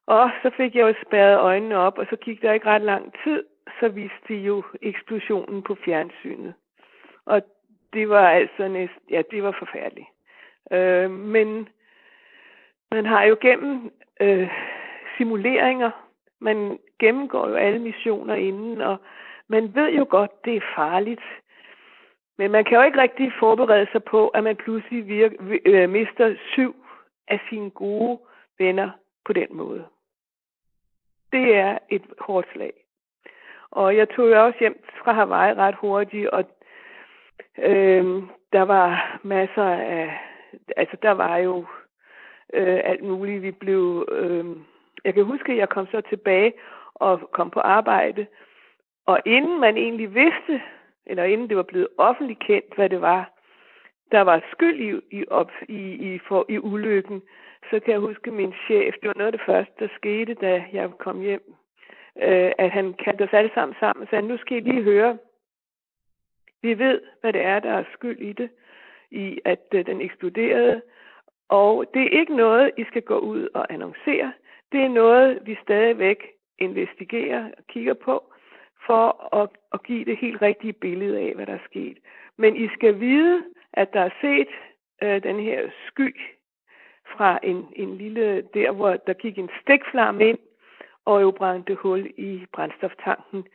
Og 0.05 0.29
så 0.41 0.51
fik 0.57 0.75
jeg 0.75 0.81
jo 0.81 0.93
spærret 1.07 1.39
øjnene 1.39 1.77
op, 1.77 1.97
og 1.97 2.05
så 2.09 2.15
gik 2.15 2.41
der 2.41 2.53
ikke 2.53 2.69
ret 2.69 2.81
lang 2.81 3.13
tid, 3.23 3.43
så 3.79 3.89
viste 3.89 4.27
de 4.27 4.36
jo 4.36 4.63
eksplosionen 4.81 5.63
på 5.63 5.75
fjernsynet. 5.75 6.53
Og 7.25 7.41
det 7.93 8.09
var 8.09 8.29
altså 8.29 8.67
næsten, 8.67 9.01
ja, 9.09 9.21
det 9.31 9.43
var 9.43 9.55
forfærdeligt. 9.59 10.07
Øh, 10.71 11.12
men 11.12 11.67
man 12.93 13.06
har 13.06 13.23
jo 13.23 13.38
gennem 13.41 13.91
øh, 14.21 14.49
simuleringer, 15.17 15.91
man 16.39 16.79
gennemgår 16.99 17.47
jo 17.47 17.56
alle 17.56 17.79
missioner 17.79 18.36
inden, 18.36 18.82
og 18.82 18.97
man 19.47 19.75
ved 19.75 19.89
jo 19.89 20.06
godt, 20.10 20.45
det 20.45 20.56
er 20.56 20.71
farligt. 20.75 21.23
Men 22.38 22.51
man 22.51 22.65
kan 22.65 22.77
jo 22.77 22.84
ikke 22.84 23.01
rigtig 23.01 23.34
forberede 23.39 23.88
sig 23.91 24.03
på, 24.03 24.27
at 24.27 24.43
man 24.43 24.56
pludselig 24.56 25.08
virke, 25.08 25.62
øh, 25.65 25.89
mister 25.89 26.36
syv 26.51 26.75
af 27.27 27.39
sine 27.49 27.69
gode 27.69 28.19
venner 28.60 28.89
på 29.25 29.34
den 29.34 29.47
måde. 29.51 29.86
Det 31.32 31.56
er 31.56 31.77
et 31.89 32.03
hårdt 32.19 32.47
slag. 32.53 32.73
Og 33.71 33.97
jeg 33.97 34.10
tog 34.10 34.29
jo 34.29 34.45
også 34.45 34.60
hjem 34.60 34.84
fra 35.03 35.13
Hawaii 35.13 35.53
ret 35.53 35.75
hurtigt, 35.75 36.27
og 36.27 36.43
øh, 37.58 38.23
der 38.53 38.62
var 38.62 39.19
masser 39.23 39.65
af, 39.65 40.19
altså 40.77 40.97
der 41.01 41.12
var 41.12 41.38
jo 41.38 41.65
øh, 42.54 42.82
alt 42.84 43.04
muligt. 43.04 43.42
Vi 43.42 43.52
blev, 43.52 44.08
øh, 44.12 44.46
jeg 45.06 45.13
kan 45.13 45.24
huske, 45.24 45.52
at 45.52 45.58
jeg 45.58 45.70
kom 45.70 45.88
så 45.92 46.02
tilbage 46.02 46.54
og 46.94 47.30
kom 47.32 47.50
på 47.50 47.60
arbejde, 47.60 48.26
og 49.06 49.20
inden 49.26 49.60
man 49.60 49.78
egentlig 49.78 50.16
vidste, 50.16 50.62
eller 51.06 51.24
inden 51.24 51.50
det 51.50 51.58
var 51.58 51.63
blevet 51.63 51.88
offentligt 51.98 52.39
kendt, 52.39 52.76
hvad 52.76 52.89
det 52.89 53.02
var, 53.02 53.32
der 54.12 54.22
var 54.22 54.44
skyld 54.52 54.80
i, 54.80 55.18
i, 55.18 55.26
op, 55.28 55.52
i, 55.68 56.13
i, 56.13 56.20
for, 56.28 56.46
i 56.50 56.60
ulykken, 56.60 57.22
så 57.70 57.80
kan 57.80 57.92
jeg 57.92 58.00
huske 58.00 58.32
min 58.32 58.54
chef, 58.66 58.94
det 59.02 59.08
var 59.08 59.13
noget 59.18 59.34
af 59.34 59.38
det 59.38 59.46
første, 59.46 59.74
der 59.80 59.88
skete, 59.96 60.34
da 60.34 60.66
jeg 60.74 60.92
kom 60.98 61.22
hjem, 61.22 61.54
øh, 62.22 62.52
at 62.58 62.72
han 62.72 62.94
kaldte 62.94 63.24
os 63.24 63.34
alle 63.34 63.52
sammen 63.54 63.76
sammen 63.80 64.04
og 64.04 64.10
sagde, 64.10 64.28
nu 64.28 64.38
skal 64.38 64.58
I 64.58 64.60
lige 64.60 64.84
høre, 64.84 65.18
vi 66.62 66.80
ved, 66.80 67.02
hvad 67.22 67.34
det 67.34 67.42
er, 67.42 67.60
der 67.60 67.72
er 67.72 67.84
skyld 67.94 68.20
i 68.20 68.34
det, 68.34 68.50
i 69.12 69.39
at 69.46 69.66
øh, 69.74 69.86
den 69.86 70.02
eksploderede, 70.02 70.82
og 71.60 71.86
det 71.94 72.02
er 72.02 72.20
ikke 72.20 72.36
noget, 72.36 72.72
I 72.78 72.84
skal 72.84 73.02
gå 73.02 73.18
ud 73.18 73.48
og 73.54 73.74
annoncere. 73.74 74.34
Det 74.72 74.82
er 74.84 74.88
noget, 74.88 75.39
vi 75.46 75.58
stadigvæk 75.62 76.28
investigerer 76.60 77.44
og 77.58 77.63
kigger 77.68 77.94
på, 77.94 78.34
for 78.86 79.36
at, 79.36 79.50
at 79.74 79.84
give 79.84 80.06
det 80.06 80.18
helt 80.18 80.42
rigtige 80.42 80.74
billede 80.74 81.20
af, 81.20 81.36
hvad 81.36 81.46
der 81.46 81.54
er 81.54 81.66
sket. 81.70 81.98
Men 82.38 82.56
I 82.56 82.68
skal 82.74 83.00
vide, 83.00 83.44
at 83.74 83.94
der 83.94 84.02
er 84.02 84.10
set 84.22 84.48
øh, 85.04 85.24
den 85.24 85.39
her 85.39 85.70
sky 85.88 86.22
fra 87.06 87.39
en, 87.44 87.68
en 87.76 87.98
lille, 87.98 88.42
der 88.54 88.72
hvor 88.72 88.96
der 89.08 89.13
gik 89.13 89.38
en 89.38 89.50
stikflamme 89.62 90.30
ind, 90.30 90.39
og 91.06 91.22
jo 91.22 91.32
brændte 91.32 91.76
hul 91.76 92.13
i 92.18 92.46
brændstoftanken 92.54 93.48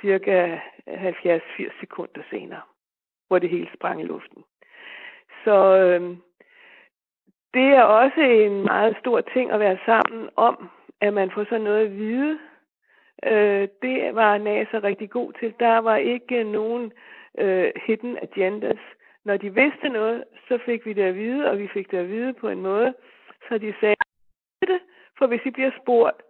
cirka 0.00 0.58
70-80 0.88 1.80
sekunder 1.80 2.22
senere, 2.30 2.62
hvor 3.28 3.38
det 3.38 3.50
hele 3.50 3.68
sprang 3.74 4.00
i 4.00 4.04
luften. 4.04 4.44
Så 5.44 5.76
øh, 5.76 6.16
det 7.54 7.66
er 7.78 7.82
også 7.82 8.20
en 8.20 8.62
meget 8.62 8.96
stor 9.00 9.20
ting 9.20 9.50
at 9.50 9.60
være 9.60 9.78
sammen 9.86 10.28
om, 10.36 10.70
at 11.00 11.12
man 11.14 11.30
får 11.34 11.44
sådan 11.44 11.60
noget 11.60 11.86
at 11.86 11.96
vide. 11.96 12.38
Øh, 13.24 13.68
det 13.82 14.14
var 14.14 14.38
NASA 14.38 14.76
rigtig 14.82 15.10
god 15.10 15.32
til. 15.40 15.54
Der 15.60 15.78
var 15.78 15.96
ikke 15.96 16.44
nogen 16.44 16.92
øh, 17.38 17.72
hidden 17.86 18.18
agendas. 18.22 18.82
Når 19.24 19.36
de 19.36 19.54
vidste 19.54 19.88
noget, 19.88 20.24
så 20.48 20.58
fik 20.66 20.86
vi 20.86 20.92
det 20.92 21.02
at 21.02 21.14
vide, 21.14 21.50
og 21.50 21.58
vi 21.58 21.68
fik 21.74 21.90
det 21.90 21.98
at 21.98 22.08
vide 22.08 22.32
på 22.32 22.48
en 22.48 22.60
måde, 22.60 22.94
så 23.48 23.58
de 23.58 23.74
sagde 23.80 23.96
det, 24.62 24.80
for 25.18 25.26
hvis 25.26 25.40
I 25.44 25.50
bliver 25.50 25.70
spurgt, 25.82 26.22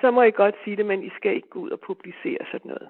så 0.00 0.10
må 0.10 0.22
I 0.22 0.30
godt 0.30 0.54
sige 0.64 0.76
det, 0.76 0.86
men 0.86 1.04
I 1.04 1.10
skal 1.16 1.34
ikke 1.34 1.48
gå 1.48 1.58
ud 1.58 1.70
og 1.70 1.80
publicere 1.80 2.38
sådan 2.52 2.68
noget. 2.68 2.88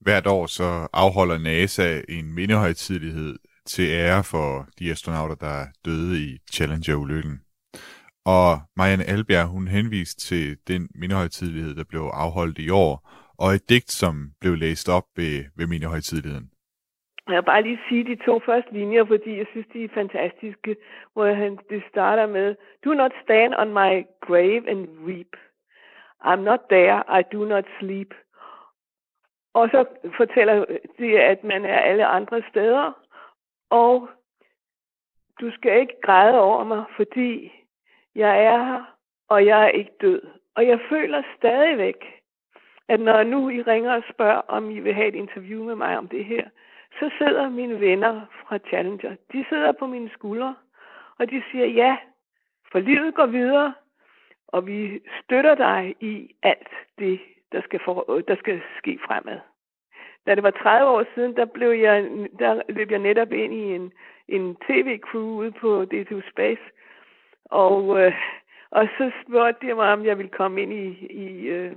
Hvert 0.00 0.26
år 0.26 0.46
så 0.46 0.88
afholder 0.92 1.38
NASA 1.38 1.88
en 2.08 2.34
mindehøjtidlighed 2.34 3.38
til 3.74 3.86
ære 4.00 4.22
for 4.32 4.50
de 4.78 4.90
astronauter, 4.90 5.34
der 5.46 5.58
døde 5.86 6.14
i 6.26 6.28
Challenger-ulykken. 6.54 7.36
Og 8.36 8.50
Marianne 8.76 9.04
Albjerg, 9.14 9.46
hun 9.54 9.68
henviste 9.68 10.20
til 10.28 10.44
den 10.68 10.82
mindehøjtidlighed, 10.94 11.74
der 11.74 11.84
blev 11.88 12.00
afholdt 12.24 12.58
i 12.58 12.70
år, 12.70 12.92
og 13.42 13.48
et 13.56 13.68
digt, 13.70 13.90
som 13.90 14.14
blev 14.40 14.54
læst 14.64 14.88
op 14.88 15.06
ved, 15.16 15.34
ved 15.58 15.66
mindehøjtidligheden. 15.66 16.50
Jeg 17.28 17.36
vil 17.36 17.50
bare 17.52 17.62
lige 17.62 17.80
sige 17.88 18.04
de 18.04 18.16
to 18.26 18.40
første 18.46 18.72
linjer, 18.72 19.04
fordi 19.04 19.38
jeg 19.38 19.46
synes, 19.50 19.66
de 19.72 19.84
er 19.84 19.88
fantastiske, 19.94 20.76
hvor 21.12 21.26
han, 21.42 21.58
det 21.70 21.82
starter 21.90 22.26
med, 22.26 22.56
Do 22.84 22.90
not 22.94 23.12
stand 23.24 23.54
on 23.62 23.68
my 23.68 23.92
grave 24.26 24.62
and 24.70 24.82
weep. 25.08 25.32
I'm 26.24 26.42
not 26.50 26.60
there, 26.70 26.98
I 27.18 27.22
do 27.32 27.44
not 27.44 27.64
sleep. 27.78 28.10
Og 29.54 29.68
så 29.72 29.84
fortæller 30.16 30.64
øh, 30.68 30.78
det, 30.98 31.18
at 31.18 31.44
man 31.44 31.64
er 31.64 31.78
alle 31.78 32.06
andre 32.06 32.42
steder, 32.50 32.92
og 33.70 34.08
du 35.40 35.50
skal 35.50 35.80
ikke 35.80 36.00
græde 36.02 36.40
over 36.40 36.64
mig, 36.64 36.84
fordi 36.96 37.52
jeg 38.14 38.44
er 38.44 38.64
her, 38.64 38.96
og 39.28 39.46
jeg 39.46 39.64
er 39.64 39.68
ikke 39.68 39.92
død. 40.00 40.22
Og 40.54 40.66
jeg 40.66 40.80
føler 40.88 41.22
stadigvæk, 41.36 42.04
at 42.88 43.00
når 43.00 43.22
nu 43.22 43.48
I 43.48 43.62
ringer 43.62 43.92
og 43.92 44.02
spørger, 44.12 44.40
om 44.48 44.70
I 44.70 44.78
vil 44.80 44.94
have 44.94 45.08
et 45.08 45.14
interview 45.14 45.64
med 45.64 45.74
mig 45.74 45.98
om 45.98 46.08
det 46.08 46.24
her, 46.24 46.48
så 46.98 47.10
sidder 47.18 47.48
mine 47.48 47.80
venner 47.80 48.26
fra 48.30 48.58
Challenger, 48.58 49.16
de 49.32 49.44
sidder 49.48 49.72
på 49.72 49.86
mine 49.86 50.10
skuldre, 50.10 50.56
og 51.18 51.30
de 51.30 51.42
siger, 51.50 51.66
ja, 51.66 51.96
for 52.72 52.78
livet 52.78 53.14
går 53.14 53.26
videre, 53.26 53.74
og 54.48 54.66
vi 54.66 55.00
støtter 55.24 55.54
dig 55.54 55.96
i 56.00 56.34
alt 56.42 56.68
det, 56.98 57.20
der 57.52 57.62
skal, 57.62 57.80
for, 57.84 58.22
der 58.28 58.36
skal 58.36 58.62
ske 58.78 58.98
fremad 59.06 59.40
da 60.28 60.34
det 60.34 60.42
var 60.42 60.50
30 60.50 60.90
år 60.90 61.04
siden, 61.14 61.36
der, 61.36 61.44
blev 61.44 61.70
jeg, 61.70 62.08
der 62.38 62.62
løb 62.68 62.90
jeg 62.90 62.98
netop 62.98 63.32
ind 63.32 63.54
i 63.54 63.74
en, 63.74 63.92
en 64.28 64.56
tv-crew 64.56 65.28
ude 65.40 65.52
på 65.52 65.84
DTU 65.84 66.20
Space. 66.30 66.64
Og, 67.44 68.00
øh, 68.00 68.12
og 68.70 68.88
så 68.98 69.10
spurgte 69.22 69.66
de 69.66 69.74
mig, 69.74 69.92
om 69.92 70.04
jeg 70.04 70.18
ville 70.18 70.30
komme 70.30 70.62
ind 70.62 70.72
i, 70.72 70.86
i, 71.24 71.46
øh, 71.46 71.72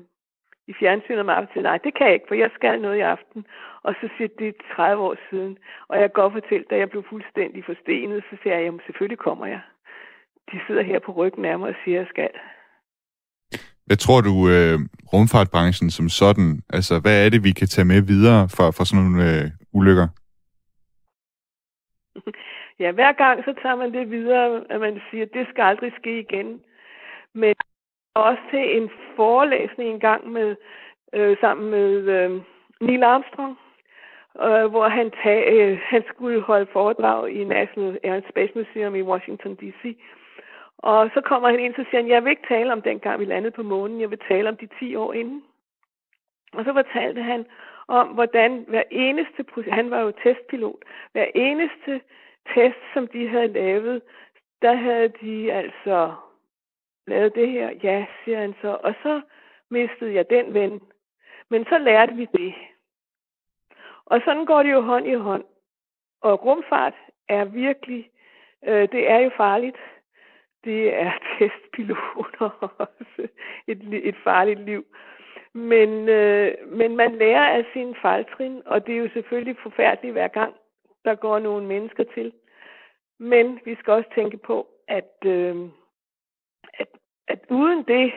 i 0.67 0.73
fjernsynet 0.73 1.19
om 1.19 1.29
aftenen. 1.29 1.63
Nej, 1.63 1.77
det 1.77 1.93
kan 1.93 2.05
jeg 2.05 2.13
ikke, 2.13 2.27
for 2.27 2.35
jeg 2.35 2.51
skal 2.55 2.81
noget 2.81 2.97
i 2.97 3.09
aften. 3.15 3.45
Og 3.83 3.95
så 4.01 4.09
siger 4.17 4.27
det 4.39 4.47
er 4.47 4.75
30 4.75 5.03
år 5.03 5.15
siden. 5.29 5.57
Og 5.87 5.99
jeg 5.99 6.13
går 6.13 6.29
fortælle, 6.29 6.65
da 6.69 6.77
jeg 6.77 6.89
blev 6.89 7.03
fuldstændig 7.03 7.65
forstenet, 7.65 8.23
så 8.29 8.37
siger 8.43 8.55
jeg, 8.55 8.63
jamen 8.63 8.81
selvfølgelig 8.85 9.19
kommer 9.19 9.45
jeg. 9.45 9.61
De 10.51 10.59
sidder 10.67 10.81
her 10.81 10.99
på 10.99 11.11
ryggen 11.11 11.45
af 11.45 11.59
mig 11.59 11.69
og 11.69 11.75
siger, 11.83 11.99
at 11.99 12.05
jeg 12.05 12.09
skal. 12.09 12.29
Hvad 13.85 13.97
tror 13.97 14.21
du, 14.21 14.49
øh, 14.49 14.79
rumfartbranchen 15.13 15.89
som 15.91 16.09
sådan, 16.09 16.61
altså 16.69 16.99
hvad 16.99 17.25
er 17.25 17.29
det, 17.29 17.43
vi 17.43 17.51
kan 17.51 17.67
tage 17.67 17.85
med 17.85 18.01
videre 18.01 18.49
fra, 18.49 18.65
fra 18.75 18.85
sådan 18.85 19.03
nogle 19.03 19.19
øh, 19.29 19.51
ulykker? 19.73 20.07
Ja, 22.79 22.91
hver 22.91 23.11
gang 23.11 23.43
så 23.45 23.53
tager 23.61 23.75
man 23.75 23.93
det 23.93 24.09
videre, 24.09 24.63
at 24.69 24.79
man 24.79 25.01
siger, 25.09 25.23
at 25.25 25.33
det 25.33 25.47
skal 25.49 25.63
aldrig 25.63 25.91
ske 25.99 26.19
igen. 26.19 26.61
Men 27.33 27.55
også 28.15 28.41
til 28.51 28.77
en 28.77 28.89
forelæsning 29.15 29.89
en 29.89 29.99
gang 29.99 30.31
med, 30.31 30.55
øh, 31.13 31.37
sammen 31.41 31.71
med 31.71 31.91
øh, 32.15 32.41
Neil 32.81 33.03
Armstrong, 33.03 33.57
øh, 34.45 34.65
hvor 34.71 34.87
han, 34.89 35.11
tag, 35.23 35.41
øh, 35.53 35.79
han 35.83 36.03
skulle 36.07 36.41
holde 36.41 36.67
foredrag 36.73 37.31
i 37.31 37.43
National 37.43 37.99
Air 38.03 38.15
and 38.15 38.23
Space 38.29 38.53
Museum 38.55 38.95
i 38.95 39.01
Washington 39.01 39.55
D.C. 39.55 39.83
Og 40.81 41.09
så 41.13 41.21
kommer 41.21 41.49
han 41.49 41.59
ind, 41.59 41.75
så 41.75 41.85
siger 41.89 42.01
han, 42.01 42.09
jeg 42.09 42.23
vil 42.23 42.29
ikke 42.29 42.47
tale 42.47 42.71
om 42.73 42.81
dengang 42.81 43.19
vi 43.19 43.25
landede 43.25 43.51
på 43.51 43.63
månen, 43.63 44.01
jeg 44.01 44.09
vil 44.09 44.19
tale 44.27 44.49
om 44.49 44.57
de 44.57 44.67
10 44.79 44.95
år 44.95 45.13
inden. 45.13 45.43
Og 46.53 46.65
så 46.65 46.73
fortalte 46.73 47.21
han 47.21 47.45
om, 47.87 48.07
hvordan 48.07 48.65
hver 48.67 48.83
eneste, 48.91 49.45
han 49.71 49.91
var 49.91 49.99
jo 49.99 50.11
testpilot, 50.23 50.83
hver 51.11 51.25
eneste 51.35 52.01
test, 52.53 52.77
som 52.93 53.07
de 53.07 53.27
havde 53.27 53.47
lavet, 53.47 54.01
der 54.61 54.73
havde 54.73 55.09
de 55.21 55.53
altså 55.53 56.13
lavet 57.07 57.35
det 57.35 57.49
her. 57.49 57.71
Ja, 57.83 58.05
siger 58.23 58.39
han 58.39 58.55
så. 58.61 58.77
Og 58.83 58.93
så 59.03 59.21
mistede 59.69 60.13
jeg 60.13 60.29
den 60.29 60.53
ven. 60.53 60.81
Men 61.49 61.65
så 61.65 61.77
lærte 61.77 62.13
vi 62.13 62.25
det. 62.25 62.53
Og 64.05 64.21
sådan 64.25 64.45
går 64.45 64.63
det 64.63 64.71
jo 64.71 64.81
hånd 64.81 65.07
i 65.07 65.13
hånd. 65.13 65.43
Og 66.21 66.45
rumfart 66.45 66.93
er 67.29 67.45
virkelig, 67.45 68.09
øh, 68.67 68.91
det 68.91 69.09
er 69.09 69.17
jo 69.17 69.31
farligt. 69.37 69.77
Det 70.63 70.93
er 70.93 71.11
testpiloter 71.39 72.49
også. 72.87 73.27
Et, 73.67 74.07
et 74.07 74.15
farligt 74.23 74.59
liv. 74.59 74.85
Men, 75.53 76.09
øh, 76.09 76.53
men 76.67 76.95
man 76.95 77.15
lærer 77.15 77.47
af 77.57 77.65
sine 77.73 77.95
fejltrin, 78.01 78.61
og 78.65 78.87
det 78.87 78.95
er 78.95 78.99
jo 78.99 79.09
selvfølgelig 79.13 79.57
forfærdeligt 79.63 80.13
hver 80.13 80.27
gang, 80.27 80.53
der 81.05 81.15
går 81.15 81.39
nogle 81.39 81.67
mennesker 81.67 82.03
til. 82.03 82.33
Men 83.19 83.59
vi 83.65 83.75
skal 83.75 83.93
også 83.93 84.09
tænke 84.15 84.37
på, 84.37 84.67
at, 84.87 85.15
øh, 85.25 85.55
at, 86.73 86.87
at 87.27 87.39
uden 87.49 87.83
det, 87.83 88.13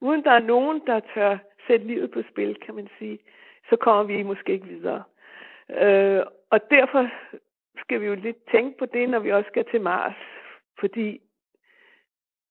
uden 0.00 0.24
der 0.24 0.30
er 0.30 0.48
nogen, 0.54 0.82
der 0.86 1.00
tør 1.14 1.38
sætte 1.66 1.86
livet 1.86 2.10
på 2.10 2.22
spil, 2.30 2.56
kan 2.66 2.74
man 2.74 2.88
sige, 2.98 3.18
så 3.70 3.76
kommer 3.76 4.02
vi 4.02 4.22
måske 4.22 4.52
ikke 4.52 4.66
videre. 4.66 5.02
Øh, 5.70 6.22
og 6.50 6.70
derfor 6.70 7.08
skal 7.80 8.00
vi 8.00 8.06
jo 8.06 8.14
lidt 8.14 8.50
tænke 8.50 8.78
på 8.78 8.86
det, 8.86 9.08
når 9.08 9.18
vi 9.18 9.32
også 9.32 9.48
skal 9.48 9.64
til 9.70 9.80
Mars. 9.80 10.14
Fordi 10.80 11.20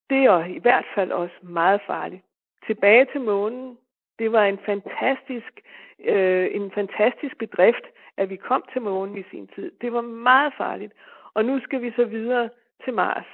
det 0.10 0.24
er 0.24 0.46
i 0.46 0.60
hvert 0.60 0.86
fald 0.96 1.12
også 1.12 1.36
meget 1.42 1.82
farligt. 1.88 2.24
Tilbage 2.68 3.06
til 3.12 3.22
månen, 3.22 3.78
det 4.20 4.32
var 4.32 4.46
en 4.46 4.60
fantastisk, 4.66 5.62
øh, 6.00 6.48
en 6.52 6.72
fantastisk 6.72 7.38
bedrift, 7.38 7.86
at 8.18 8.30
vi 8.30 8.36
kom 8.36 8.64
til 8.74 8.82
månen 8.82 9.18
i 9.18 9.24
sin 9.32 9.48
tid. 9.48 9.72
Det 9.82 9.94
var 9.94 10.02
meget 10.02 10.54
farligt. 10.58 10.94
Og 11.34 11.46
nu 11.46 11.60
skal 11.60 11.82
vi 11.82 11.92
så 11.96 12.06
videre 12.06 12.50
til 12.84 12.94
Mars 12.94 13.26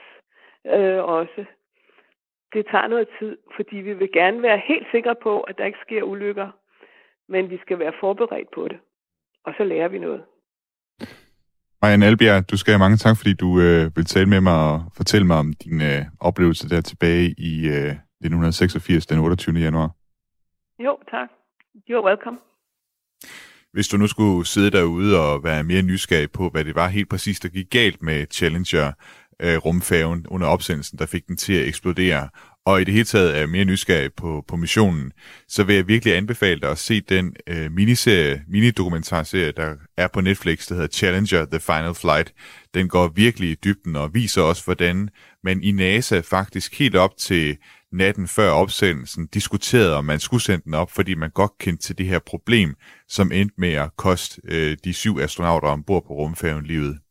øh, 0.65 1.03
også. 1.03 1.45
Det 2.53 2.65
tager 2.71 2.87
noget 2.87 3.09
tid, 3.19 3.37
fordi 3.55 3.75
vi 3.75 3.93
vil 3.93 4.11
gerne 4.11 4.41
være 4.41 4.57
helt 4.57 4.87
sikre 4.91 5.15
på, 5.15 5.41
at 5.41 5.57
der 5.57 5.65
ikke 5.65 5.79
sker 5.81 6.03
ulykker. 6.03 6.49
Men 7.27 7.49
vi 7.49 7.57
skal 7.57 7.79
være 7.79 7.93
forberedt 7.99 8.51
på 8.51 8.67
det. 8.67 8.79
Og 9.43 9.53
så 9.57 9.63
lærer 9.63 9.87
vi 9.87 9.99
noget. 9.99 10.23
Marianne 11.83 12.05
Albjerg, 12.05 12.51
du 12.51 12.57
skal 12.57 12.71
have 12.71 12.79
mange 12.79 12.97
tak, 12.97 13.17
fordi 13.17 13.33
du 13.33 13.59
øh, 13.59 13.95
vil 13.95 14.05
tale 14.05 14.29
med 14.29 14.41
mig 14.41 14.71
og 14.71 14.83
fortælle 14.95 15.27
mig 15.27 15.37
om 15.37 15.53
din 15.53 15.81
øh, 15.81 16.05
oplevelse 16.19 16.69
der 16.69 16.81
tilbage 16.81 17.35
i 17.37 17.67
øh, 17.67 17.91
1986, 18.23 19.05
den 19.05 19.19
28. 19.19 19.59
januar. 19.59 19.89
Jo, 20.79 20.97
tak. 21.11 21.29
You're 21.89 22.05
welcome. 22.05 22.37
Hvis 23.73 23.87
du 23.87 23.97
nu 23.97 24.07
skulle 24.07 24.47
sidde 24.47 24.71
derude 24.71 25.19
og 25.19 25.43
være 25.43 25.63
mere 25.63 25.81
nysgerrig 25.81 26.31
på, 26.31 26.49
hvad 26.49 26.65
det 26.65 26.75
var 26.75 26.87
helt 26.87 27.09
præcis, 27.09 27.39
der 27.39 27.49
gik 27.49 27.69
galt 27.69 28.01
med 28.01 28.25
Challenger, 28.31 28.91
øh, 29.43 29.57
rumfærgen 29.57 30.25
under 30.27 30.47
opsendelsen, 30.47 30.99
der 30.99 31.05
fik 31.05 31.27
den 31.27 31.37
til 31.37 31.53
at 31.53 31.67
eksplodere, 31.67 32.29
og 32.65 32.81
i 32.81 32.83
det 32.83 32.93
hele 32.93 33.05
taget 33.05 33.37
er 33.37 33.47
mere 33.47 33.65
nysgerrig 33.65 34.13
på, 34.13 34.43
på 34.47 34.55
missionen, 34.55 35.11
så 35.47 35.63
vil 35.63 35.75
jeg 35.75 35.87
virkelig 35.87 36.17
anbefale 36.17 36.61
dig 36.61 36.69
at 36.69 36.77
se 36.77 37.01
den 37.01 37.35
øh, 37.47 37.71
miniserie, 37.71 38.43
minidokumentarserie, 38.47 39.51
der 39.51 39.75
er 39.97 40.07
på 40.07 40.21
Netflix, 40.21 40.67
der 40.67 40.75
hedder 40.75 40.87
Challenger 40.87 41.45
The 41.45 41.59
Final 41.59 41.93
Flight. 41.93 42.33
Den 42.73 42.87
går 42.87 43.07
virkelig 43.07 43.49
i 43.49 43.55
dybden 43.63 43.95
og 43.95 44.13
viser 44.13 44.41
også, 44.41 44.63
hvordan 44.65 45.09
man 45.43 45.63
i 45.63 45.71
NASA 45.71 46.19
faktisk 46.19 46.79
helt 46.79 46.95
op 46.95 47.17
til 47.17 47.57
natten 47.93 48.27
før 48.27 48.49
opsendelsen 48.49 49.27
diskuterede, 49.27 49.95
om 49.95 50.05
man 50.05 50.19
skulle 50.19 50.43
sende 50.43 50.63
den 50.65 50.73
op, 50.73 50.91
fordi 50.91 51.13
man 51.13 51.29
godt 51.29 51.51
kendte 51.59 51.83
til 51.83 51.97
det 51.97 52.05
her 52.05 52.19
problem, 52.19 52.75
som 53.07 53.31
endte 53.31 53.55
med 53.57 53.73
at 53.73 53.89
koste 53.97 54.41
øh, 54.43 54.77
de 54.83 54.93
syv 54.93 55.19
astronauter 55.19 55.67
ombord 55.67 56.03
på 56.07 56.13
rumfærgen 56.13 56.65
livet. 56.65 57.02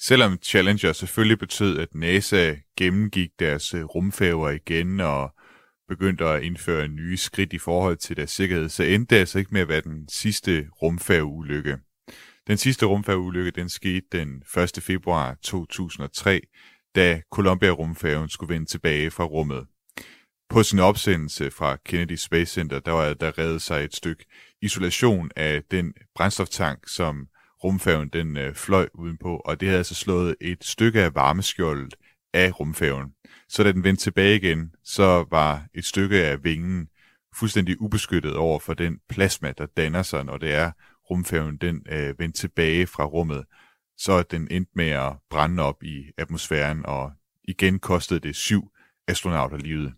Selvom 0.00 0.38
Challenger 0.42 0.92
selvfølgelig 0.92 1.38
betød, 1.38 1.78
at 1.78 1.94
NASA 1.94 2.54
gennemgik 2.78 3.30
deres 3.38 3.74
øh, 3.74 3.84
rumfærger 3.84 4.50
igen 4.50 5.00
og 5.00 5.34
begyndte 5.88 6.24
at 6.24 6.42
indføre 6.42 6.88
nye 6.88 7.16
skridt 7.16 7.52
i 7.52 7.58
forhold 7.58 7.96
til 7.96 8.16
deres 8.16 8.30
sikkerhed, 8.30 8.68
så 8.68 8.82
endte 8.82 9.14
det 9.14 9.20
altså 9.20 9.38
ikke 9.38 9.50
med 9.52 9.60
at 9.60 9.68
være 9.68 9.80
den 9.80 10.08
sidste 10.08 10.68
rumfærgeulykke. 10.82 11.78
Den 12.46 12.56
sidste 12.56 12.86
rumfærgeulykke, 12.86 13.50
den 13.50 13.68
skete 13.68 14.06
den 14.12 14.42
1. 14.76 14.82
februar 14.82 15.36
2003, 15.42 16.40
da 16.94 17.22
Columbia-rumfærgen 17.34 18.28
skulle 18.28 18.54
vende 18.54 18.66
tilbage 18.66 19.10
fra 19.10 19.24
rummet. 19.24 19.66
På 20.48 20.62
sin 20.62 20.78
opsendelse 20.78 21.50
fra 21.50 21.76
Kennedy 21.84 22.16
Space 22.16 22.52
Center, 22.52 22.78
der 22.80 22.92
var 22.92 23.14
der 23.14 23.38
reddet 23.38 23.62
sig 23.62 23.84
et 23.84 23.96
stykke 23.96 24.24
isolation 24.62 25.30
af 25.36 25.62
den 25.70 25.94
brændstoftank, 26.14 26.88
som 26.88 27.26
rumfærgen 27.64 28.08
den 28.08 28.36
øh, 28.36 28.54
fløj 28.54 28.88
udenpå, 28.94 29.36
og 29.36 29.60
det 29.60 29.68
havde 29.68 29.78
altså 29.78 29.94
slået 29.94 30.36
et 30.40 30.64
stykke 30.64 31.02
af 31.02 31.14
varmeskjoldet 31.14 31.94
af 32.32 32.60
rumfærgen. 32.60 33.12
Så 33.48 33.62
da 33.62 33.72
den 33.72 33.84
vendte 33.84 34.02
tilbage 34.02 34.36
igen, 34.36 34.74
så 34.84 35.26
var 35.30 35.66
et 35.74 35.84
stykke 35.84 36.24
af 36.24 36.44
vingen 36.44 36.88
fuldstændig 37.34 37.80
ubeskyttet 37.80 38.36
over 38.36 38.58
for 38.58 38.74
den 38.74 38.98
plasma, 39.08 39.52
der 39.58 39.66
danner 39.66 40.02
sig, 40.02 40.24
når 40.24 40.36
det 40.36 40.54
er 40.54 40.70
rumfærgen 41.10 41.56
den 41.56 41.86
øh, 41.88 42.18
vendte 42.18 42.40
tilbage 42.40 42.86
fra 42.86 43.04
rummet, 43.04 43.44
så 43.98 44.22
den 44.22 44.48
endte 44.50 44.72
med 44.74 44.88
at 44.88 45.12
brænde 45.30 45.62
op 45.62 45.82
i 45.82 46.04
atmosfæren, 46.18 46.86
og 46.86 47.12
igen 47.44 47.78
kostede 47.78 48.20
det 48.20 48.36
syv 48.36 48.70
astronauter 49.08 49.56
livet. 49.56 49.94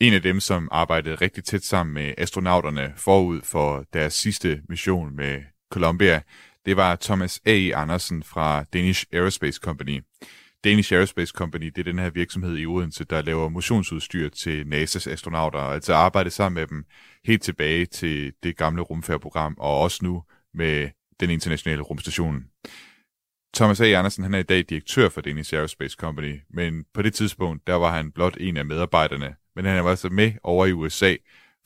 En 0.00 0.12
af 0.12 0.22
dem, 0.22 0.40
som 0.40 0.68
arbejdede 0.72 1.14
rigtig 1.14 1.44
tæt 1.44 1.64
sammen 1.64 1.94
med 1.94 2.14
astronauterne 2.18 2.92
forud 2.96 3.40
for 3.42 3.84
deres 3.92 4.14
sidste 4.14 4.62
mission 4.68 5.16
med 5.16 5.42
Columbia, 5.74 6.22
det 6.66 6.76
var 6.76 6.96
Thomas 6.96 7.40
A. 7.46 7.70
Andersen 7.74 8.22
fra 8.22 8.64
Danish 8.72 9.06
Aerospace 9.12 9.60
Company. 9.62 10.02
Danish 10.64 10.92
Aerospace 10.92 11.32
Company, 11.36 11.66
det 11.66 11.78
er 11.78 11.92
den 11.92 11.98
her 11.98 12.10
virksomhed 12.10 12.56
i 12.56 12.66
Odense, 12.66 13.04
der 13.04 13.22
laver 13.22 13.48
motionsudstyr 13.48 14.28
til 14.28 14.62
NASA's 14.62 15.10
astronauter, 15.10 15.58
og 15.58 15.74
altså 15.74 15.94
arbejde 15.94 16.30
sammen 16.30 16.54
med 16.60 16.66
dem 16.66 16.84
helt 17.24 17.42
tilbage 17.42 17.86
til 17.86 18.32
det 18.42 18.56
gamle 18.56 18.82
rumfærdsprogram, 18.82 19.54
og 19.58 19.80
også 19.80 19.98
nu 20.02 20.22
med 20.54 20.88
den 21.20 21.30
internationale 21.30 21.82
rumstation. 21.82 22.44
Thomas 23.54 23.80
A. 23.80 23.84
Andersen 23.84 24.24
han 24.24 24.34
er 24.34 24.38
i 24.38 24.42
dag 24.42 24.64
direktør 24.68 25.08
for 25.08 25.20
Danish 25.20 25.54
Aerospace 25.54 25.96
Company, 26.00 26.40
men 26.50 26.84
på 26.94 27.02
det 27.02 27.14
tidspunkt, 27.14 27.66
der 27.66 27.74
var 27.74 27.96
han 27.96 28.12
blot 28.12 28.36
en 28.40 28.56
af 28.56 28.64
medarbejderne, 28.64 29.34
men 29.56 29.64
han 29.64 29.84
var 29.84 29.90
altså 29.90 30.08
med 30.08 30.32
over 30.42 30.66
i 30.66 30.72
USA 30.72 31.14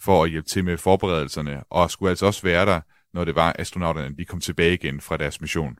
for 0.00 0.24
at 0.24 0.30
hjælpe 0.30 0.48
til 0.48 0.64
med 0.64 0.76
forberedelserne, 0.76 1.64
og 1.70 1.90
skulle 1.90 2.11
altså 2.11 2.26
også 2.26 2.42
være 2.42 2.66
der, 2.66 2.80
når 3.18 3.24
det 3.24 3.36
var 3.36 3.52
astronauterne, 3.58 4.14
de 4.18 4.24
kom 4.24 4.40
tilbage 4.40 4.74
igen 4.74 5.00
fra 5.00 5.16
deres 5.16 5.40
mission. 5.40 5.76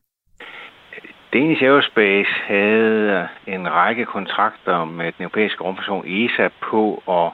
Danish 1.33 1.63
Aerospace 1.63 2.31
havde 2.47 3.29
en 3.47 3.65
række 3.71 4.05
kontrakter 4.05 4.85
med 4.85 5.07
den 5.07 5.23
europæiske 5.23 5.65
rumstation 5.65 6.05
ESA 6.07 6.49
på 6.71 7.03
at 7.19 7.33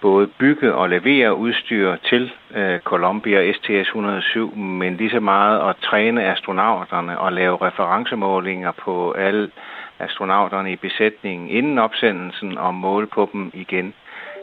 både 0.00 0.26
bygge 0.26 0.74
og 0.74 0.88
levere 0.88 1.34
udstyr 1.34 1.96
til 1.96 2.32
uh, 2.50 2.78
Columbia 2.90 3.52
STS-107, 3.52 4.56
men 4.56 4.96
lige 4.96 5.10
så 5.10 5.20
meget 5.20 5.70
at 5.70 5.76
træne 5.76 6.24
astronauterne 6.32 7.18
og 7.18 7.32
lave 7.32 7.56
referencemålinger 7.66 8.72
på 8.72 9.12
alle 9.12 9.50
astronauterne 9.98 10.72
i 10.72 10.76
besætningen 10.76 11.48
inden 11.48 11.78
opsendelsen 11.78 12.58
og 12.58 12.74
måle 12.74 13.06
på 13.06 13.30
dem 13.32 13.50
igen, 13.54 13.94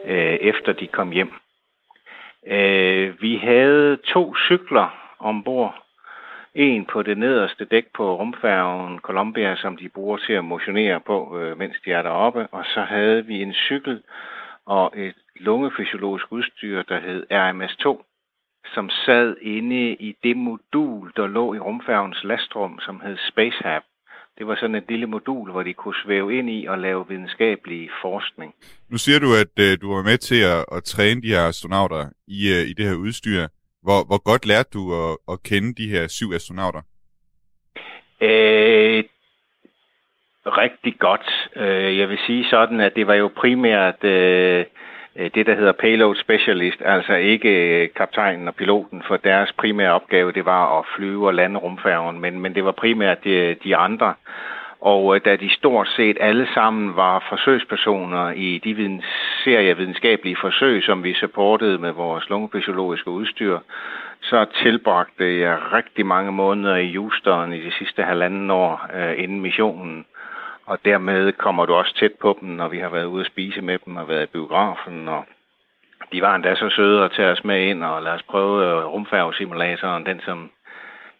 øh, 0.05 0.37
efter 0.51 0.73
de 0.73 0.87
kom 0.87 1.11
hjem. 1.11 1.40
Øh, 2.47 3.21
vi 3.21 3.35
havde 3.35 3.97
to 3.97 4.35
cykler 4.35 5.15
ombord. 5.19 5.83
En 6.55 6.85
på 6.85 7.03
det 7.03 7.17
nederste 7.17 7.65
dæk 7.65 7.85
på 7.93 8.15
rumfærgen 8.17 8.99
Columbia, 8.99 9.55
som 9.55 9.77
de 9.77 9.89
bruger 9.89 10.17
til 10.17 10.33
at 10.33 10.45
motionere 10.45 10.99
på, 10.99 11.39
øh, 11.39 11.57
mens 11.57 11.75
de 11.85 11.91
er 11.91 12.01
deroppe. 12.01 12.47
Og 12.47 12.65
så 12.65 12.81
havde 12.81 13.25
vi 13.25 13.41
en 13.41 13.53
cykel 13.53 14.03
og 14.65 14.93
et 14.95 15.15
lungefysiologisk 15.35 16.31
udstyr, 16.31 16.83
der 16.83 16.99
hed 16.99 17.25
RMS-2, 17.31 18.03
som 18.73 18.89
sad 18.89 19.35
inde 19.41 19.93
i 19.93 20.15
det 20.23 20.37
modul, 20.37 21.11
der 21.15 21.27
lå 21.27 21.53
i 21.53 21.59
rumfærgens 21.59 22.23
lastrum, 22.23 22.79
som 22.79 23.01
hed 23.01 23.17
Spacehab. 23.17 23.81
Det 24.41 24.47
var 24.47 24.55
sådan 24.55 24.75
et 24.75 24.89
lille 24.89 25.05
modul, 25.05 25.51
hvor 25.51 25.63
de 25.63 25.73
kunne 25.73 25.95
svæve 26.05 26.37
ind 26.37 26.49
i 26.49 26.65
og 26.65 26.79
lave 26.79 27.07
videnskabelig 27.07 27.89
forskning. 28.01 28.53
Nu 28.89 28.97
siger 28.97 29.19
du, 29.19 29.29
at 29.43 29.53
øh, 29.65 29.81
du 29.81 29.93
var 29.93 30.03
med 30.03 30.17
til 30.17 30.41
at, 30.41 30.65
at 30.77 30.83
træne 30.83 31.21
de 31.21 31.27
her 31.27 31.47
astronauter 31.47 32.09
i, 32.27 32.39
øh, 32.55 32.69
i 32.69 32.73
det 32.73 32.85
her 32.85 32.95
udstyr. 32.95 33.47
Hvor, 33.83 33.99
hvor 34.07 34.23
godt 34.29 34.45
lærte 34.45 34.69
du 34.73 34.81
at, 35.03 35.17
at 35.31 35.43
kende 35.43 35.73
de 35.73 35.87
her 35.89 36.07
syv 36.07 36.31
astronauter? 36.33 36.81
Øh, 38.21 39.03
rigtig 40.45 40.93
godt. 40.99 41.27
Øh, 41.55 41.97
jeg 41.97 42.09
vil 42.09 42.19
sige 42.27 42.45
sådan, 42.49 42.79
at 42.79 42.95
det 42.95 43.07
var 43.07 43.15
jo 43.15 43.31
primært 43.37 44.03
øh, 44.03 44.65
Øh, 45.15 45.31
det, 45.35 45.45
der 45.45 45.55
hedder 45.55 45.71
payload 45.71 46.15
specialist, 46.15 46.81
altså 46.85 47.13
ikke 47.13 47.83
øh, 47.83 47.89
kaptajnen 47.95 48.47
og 48.47 48.55
piloten, 48.55 49.03
for 49.07 49.17
deres 49.17 49.51
primære 49.51 49.93
opgave, 49.93 50.31
det 50.31 50.45
var 50.45 50.79
at 50.79 50.85
flyve 50.95 51.27
og 51.27 51.33
lande 51.33 51.59
rumfærgen, 51.59 52.19
men, 52.19 52.39
men 52.39 52.55
det 52.55 52.65
var 52.65 52.71
primært 52.71 53.23
de, 53.23 53.55
de 53.63 53.75
andre. 53.75 54.13
Og 54.81 55.25
da 55.25 55.35
de 55.35 55.53
stort 55.53 55.87
set 55.87 56.17
alle 56.19 56.47
sammen 56.53 56.95
var 56.95 57.25
forsøgspersoner 57.29 58.31
i 58.31 58.61
de 58.63 58.73
videns, 58.73 59.05
serie 59.43 59.77
videnskabelige 59.77 60.37
forsøg, 60.41 60.83
som 60.83 61.03
vi 61.03 61.13
supportede 61.13 61.77
med 61.77 61.91
vores 61.91 62.29
lungefysiologiske 62.29 63.09
udstyr, 63.09 63.59
så 64.21 64.45
tilbragte 64.63 65.39
jeg 65.39 65.73
rigtig 65.73 66.05
mange 66.05 66.31
måneder 66.31 66.75
i 66.75 66.93
Houston 66.95 67.53
i 67.53 67.61
de 67.61 67.71
sidste 67.71 68.03
halvanden 68.03 68.51
år 68.51 68.87
øh, 68.95 69.23
inden 69.23 69.41
missionen. 69.41 70.05
Og 70.71 70.77
dermed 70.85 71.31
kommer 71.31 71.65
du 71.65 71.73
også 71.73 71.95
tæt 71.95 72.11
på 72.21 72.37
dem, 72.41 72.49
når 72.49 72.67
vi 72.67 72.79
har 72.79 72.89
været 72.89 73.05
ude 73.05 73.21
at 73.21 73.31
spise 73.31 73.61
med 73.61 73.79
dem 73.85 73.95
og 73.95 74.07
været 74.07 74.23
i 74.23 74.33
biografen. 74.35 75.07
Og 75.07 75.25
de 76.11 76.21
var 76.21 76.35
endda 76.35 76.55
så 76.55 76.69
søde 76.69 77.03
at 77.03 77.11
tage 77.11 77.31
os 77.31 77.43
med 77.43 77.61
ind 77.69 77.83
og 77.83 78.01
lade 78.03 78.15
os 78.15 78.23
prøve 78.23 78.65
øh, 78.65 78.85
rumfærgesimulatoren, 78.85 80.05
den 80.05 80.21
som 80.25 80.51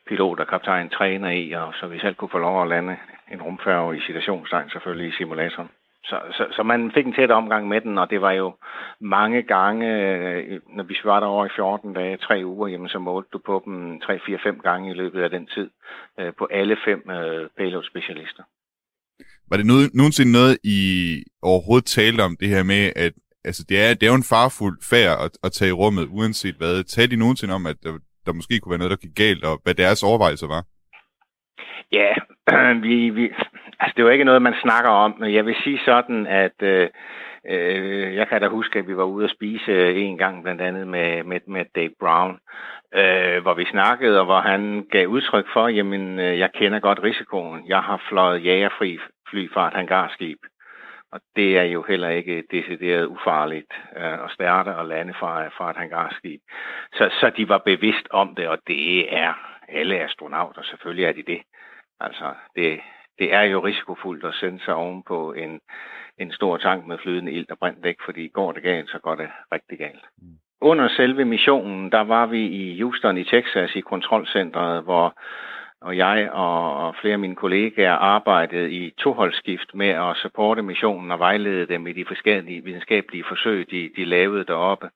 pilot 0.08 0.40
og 0.40 0.48
kaptajn 0.48 0.90
træner 0.90 1.30
i, 1.30 1.52
og 1.52 1.74
så 1.80 1.88
vi 1.88 2.00
selv 2.00 2.16
kunne 2.16 2.30
få 2.30 2.38
lov 2.38 2.62
at 2.62 2.68
lande 2.68 2.98
en 3.32 3.42
rumfærge 3.42 3.98
i 3.98 4.02
situationstegn 4.02 4.70
selvfølgelig 4.70 5.08
i 5.08 5.18
simulatoren. 5.18 5.70
Så, 6.04 6.20
så, 6.32 6.46
så 6.52 6.64
man 6.64 6.92
fik 6.92 7.06
en 7.06 7.14
tæt 7.14 7.32
omgang 7.32 7.68
med 7.68 7.82
den, 7.82 7.98
og 7.98 8.10
det 8.10 8.22
var 8.22 8.32
jo 8.32 8.54
mange 9.00 9.42
gange, 9.42 9.88
øh, 9.88 10.60
når 10.70 10.84
vi 10.84 10.98
var 11.04 11.20
der 11.20 11.28
over 11.28 11.46
i 11.46 11.56
14 11.56 11.94
dage, 11.94 12.18
tre 12.18 12.42
uger, 12.46 12.68
jamen, 12.68 12.90
så 12.90 13.00
målte 13.00 13.30
du 13.34 13.40
på 13.46 13.62
dem 13.66 14.00
3, 14.00 14.20
4, 14.26 14.38
5 14.44 14.60
gange 14.60 14.92
i 14.92 14.94
løbet 14.94 15.24
af 15.24 15.30
den 15.30 15.46
tid 15.46 15.70
øh, 16.20 16.34
på 16.38 16.48
alle 16.52 16.78
fem 16.86 17.04
payload-specialister. 17.58 18.44
Var 19.52 19.58
det 19.58 19.66
noget, 19.66 19.88
nogensinde 19.94 20.32
noget, 20.32 20.58
I 20.64 20.80
overhovedet 21.50 21.86
talte 21.86 22.22
om 22.22 22.36
det 22.40 22.50
her 22.54 22.64
med, 22.64 22.84
at 22.96 23.14
altså, 23.48 23.62
det, 23.70 23.76
er, 23.84 23.90
det 23.94 24.04
er 24.04 24.14
jo 24.14 24.22
en 24.24 24.32
farfuld 24.34 24.78
færd 24.92 25.16
at, 25.26 25.32
at 25.46 25.52
tage 25.52 25.70
i 25.70 25.80
rummet, 25.82 26.06
uanset 26.18 26.56
hvad. 26.56 26.84
Talte 26.84 27.16
I 27.16 27.20
nogensinde 27.24 27.54
om, 27.60 27.66
at 27.72 27.78
der, 27.84 27.92
der 28.26 28.34
måske 28.34 28.60
kunne 28.60 28.74
være 28.74 28.84
noget, 28.84 28.96
der 28.96 29.06
gik 29.06 29.16
galt, 29.24 29.44
og 29.50 29.56
hvad 29.64 29.74
deres 29.74 30.04
overvejelser 30.04 30.48
var? 30.56 30.64
Ja, 32.00 32.12
vi, 32.88 32.96
vi, 33.10 33.24
altså 33.80 33.94
det 33.96 34.06
var 34.06 34.12
ikke 34.12 34.30
noget, 34.30 34.42
man 34.42 34.62
snakker 34.62 34.90
om, 34.90 35.12
men 35.20 35.34
jeg 35.34 35.46
vil 35.46 35.56
sige 35.64 35.80
sådan, 35.86 36.28
at 36.28 36.58
øh, 36.62 36.90
øh, 37.50 38.16
jeg 38.16 38.28
kan 38.28 38.42
da 38.42 38.48
huske, 38.48 38.80
at 38.80 38.88
vi 38.88 38.98
var 38.98 39.04
ude 39.04 39.26
at 39.26 39.32
spise 39.32 39.72
øh, 39.72 39.98
en 39.98 40.18
gang, 40.18 40.44
blandt 40.44 40.62
andet 40.62 40.88
med, 40.88 41.24
med, 41.24 41.40
med 41.48 41.66
Dave 41.76 41.94
Brown, 42.00 42.40
øh, 42.94 43.42
hvor 43.42 43.54
vi 43.54 43.66
snakkede, 43.66 44.20
og 44.20 44.26
hvor 44.26 44.40
han 44.40 44.88
gav 44.92 45.08
udtryk 45.08 45.46
for, 45.54 45.68
jamen, 45.68 46.20
øh, 46.20 46.40
jeg 46.40 46.50
kender 46.54 46.80
godt 46.80 47.04
risikoen. 47.04 47.68
Jeg 47.68 47.82
har 47.82 48.04
fløjet 48.10 48.46
jagerfri 48.46 49.00
fly 49.30 49.52
fra 49.54 49.68
et 49.68 49.74
hangarskib, 49.74 50.38
og 51.12 51.20
det 51.36 51.58
er 51.58 51.64
jo 51.64 51.82
heller 51.88 52.10
ikke 52.10 52.44
decideret 52.52 53.06
ufarligt 53.06 53.74
øh, 53.98 54.14
at 54.26 54.32
starte 54.32 54.76
og 54.76 54.86
lande 54.86 55.14
fra, 55.14 55.48
fra 55.48 55.70
et 55.70 55.78
hangarskib. 55.78 56.42
Så, 56.94 57.10
så 57.20 57.32
de 57.38 57.50
var 57.50 57.58
bevidst 57.58 58.08
om 58.10 58.36
det, 58.36 58.48
og 58.48 58.58
det 58.68 59.16
er 59.18 59.34
alle 59.70 60.00
astronauter, 60.00 60.62
selvfølgelig 60.64 61.06
er 61.06 61.12
de 61.12 61.24
det. 61.24 61.42
Altså, 62.00 62.34
det, 62.56 62.80
det 63.20 63.34
er 63.34 63.42
jo 63.42 63.60
risikofuldt 63.60 64.26
at 64.26 64.34
sende 64.34 64.64
sig 64.66 64.74
oven 64.76 65.04
på 65.04 65.34
en, 65.34 65.60
en 66.22 66.32
stor 66.32 66.58
tank 66.58 66.88
med 66.88 66.98
flydende 66.98 67.32
ild, 67.32 67.48
der 67.48 67.56
brænder 67.56 67.82
væk, 67.82 67.96
fordi 68.06 68.28
går 68.28 68.52
det 68.52 68.64
galt, 68.64 68.90
så 68.90 69.00
går 69.00 69.16
det 69.16 69.30
rigtig 69.52 69.78
galt. 69.78 70.06
Mm. 70.22 70.28
Under 70.62 70.88
selve 70.88 71.26
missionen, 71.26 71.92
der 71.92 72.02
var 72.02 72.26
vi 72.26 72.46
i 72.46 72.82
Houston 72.82 73.18
i 73.18 73.24
Texas 73.24 73.76
i 73.76 73.82
kontrolcentret, 73.82 74.84
hvor 74.84 75.16
og 75.82 75.98
jeg 75.98 76.30
og, 76.32 76.78
og 76.78 76.96
flere 77.02 77.14
af 77.14 77.20
mine 77.20 77.36
kollegaer 77.36 77.94
arbejdede 77.94 78.72
i 78.72 78.94
toholdsskift 78.98 79.74
med 79.74 79.88
at 79.88 80.18
supporte 80.18 80.62
missionen 80.62 81.12
og 81.12 81.20
vejlede 81.20 81.66
dem 81.66 81.88
i 81.88 81.94
de 81.94 82.06
forskellige 82.06 82.64
videnskabelige 82.64 83.24
forsøg, 83.28 83.72
de, 83.72 83.90
de 83.96 84.06
lavede 84.06 84.44
deroppe. 84.44 84.90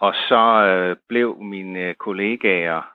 Og 0.00 0.14
så 0.14 0.64
øh, 0.66 0.96
blev 1.08 1.38
mine 1.40 1.94
kollegaer 1.94 2.93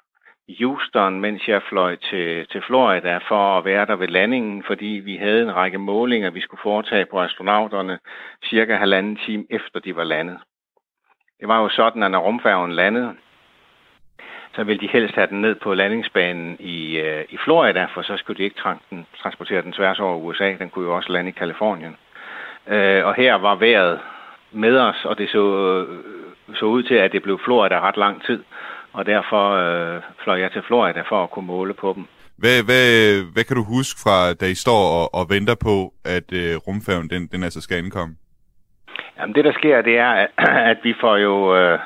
Houston, 0.59 1.19
mens 1.19 1.47
jeg 1.47 1.61
fløj 1.69 1.95
til, 1.95 2.47
til 2.47 2.61
Florida 2.61 3.17
for 3.17 3.57
at 3.57 3.65
være 3.65 3.85
der 3.85 3.95
ved 3.95 4.07
landingen, 4.07 4.63
fordi 4.63 4.85
vi 4.85 5.15
havde 5.15 5.41
en 5.41 5.55
række 5.55 5.77
målinger, 5.77 6.29
vi 6.29 6.41
skulle 6.41 6.61
foretage 6.63 7.05
på 7.05 7.21
astronauterne 7.21 7.99
cirka 8.45 8.75
halvanden 8.75 9.15
time 9.15 9.45
efter 9.49 9.79
de 9.79 9.95
var 9.95 10.03
landet. 10.03 10.37
Det 11.39 11.47
var 11.47 11.61
jo 11.61 11.69
sådan, 11.69 12.03
at 12.03 12.11
når 12.11 12.19
rumfærgen 12.19 12.71
landede, 12.71 13.15
så 14.55 14.63
ville 14.63 14.79
de 14.79 14.87
helst 14.87 15.15
have 15.15 15.27
den 15.27 15.41
ned 15.41 15.55
på 15.55 15.73
landingsbanen 15.73 16.57
i, 16.59 16.97
øh, 16.97 17.25
i 17.29 17.37
Florida, 17.37 17.87
for 17.93 18.01
så 18.01 18.17
skulle 18.17 18.37
de 18.37 18.43
ikke 18.43 18.59
tra- 18.59 19.03
transportere 19.21 19.61
den 19.61 19.73
tværs 19.73 19.99
over 19.99 20.17
USA. 20.17 20.55
Den 20.59 20.69
kunne 20.69 20.85
jo 20.85 20.95
også 20.95 21.11
lande 21.11 21.29
i 21.29 21.33
Kalifornien. 21.33 21.97
Øh, 22.67 23.05
og 23.05 23.15
her 23.15 23.35
var 23.35 23.55
vejret 23.55 23.99
med 24.51 24.79
os, 24.79 25.05
og 25.05 25.17
det 25.17 25.29
så, 25.29 25.43
øh, 25.89 26.55
så 26.55 26.65
ud 26.65 26.83
til, 26.83 26.95
at 26.95 27.11
det 27.11 27.23
blev 27.23 27.39
Florida 27.39 27.79
ret 27.79 27.97
lang 27.97 28.23
tid 28.25 28.43
og 28.99 29.05
derfor 29.05 29.43
øh, 29.63 30.01
fløj 30.23 30.39
jeg 30.39 30.51
til 30.51 30.63
Florida 30.67 31.01
for 31.09 31.23
at 31.23 31.31
kunne 31.31 31.47
måle 31.47 31.73
på 31.73 31.93
dem. 31.95 32.05
Hvad, 32.37 32.57
hvad, 32.67 32.87
hvad 33.33 33.43
kan 33.43 33.55
du 33.55 33.63
huske 33.63 33.97
fra, 34.03 34.33
da 34.33 34.45
I 34.45 34.55
står 34.65 34.83
og, 34.99 35.05
og 35.19 35.23
venter 35.29 35.55
på, 35.67 35.75
at 36.05 36.27
øh, 36.41 36.55
rumfærgen 36.67 37.09
den, 37.09 37.27
den 37.31 37.43
altså 37.43 37.61
skal 37.61 37.77
indkomme? 37.77 38.15
Jamen 39.17 39.35
det, 39.35 39.45
der 39.45 39.53
sker, 39.53 39.81
det 39.81 39.97
er, 39.97 40.11
at, 40.23 40.29
at 40.71 40.77
vi 40.83 40.93
får 41.01 41.17
jo, 41.17 41.55
øh, 41.57 41.79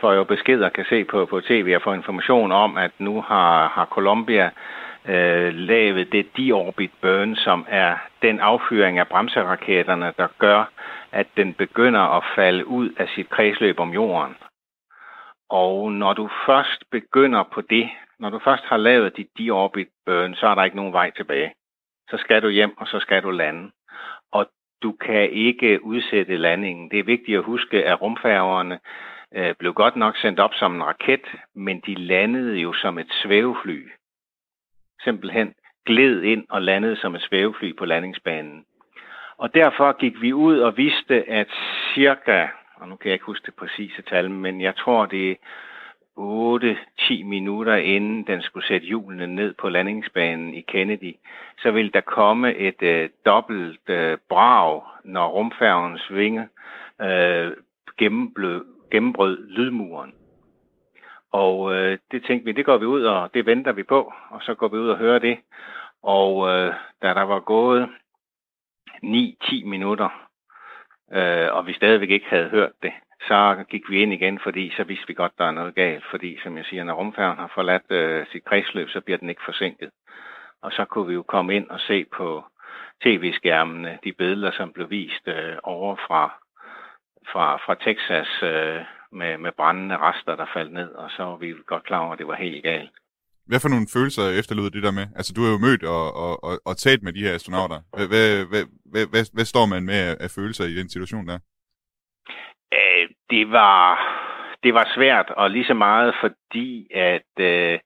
får 0.00 0.12
jo 0.12 0.24
besked 0.24 0.60
og 0.60 0.72
kan 0.72 0.84
se 0.88 1.04
på, 1.04 1.26
på 1.30 1.40
tv 1.40 1.72
og 1.76 1.82
få 1.84 1.92
information 1.92 2.52
om, 2.52 2.76
at 2.76 2.90
nu 2.98 3.20
har, 3.20 3.68
har 3.68 3.86
Columbia 3.86 4.50
øh, 5.08 5.54
lavet 5.54 6.12
det 6.12 6.26
deorbit 6.36 6.92
burn, 7.02 7.36
som 7.36 7.66
er 7.68 7.94
den 8.22 8.40
affyring 8.40 8.98
af 8.98 9.08
bremseraketterne, 9.08 10.12
der 10.16 10.26
gør, 10.38 10.70
at 11.12 11.26
den 11.36 11.54
begynder 11.54 12.16
at 12.16 12.22
falde 12.36 12.66
ud 12.66 12.90
af 12.98 13.08
sit 13.14 13.30
kredsløb 13.30 13.80
om 13.80 13.90
jorden. 13.90 14.36
Og 15.48 15.92
når 15.92 16.12
du 16.12 16.30
først 16.46 16.90
begynder 16.90 17.42
på 17.42 17.60
det, 17.60 17.90
når 18.18 18.30
du 18.30 18.38
først 18.38 18.64
har 18.64 18.76
lavet 18.76 19.16
dit 19.16 19.28
deorbit 19.38 19.88
burn, 20.06 20.34
så 20.34 20.46
er 20.46 20.54
der 20.54 20.64
ikke 20.64 20.76
nogen 20.76 20.92
vej 20.92 21.10
tilbage. 21.10 21.54
Så 22.10 22.16
skal 22.16 22.42
du 22.42 22.48
hjem, 22.48 22.78
og 22.78 22.86
så 22.86 22.98
skal 23.00 23.22
du 23.22 23.30
lande. 23.30 23.70
Og 24.32 24.46
du 24.82 24.92
kan 24.92 25.30
ikke 25.30 25.84
udsætte 25.84 26.36
landingen. 26.36 26.90
Det 26.90 26.98
er 26.98 27.04
vigtigt 27.04 27.38
at 27.38 27.44
huske, 27.44 27.84
at 27.84 28.02
rumfærgerne 28.02 28.80
øh, 29.34 29.54
blev 29.54 29.74
godt 29.74 29.96
nok 29.96 30.16
sendt 30.16 30.40
op 30.40 30.54
som 30.54 30.74
en 30.74 30.84
raket, 30.84 31.26
men 31.54 31.80
de 31.86 31.94
landede 31.94 32.56
jo 32.56 32.72
som 32.72 32.98
et 32.98 33.12
svævefly. 33.22 33.88
Simpelthen 35.04 35.54
gled 35.86 36.22
ind 36.22 36.46
og 36.50 36.62
landede 36.62 36.96
som 36.96 37.14
et 37.14 37.22
svævefly 37.22 37.76
på 37.76 37.84
landingsbanen. 37.84 38.64
Og 39.38 39.54
derfor 39.54 39.92
gik 39.92 40.20
vi 40.20 40.32
ud 40.32 40.58
og 40.58 40.76
vidste, 40.76 41.30
at 41.30 41.48
cirka 41.94 42.48
og 42.76 42.88
nu 42.88 42.96
kan 42.96 43.08
jeg 43.08 43.14
ikke 43.14 43.24
huske 43.24 43.46
det 43.46 43.54
præcise 43.54 44.02
tal, 44.02 44.30
men 44.30 44.60
jeg 44.60 44.76
tror, 44.76 45.06
det 45.06 45.30
er 45.30 45.34
8-10 46.18 47.24
minutter 47.24 47.74
inden 47.74 48.26
den 48.26 48.42
skulle 48.42 48.66
sætte 48.66 48.86
hjulene 48.86 49.26
ned 49.26 49.54
på 49.54 49.68
landingsbanen 49.68 50.54
i 50.54 50.60
Kennedy, 50.60 51.14
så 51.62 51.70
vil 51.70 51.94
der 51.94 52.00
komme 52.00 52.54
et 52.54 52.82
øh, 52.82 53.08
dobbelt 53.26 53.88
øh, 53.88 54.18
brag, 54.28 54.82
når 55.04 55.28
rumfærgens 55.28 56.12
vinge 56.14 56.48
øh, 57.00 57.52
gennembrød 58.90 59.48
lydmuren. 59.48 60.14
Og 61.32 61.74
øh, 61.74 61.98
det 62.10 62.24
tænkte 62.24 62.44
vi, 62.44 62.52
det 62.52 62.64
går 62.64 62.76
vi 62.76 62.86
ud, 62.86 63.02
og 63.02 63.34
det 63.34 63.46
venter 63.46 63.72
vi 63.72 63.82
på, 63.82 64.12
og 64.30 64.42
så 64.42 64.54
går 64.54 64.68
vi 64.68 64.76
ud 64.76 64.88
og 64.88 64.98
hører 64.98 65.18
det. 65.18 65.38
Og 66.02 66.48
øh, 66.48 66.74
da 67.02 67.08
der 67.14 67.22
var 67.22 67.40
gået 67.40 67.88
9-10 69.04 69.66
minutter, 69.66 70.25
øh, 71.12 71.48
og 71.52 71.66
vi 71.66 71.72
stadigvæk 71.72 72.10
ikke 72.10 72.26
havde 72.28 72.48
hørt 72.48 72.72
det, 72.82 72.92
så 73.20 73.64
gik 73.70 73.90
vi 73.90 74.02
ind 74.02 74.12
igen, 74.12 74.38
fordi 74.38 74.72
så 74.76 74.84
vidste 74.84 75.06
vi 75.06 75.14
godt, 75.14 75.38
der 75.38 75.44
er 75.44 75.50
noget 75.50 75.74
galt. 75.74 76.04
Fordi, 76.10 76.38
som 76.42 76.56
jeg 76.56 76.64
siger, 76.64 76.84
når 76.84 76.94
rumfærgen 76.94 77.38
har 77.38 77.52
forladt 77.54 77.90
øh, 77.90 78.26
sit 78.32 78.44
kredsløb, 78.44 78.88
så 78.88 79.00
bliver 79.00 79.18
den 79.18 79.30
ikke 79.30 79.44
forsinket. 79.44 79.90
Og 80.62 80.72
så 80.72 80.84
kunne 80.84 81.06
vi 81.06 81.14
jo 81.14 81.22
komme 81.22 81.56
ind 81.56 81.70
og 81.70 81.80
se 81.80 82.04
på 82.04 82.44
tv-skærmene 83.04 83.98
de 84.04 84.12
billeder, 84.12 84.50
som 84.50 84.72
blev 84.72 84.90
vist 84.90 85.28
øh, 85.28 85.56
over 85.62 85.96
fra, 85.96 86.34
fra, 87.32 87.56
fra 87.56 87.74
Texas 87.74 88.42
øh, 88.42 88.80
med, 89.12 89.38
med 89.38 89.52
brændende 89.52 89.96
rester, 89.96 90.36
der 90.36 90.46
faldt 90.52 90.72
ned. 90.72 90.90
Og 90.90 91.10
så 91.10 91.24
var 91.24 91.36
vi 91.36 91.54
godt 91.66 91.84
klar 91.84 91.98
over, 91.98 92.12
at 92.12 92.18
det 92.18 92.28
var 92.28 92.34
helt 92.34 92.62
galt. 92.62 92.90
Hvad 93.48 93.60
for 93.60 93.68
nogle 93.68 93.86
følelser 93.96 94.38
efterlod 94.40 94.70
det 94.70 94.82
der 94.82 94.90
med? 94.90 95.06
Altså, 95.18 95.32
du 95.36 95.40
har 95.42 95.50
jo 95.50 95.58
mødt 95.58 95.82
og, 95.84 96.06
og, 96.24 96.44
og, 96.44 96.54
og 96.64 96.76
talt 96.76 97.02
med 97.02 97.12
de 97.12 97.24
her 97.24 97.34
astronauter. 97.34 97.78
Hvad, 97.96 98.06
hvad, 98.06 98.64
hvad, 98.92 99.06
hvad, 99.12 99.24
hvad, 99.34 99.44
står 99.44 99.66
man 99.66 99.82
med 99.90 99.98
af, 100.08 100.16
af 100.20 100.30
følelser 100.30 100.64
i 100.64 100.74
den 100.80 100.88
situation 100.88 101.26
der? 101.26 101.38
Æh, 102.72 103.08
det 103.30 103.50
var 103.50 103.98
det 104.62 104.74
var 104.74 104.92
svært, 104.94 105.30
og 105.30 105.50
lige 105.50 105.64
så 105.64 105.74
meget 105.74 106.14
fordi, 106.20 106.86
at, 106.94 107.30
øh, 107.38 107.78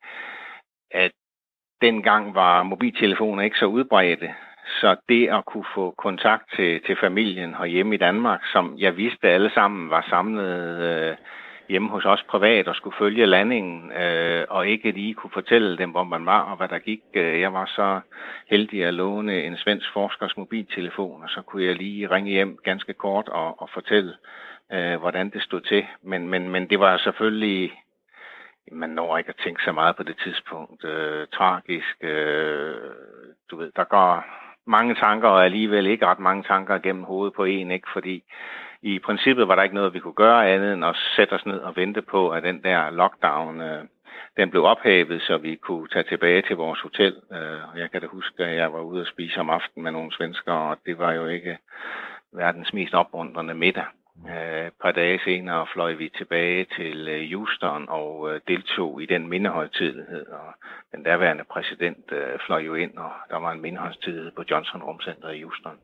at 0.91 1.13
dengang 1.83 2.35
var 2.35 2.63
mobiltelefoner 2.63 3.43
ikke 3.43 3.59
så 3.59 3.67
udbredte. 3.67 4.35
Så 4.81 4.97
det 5.09 5.29
at 5.29 5.45
kunne 5.45 5.67
få 5.75 5.95
kontakt 5.99 6.45
til, 6.57 6.81
til 6.87 6.97
familien 7.01 7.55
hjemme 7.67 7.95
i 7.95 7.99
Danmark, 7.99 8.41
som 8.53 8.75
jeg 8.79 8.97
vidste 8.97 9.29
alle 9.29 9.51
sammen 9.55 9.91
var 9.91 10.07
samlet 10.11 10.83
øh, 10.91 11.17
hjemme 11.71 11.89
hos 11.89 12.05
os 12.05 12.23
privat 12.23 12.69
og 12.69 12.75
skulle 12.75 12.97
følge 12.99 13.27
landingen, 13.27 13.93
øh, 13.93 14.45
og 14.49 14.69
ikke 14.69 14.91
lige 14.91 15.15
kunne 15.15 15.31
fortælle 15.35 15.79
dem, 15.79 15.91
hvor 15.91 16.05
man 16.05 16.27
var 16.27 16.41
og 16.41 16.57
hvad 16.57 16.69
der 16.69 16.79
gik. 16.79 17.01
Øh, 17.15 17.41
jeg 17.41 17.53
var 17.53 17.67
så 17.67 18.01
heldig 18.51 18.85
at 18.85 18.95
låne 18.95 19.43
en 19.43 19.57
svensk 19.57 19.93
forskers 19.93 20.37
mobiltelefon, 20.37 21.23
og 21.23 21.29
så 21.29 21.43
kunne 21.43 21.65
jeg 21.65 21.77
lige 21.77 22.11
ringe 22.11 22.31
hjem 22.31 22.59
ganske 22.65 22.93
kort 22.93 23.29
og, 23.29 23.63
og 23.63 23.69
fortælle, 23.75 24.15
øh, 24.73 24.97
hvordan 25.01 25.31
det 25.31 25.43
stod 25.43 25.61
til. 25.61 25.87
Men, 26.03 26.29
men, 26.29 26.49
men 26.49 26.71
det 26.71 26.81
var 26.81 26.99
selvfølgelig, 26.99 27.73
man 28.73 28.91
når 28.91 29.19
ikke 29.19 29.29
at 29.31 29.43
tænke 29.45 29.63
så 29.65 29.73
meget 29.73 29.97
på 29.97 30.03
det 30.03 30.17
tidspunkt, 30.25 30.85
øh, 30.85 31.27
tragisk. 31.33 31.97
Øh, 32.01 32.75
du 33.51 33.57
ved, 33.57 33.73
der 33.77 33.85
går 33.85 34.25
mange 34.67 34.95
tanker, 34.95 35.29
og 35.29 35.45
alligevel 35.45 35.87
ikke 35.87 36.07
ret 36.07 36.19
mange 36.19 36.43
tanker 36.43 36.79
gennem 36.79 37.05
hovedet 37.05 37.35
på 37.35 37.45
en, 37.45 37.71
ikke? 37.71 37.89
Fordi 37.93 38.23
i 38.83 38.99
princippet 38.99 39.49
var 39.49 39.55
der 39.55 39.63
ikke 39.63 39.75
noget, 39.75 39.95
vi 39.95 39.99
kunne 39.99 40.15
gøre 40.15 40.53
andet 40.53 40.73
end 40.73 40.85
at 40.85 40.97
sætte 41.17 41.33
os 41.33 41.47
ned 41.47 41.59
og 41.59 41.77
vente 41.77 42.03
på, 42.03 42.31
at 42.31 42.43
den 42.43 42.63
der 42.63 42.91
lockdown, 42.91 43.61
øh, 43.61 43.85
den 44.37 44.51
blev 44.51 44.65
ophævet, 44.65 45.23
så 45.23 45.37
vi 45.37 45.57
kunne 45.57 45.89
tage 45.89 46.03
tilbage 46.03 46.43
til 46.43 46.57
vores 46.57 46.81
hotel. 46.81 47.17
Øh, 47.33 47.81
jeg 47.81 47.91
kan 47.91 48.01
da 48.01 48.07
huske, 48.07 48.45
at 48.45 48.57
jeg 48.57 48.73
var 48.73 48.81
ude 48.81 49.01
og 49.01 49.07
spise 49.07 49.41
om 49.41 49.51
aftenen 49.51 49.83
med 49.83 49.93
nogle 49.93 50.13
svensker, 50.13 50.53
og 50.53 50.79
det 50.87 50.99
var 50.99 51.13
jo 51.13 51.27
ikke 51.27 51.59
verdens 52.33 52.73
mest 52.73 52.95
opmuntrende 52.95 53.55
middag. 53.55 53.85
Øh, 54.29 54.67
et 54.67 54.73
par 54.83 54.93
dage 54.93 55.21
senere 55.25 55.67
fløj 55.73 55.93
vi 55.93 56.09
tilbage 56.09 56.67
til 56.77 57.29
Houston 57.35 57.89
og 57.89 58.35
øh, 58.35 58.41
deltog 58.49 59.03
i 59.03 59.07
den 59.07 59.29
mindehøjtidlighed. 59.29 60.27
Og 60.27 60.55
den 60.93 61.03
daværende 61.03 61.45
præsident 61.45 62.13
fløj 62.47 62.61
jo 62.61 62.75
ind, 62.75 62.99
og 62.99 63.11
der 63.31 63.37
var 63.37 63.53
en 63.53 63.61
mindehøjtidlighed 63.63 64.33
på 64.37 64.45
Johnson 64.51 64.83
Rumcenter 64.83 65.29
i 65.29 65.43
Houston 65.43 65.79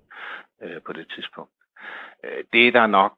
på 0.86 0.92
det 0.92 1.07
tidspunkt. 1.14 1.51
Det, 2.53 2.74
der 2.74 2.87
nok 2.87 3.16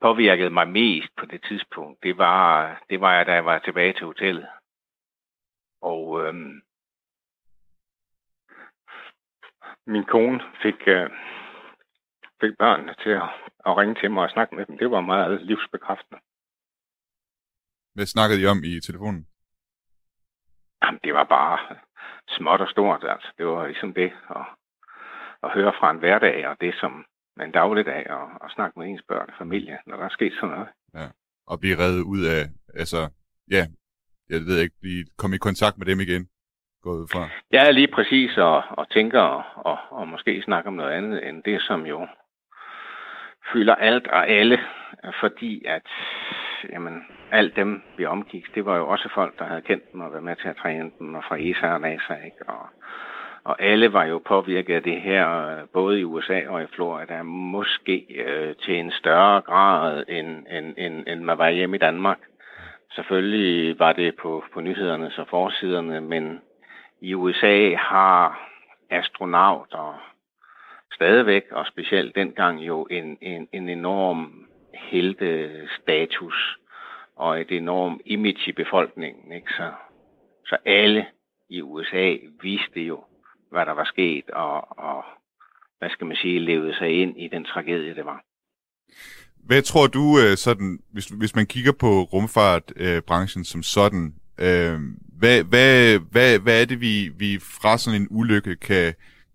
påvirkede 0.00 0.50
mig 0.50 0.68
mest 0.68 1.08
på 1.16 1.26
det 1.26 1.44
tidspunkt, 1.48 2.02
det 2.02 2.18
var, 2.18 2.80
det 2.90 3.00
var 3.00 3.24
da 3.24 3.32
jeg 3.32 3.44
var 3.44 3.58
tilbage 3.58 3.92
til 3.92 4.06
hotellet. 4.06 4.48
Og 5.80 6.26
øhm, 6.26 6.62
min 9.86 10.04
kone 10.04 10.40
fik, 10.62 10.88
øh, 10.88 11.10
fik 12.40 12.58
børnene 12.58 12.94
til 13.02 13.10
at, 13.10 13.30
at 13.66 13.76
ringe 13.76 13.94
til 13.94 14.10
mig 14.10 14.22
og 14.24 14.30
snakke 14.30 14.56
med 14.56 14.66
dem. 14.66 14.78
Det 14.78 14.90
var 14.90 15.00
meget 15.00 15.42
livsbekræftende. 15.42 16.20
Hvad 17.94 18.06
snakkede 18.06 18.42
I 18.42 18.46
om 18.46 18.64
i 18.64 18.80
telefonen? 18.80 19.26
Jamen, 20.82 21.00
det 21.04 21.14
var 21.14 21.24
bare 21.24 21.76
småt 22.28 22.60
og 22.60 22.68
stort. 22.68 23.04
Altså. 23.04 23.28
Det 23.38 23.46
var 23.46 23.66
ligesom 23.66 23.94
det 23.94 24.12
at, 24.30 24.46
at 25.42 25.50
høre 25.50 25.72
fra 25.78 25.90
en 25.90 25.98
hverdag, 25.98 26.48
og 26.48 26.56
det 26.60 26.74
som 26.80 27.04
en 27.42 27.52
dagligdag, 27.52 28.10
og, 28.10 28.28
og 28.40 28.50
snakke 28.50 28.78
med 28.78 28.86
ens 28.86 29.02
børn 29.08 29.28
og 29.28 29.34
familie, 29.38 29.78
når 29.86 29.96
der 29.96 30.04
er 30.04 30.08
sket 30.08 30.32
sådan 30.32 30.48
noget. 30.48 30.68
Ja, 30.94 31.06
og 31.46 31.60
blive 31.60 31.78
reddet 31.78 32.02
ud 32.02 32.22
af, 32.24 32.42
altså, 32.74 33.00
ja, 33.50 33.66
jeg 34.30 34.40
ved 34.40 34.60
ikke, 34.60 34.76
blive, 34.80 35.04
komme 35.18 35.36
i 35.36 35.38
kontakt 35.48 35.78
med 35.78 35.86
dem 35.86 36.00
igen, 36.00 36.28
gået 36.82 37.10
fra. 37.12 37.28
Ja, 37.52 37.70
lige 37.70 37.92
præcis, 37.96 38.38
og, 38.38 38.62
og 38.70 38.90
tænker, 38.90 39.20
og, 39.20 39.42
og, 39.56 39.78
og 39.90 40.08
måske 40.08 40.42
snakke 40.42 40.68
om 40.68 40.74
noget 40.74 40.92
andet, 40.92 41.28
end 41.28 41.42
det, 41.42 41.62
som 41.62 41.86
jo 41.86 42.06
fylder 43.52 43.74
alt 43.74 44.06
og 44.06 44.28
alle, 44.28 44.58
fordi 45.20 45.64
at 45.64 45.86
jamen, 46.72 47.04
alt 47.30 47.56
dem, 47.56 47.82
vi 47.96 48.04
omgik, 48.04 48.54
det 48.54 48.64
var 48.64 48.76
jo 48.76 48.88
også 48.88 49.08
folk, 49.14 49.38
der 49.38 49.44
havde 49.44 49.62
kendt 49.62 49.92
dem 49.92 50.00
og 50.00 50.12
været 50.12 50.24
med 50.24 50.36
til 50.36 50.48
at 50.48 50.56
træne 50.56 50.90
dem, 50.98 51.14
og 51.14 51.24
fra 51.28 51.36
ESA 51.40 51.66
og 51.66 51.80
NASA, 51.80 52.14
ikke? 52.14 52.42
Og, 52.48 52.68
og 53.44 53.62
alle 53.62 53.92
var 53.92 54.04
jo 54.04 54.22
påvirket 54.24 54.74
af 54.74 54.82
det 54.82 55.00
her, 55.00 55.56
både 55.72 56.00
i 56.00 56.04
USA 56.04 56.48
og 56.48 56.62
i 56.62 56.66
Florida, 56.66 57.22
måske 57.22 58.06
øh, 58.24 58.54
til 58.56 58.74
en 58.74 58.92
større 58.92 59.40
grad, 59.40 60.04
end, 60.08 60.46
end, 60.50 60.74
end, 60.78 61.04
end 61.06 61.20
man 61.20 61.38
var 61.38 61.50
hjemme 61.50 61.76
i 61.76 61.78
Danmark. 61.78 62.18
Selvfølgelig 62.94 63.78
var 63.78 63.92
det 63.92 64.16
på, 64.16 64.44
på 64.52 64.60
nyhederne 64.60 65.12
og 65.18 65.28
forsiderne, 65.28 66.00
men 66.00 66.40
i 67.00 67.14
USA 67.14 67.74
har 67.74 68.48
astronauter 68.90 70.14
stadigvæk, 70.94 71.44
og 71.50 71.66
specielt 71.66 72.14
dengang 72.14 72.60
jo 72.60 72.86
en, 72.90 73.18
en, 73.20 73.48
en 73.52 73.68
enorm 73.68 74.48
heldestatus 74.74 76.58
og 77.16 77.40
et 77.40 77.52
enormt 77.52 78.02
image 78.04 78.40
i 78.46 78.52
befolkningen. 78.52 79.32
Ikke? 79.32 79.52
Så, 79.52 79.72
så 80.46 80.56
alle 80.64 81.06
i 81.48 81.62
USA 81.62 82.16
vidste 82.42 82.80
jo, 82.80 83.04
hvad 83.50 83.66
der 83.66 83.72
var 83.72 83.84
sket, 83.84 84.30
og, 84.30 84.78
og 84.78 85.04
hvad 85.78 85.90
skal 85.90 86.06
man 86.06 86.16
sige, 86.16 86.38
levede 86.40 86.74
sig 86.74 86.90
ind 87.02 87.20
i 87.20 87.28
den 87.28 87.44
tragedie, 87.44 87.94
det 87.94 88.04
var. 88.04 88.24
Hvad 89.46 89.62
tror 89.62 89.86
du, 89.86 90.18
øh, 90.18 90.36
sådan, 90.36 90.78
hvis, 90.92 91.06
hvis 91.06 91.34
man 91.34 91.46
kigger 91.46 91.72
på 91.72 92.02
rumfartbranchen 92.02 93.40
øh, 93.40 93.44
som 93.44 93.62
sådan, 93.62 94.14
øh, 94.38 94.78
hvad, 95.18 95.44
hvad, 95.44 95.98
hvad, 95.98 96.38
hvad 96.38 96.62
er 96.62 96.66
det, 96.66 96.80
vi, 96.80 97.10
vi 97.18 97.38
fra 97.38 97.78
sådan 97.78 98.02
en 98.02 98.08
ulykke 98.10 98.56
kan, 98.56 98.94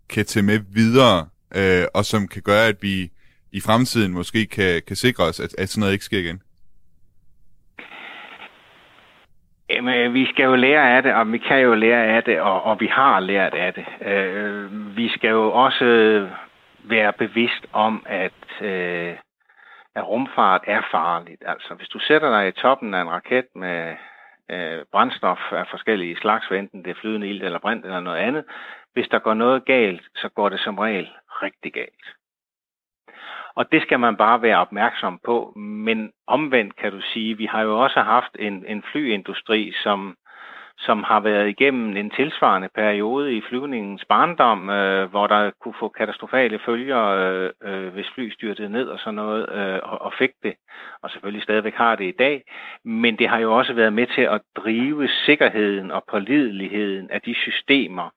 kan 0.10 0.26
tage 0.26 0.46
med 0.46 0.60
videre 0.74 1.28
øh, 1.56 1.86
og 1.94 2.06
som 2.06 2.28
kan 2.28 2.42
gøre, 2.42 2.68
at 2.68 2.78
vi 2.82 3.12
i 3.52 3.60
fremtiden 3.60 4.12
måske 4.14 4.46
kan, 4.46 4.82
kan 4.88 4.96
sikre 4.96 5.24
os, 5.24 5.40
at, 5.40 5.56
at 5.58 5.70
sådan 5.70 5.80
noget 5.80 5.94
ikke 5.94 6.06
sker 6.06 6.20
igen? 6.20 6.42
Jamen, 9.74 9.96
øh, 9.96 10.14
vi 10.14 10.26
skal 10.26 10.44
jo 10.44 10.56
lære 10.56 10.96
af 10.96 11.04
det, 11.04 11.14
og 11.14 11.32
vi 11.32 11.38
kan 11.38 11.60
jo 11.60 11.74
lære 11.74 12.06
af 12.06 12.24
det, 12.24 12.42
og, 12.42 12.64
og 12.64 12.80
vi 12.80 12.88
har 12.88 13.20
lært 13.20 13.54
af 13.54 13.74
det. 13.74 13.86
Øh, 14.02 14.98
vi 14.98 15.10
skal 15.10 15.30
jo 15.30 15.52
også 15.52 15.86
øh, 15.86 16.30
være 16.84 17.14
bevidst 17.14 17.66
om, 17.74 18.06
at, 18.06 18.62
øh, 18.62 19.16
at 19.96 20.08
rumfart 20.08 20.62
er 20.68 20.82
farligt. 20.92 21.44
Altså, 21.46 21.74
hvis 21.74 21.88
du 21.88 22.00
sætter 22.00 22.30
dig 22.30 22.48
i 22.48 22.52
toppen 22.52 22.94
af 22.94 23.02
en 23.02 23.10
raket 23.10 23.46
med 23.56 23.96
øh, 24.52 24.86
brændstof 24.92 25.40
af 25.52 25.68
forskellige 25.68 26.18
slags, 26.18 26.48
enten 26.52 26.84
det 26.84 26.92
er 26.92 27.02
flydende 27.02 27.30
ild 27.30 27.44
eller 27.44 27.60
brint 27.60 27.86
eller 27.86 28.00
noget 28.00 28.18
andet, 28.18 28.44
hvis 28.94 29.08
der 29.08 29.20
går 29.20 29.34
noget 29.34 29.66
galt, 29.66 30.04
så 30.16 30.30
går 30.30 30.50
det 30.50 30.60
som 30.60 30.78
regel 30.80 31.10
rigtig 31.44 31.74
galt. 31.74 32.06
Og 33.56 33.72
det 33.72 33.82
skal 33.82 34.00
man 34.00 34.16
bare 34.16 34.42
være 34.42 34.58
opmærksom 34.58 35.20
på. 35.26 35.54
Men 35.56 36.12
omvendt 36.28 36.76
kan 36.76 36.92
du 36.92 37.02
sige, 37.02 37.38
vi 37.38 37.46
har 37.46 37.62
jo 37.62 37.80
også 37.84 38.00
haft 38.00 38.36
en, 38.40 38.66
en 38.68 38.84
flyindustri, 38.92 39.74
som, 39.84 40.16
som 40.78 41.04
har 41.04 41.20
været 41.20 41.50
igennem 41.50 41.98
en 41.98 42.10
tilsvarende 42.10 42.70
periode 42.76 43.34
i 43.34 43.42
flyvningens 43.50 44.06
barndom, 44.06 44.70
øh, 44.70 45.10
hvor 45.10 45.28
der 45.28 45.52
kunne 45.62 45.74
få 45.80 45.90
katastrofale 45.90 46.60
følger, 46.66 47.04
øh, 47.06 47.50
øh, 47.64 47.94
hvis 47.94 48.10
fly 48.16 48.30
styrtede 48.30 48.70
ned 48.70 48.88
og 48.88 49.00
sådan 49.00 49.16
noget, 49.16 49.50
øh, 49.52 49.80
og, 49.84 50.02
og 50.02 50.14
fik 50.20 50.32
det, 50.44 50.54
og 51.02 51.10
selvfølgelig 51.10 51.44
stadigvæk 51.44 51.76
har 51.76 51.96
det 51.96 52.06
i 52.06 52.18
dag. 52.20 52.44
Men 52.86 53.18
det 53.18 53.30
har 53.30 53.40
jo 53.40 53.58
også 53.58 53.74
været 53.74 53.94
med 53.94 54.08
til 54.08 54.22
at 54.22 54.42
drive 54.56 55.08
sikkerheden 55.08 55.92
og 55.92 56.04
pålideligheden 56.12 57.10
af 57.12 57.22
de 57.22 57.36
systemer, 57.36 58.10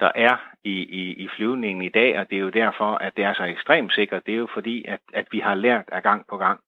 der 0.00 0.10
er 0.14 0.36
i, 0.64 0.72
i, 0.72 1.12
i 1.12 1.28
flyvningen 1.36 1.84
i 1.84 1.88
dag, 1.88 2.18
og 2.18 2.30
det 2.30 2.36
er 2.36 2.40
jo 2.40 2.48
derfor, 2.48 2.94
at 2.94 3.16
det 3.16 3.24
er 3.24 3.34
så 3.34 3.44
ekstremt 3.44 3.92
sikkert. 3.94 4.26
Det 4.26 4.34
er 4.34 4.38
jo 4.38 4.48
fordi, 4.54 4.84
at, 4.88 5.00
at 5.12 5.26
vi 5.30 5.38
har 5.38 5.54
lært 5.54 5.84
af 5.92 6.02
gang 6.02 6.24
på 6.30 6.36
gang. 6.36 6.60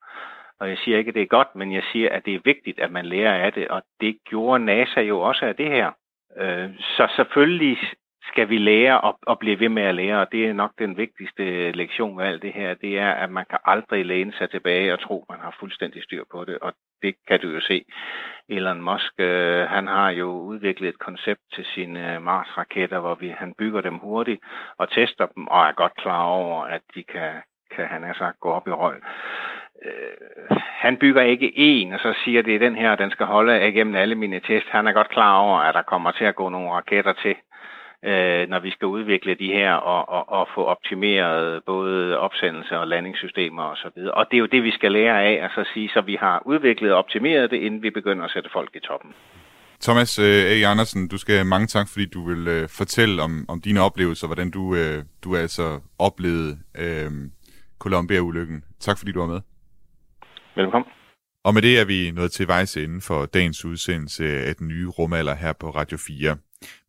Og 0.60 0.68
jeg 0.68 0.78
siger 0.78 0.98
ikke, 0.98 1.08
at 1.08 1.14
det 1.14 1.22
er 1.22 1.36
godt, 1.38 1.54
men 1.54 1.72
jeg 1.72 1.82
siger, 1.92 2.10
at 2.10 2.24
det 2.24 2.34
er 2.34 2.40
vigtigt, 2.44 2.80
at 2.80 2.92
man 2.92 3.06
lærer 3.06 3.44
af 3.44 3.52
det, 3.52 3.68
og 3.68 3.82
det 4.00 4.18
gjorde 4.24 4.64
NASA 4.64 5.00
jo 5.00 5.20
også 5.20 5.46
af 5.46 5.56
det 5.56 5.66
her. 5.66 5.90
Øh, 6.36 6.70
så 6.78 7.12
selvfølgelig 7.16 7.78
skal 8.22 8.48
vi 8.48 8.58
lære 8.58 9.00
og, 9.00 9.18
og 9.26 9.38
blive 9.38 9.60
ved 9.60 9.68
med 9.68 9.82
at 9.82 9.94
lære, 9.94 10.20
og 10.20 10.32
det 10.32 10.46
er 10.46 10.52
nok 10.52 10.72
den 10.78 10.96
vigtigste 10.96 11.72
lektion 11.72 12.18
ved 12.18 12.24
alt 12.24 12.42
det 12.42 12.52
her, 12.52 12.74
det 12.74 12.98
er, 12.98 13.10
at 13.12 13.30
man 13.30 13.44
kan 13.50 13.58
aldrig 13.64 14.06
læne 14.06 14.32
sig 14.32 14.50
tilbage 14.50 14.92
og 14.92 15.00
tro, 15.00 15.20
at 15.20 15.26
man 15.28 15.40
har 15.40 15.56
fuldstændig 15.60 16.02
styr 16.02 16.24
på 16.30 16.44
det, 16.44 16.58
og 16.58 16.72
det 17.02 17.14
kan 17.28 17.40
du 17.40 17.48
jo 17.48 17.60
se. 17.60 17.84
Elon 18.48 18.82
Musk, 18.82 19.12
øh, 19.18 19.68
han 19.68 19.86
har 19.86 20.10
jo 20.10 20.28
udviklet 20.30 20.88
et 20.88 20.98
koncept 20.98 21.40
til 21.54 21.64
sine 21.64 22.14
øh, 22.14 22.22
Mars-raketter, 22.22 22.98
hvor 23.00 23.14
vi, 23.14 23.28
han 23.28 23.54
bygger 23.58 23.80
dem 23.80 23.94
hurtigt 23.98 24.40
og 24.78 24.90
tester 24.90 25.26
dem, 25.26 25.46
og 25.46 25.66
er 25.66 25.72
godt 25.72 25.96
klar 25.96 26.22
over, 26.22 26.64
at 26.64 26.80
de 26.94 27.02
kan, 27.02 27.32
kan 27.76 27.86
han 27.86 28.02
har 28.02 28.14
sagt, 28.14 28.40
gå 28.40 28.50
op 28.50 28.68
i 28.68 28.70
røg. 28.70 29.00
Øh, 29.84 30.56
han 30.58 30.96
bygger 30.96 31.22
ikke 31.22 31.52
en, 31.58 31.92
og 31.92 32.00
så 32.00 32.14
siger, 32.24 32.42
det 32.42 32.54
er 32.54 32.58
den 32.58 32.76
her, 32.76 32.96
den 32.96 33.10
skal 33.10 33.26
holde 33.26 33.68
igennem 33.68 33.94
alle 33.94 34.14
mine 34.14 34.40
test. 34.40 34.66
Han 34.68 34.86
er 34.86 34.92
godt 34.92 35.08
klar 35.08 35.36
over, 35.38 35.58
at 35.58 35.74
der 35.74 35.82
kommer 35.82 36.10
til 36.10 36.24
at 36.24 36.34
gå 36.34 36.48
nogle 36.48 36.70
raketter 36.70 37.12
til 37.12 37.36
øh, 38.04 38.48
når 38.48 38.60
vi 38.60 38.70
skal 38.70 38.86
udvikle 38.86 39.34
de 39.34 39.46
her 39.46 39.72
og, 39.72 40.08
og, 40.08 40.28
og 40.38 40.48
få 40.54 40.64
optimeret 40.64 41.62
både 41.66 42.18
opsendelse 42.18 42.78
og 42.78 42.88
landingssystemer 42.88 43.62
osv. 43.62 43.86
Og, 43.86 43.92
så 43.96 44.10
og 44.14 44.26
det 44.30 44.36
er 44.36 44.40
jo 44.40 44.46
det, 44.46 44.62
vi 44.62 44.70
skal 44.70 44.92
lære 44.92 45.22
af, 45.22 45.42
altså 45.42 45.70
sige, 45.74 45.88
så 45.88 46.00
vi 46.00 46.16
har 46.20 46.42
udviklet 46.46 46.92
og 46.92 46.98
optimeret 46.98 47.50
det, 47.50 47.56
inden 47.56 47.82
vi 47.82 47.90
begynder 47.90 48.24
at 48.24 48.30
sætte 48.30 48.50
folk 48.52 48.70
i 48.76 48.80
toppen. 48.80 49.14
Thomas 49.80 50.18
øh, 50.18 50.44
A. 50.52 50.70
Andersen, 50.70 51.08
du 51.08 51.18
skal 51.18 51.46
mange 51.46 51.66
tak, 51.66 51.88
fordi 51.92 52.06
du 52.06 52.28
vil 52.28 52.48
øh, 52.48 52.68
fortælle 52.68 53.22
om, 53.22 53.44
om 53.48 53.60
dine 53.60 53.80
oplevelser, 53.80 54.26
hvordan 54.26 54.50
du, 54.50 54.74
øh, 54.74 55.04
du 55.24 55.36
altså 55.36 55.80
oplevede 55.98 56.58
øh, 56.78 57.10
Columbia-ulykken. 57.78 58.64
Tak 58.80 58.98
fordi 58.98 59.12
du 59.12 59.20
var 59.20 59.26
med. 59.26 59.40
Velkommen. 60.56 60.90
Og 61.44 61.54
med 61.54 61.62
det 61.62 61.80
er 61.80 61.84
vi 61.84 62.10
nået 62.10 62.32
til 62.32 62.48
vejs 62.48 62.76
ende 62.76 63.00
for 63.00 63.26
dagens 63.26 63.64
udsendelse 63.64 64.24
af 64.24 64.54
den 64.56 64.68
nye 64.68 64.88
rumalder 64.88 65.34
her 65.34 65.52
på 65.52 65.70
Radio 65.70 65.98
4. 65.98 66.36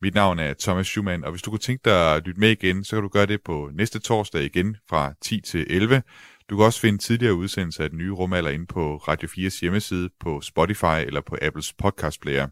Mit 0.01 0.13
navn 0.13 0.39
er 0.39 0.53
Thomas 0.59 0.87
Schumann, 0.87 1.23
og 1.23 1.31
hvis 1.31 1.41
du 1.41 1.49
kunne 1.49 1.59
tænke 1.59 1.81
dig 1.85 2.15
at 2.15 2.25
lytte 2.25 2.39
med 2.39 2.49
igen, 2.49 2.83
så 2.83 2.95
kan 2.95 3.03
du 3.03 3.09
gøre 3.09 3.25
det 3.25 3.41
på 3.43 3.69
næste 3.73 3.99
torsdag 3.99 4.43
igen 4.43 4.77
fra 4.89 5.13
10 5.21 5.41
til 5.41 5.65
11. 5.69 6.03
Du 6.49 6.57
kan 6.57 6.65
også 6.65 6.79
finde 6.81 6.97
tidligere 6.97 7.33
udsendelser 7.33 7.83
af 7.83 7.89
den 7.89 7.97
nye 7.97 8.11
rumalder 8.11 8.49
inde 8.49 8.65
på 8.65 8.97
Radio 8.97 9.27
4's 9.27 9.61
hjemmeside, 9.61 10.09
på 10.19 10.41
Spotify 10.41 11.05
eller 11.05 11.21
på 11.21 11.37
Apples 11.41 11.73
podcast 11.73 12.21
player. 12.21 12.47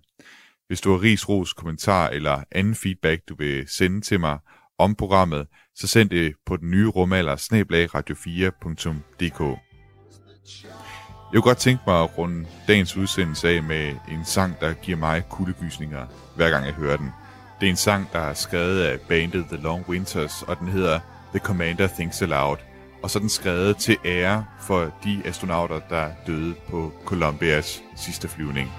Hvis 0.67 0.82
du 0.82 0.91
har 0.91 1.01
ris, 1.01 1.30
ros, 1.30 1.53
kommentar 1.53 2.09
eller 2.09 2.43
anden 2.51 2.76
feedback, 2.76 3.22
du 3.30 3.36
vil 3.36 3.67
sende 3.67 4.01
til 4.01 4.20
mig 4.20 4.39
om 4.78 4.95
programmet, 4.95 5.47
så 5.76 5.88
send 5.88 6.09
det 6.09 6.36
på 6.45 6.57
den 6.57 6.72
nye 6.72 6.88
rumalder 6.88 7.36
radio4.dk. 7.95 9.59
Jeg 11.34 11.41
kunne 11.41 11.49
godt 11.49 11.57
tænke 11.57 11.84
mig 11.88 12.03
at 12.03 12.17
runde 12.17 12.45
dagens 12.67 12.97
udsendelse 12.97 13.49
af 13.49 13.63
med 13.63 13.95
en 14.11 14.25
sang, 14.25 14.59
der 14.59 14.73
giver 14.73 14.97
mig 14.97 15.23
kuldegysninger, 15.30 16.05
hver 16.36 16.49
gang 16.49 16.65
jeg 16.65 16.73
hører 16.73 16.97
den. 16.97 17.09
Det 17.59 17.65
er 17.65 17.69
en 17.69 17.75
sang, 17.75 18.09
der 18.13 18.19
er 18.19 18.34
skrevet 18.34 18.82
af 18.82 18.99
bandet 18.99 19.45
The 19.51 19.57
Long 19.57 19.89
Winters, 19.89 20.43
og 20.47 20.59
den 20.59 20.67
hedder 20.67 20.99
The 21.30 21.39
Commander 21.39 21.88
Thinks 21.88 22.21
Aloud. 22.21 22.57
Og 23.03 23.09
så 23.09 23.19
er 23.19 23.21
den 23.21 23.30
skrevet 23.30 23.77
til 23.77 23.97
ære 24.05 24.45
for 24.61 24.93
de 25.03 25.21
astronauter, 25.25 25.80
der 25.89 26.09
døde 26.27 26.55
på 26.69 26.91
Columbias 27.05 27.82
sidste 27.95 28.27
flyvning. 28.27 28.71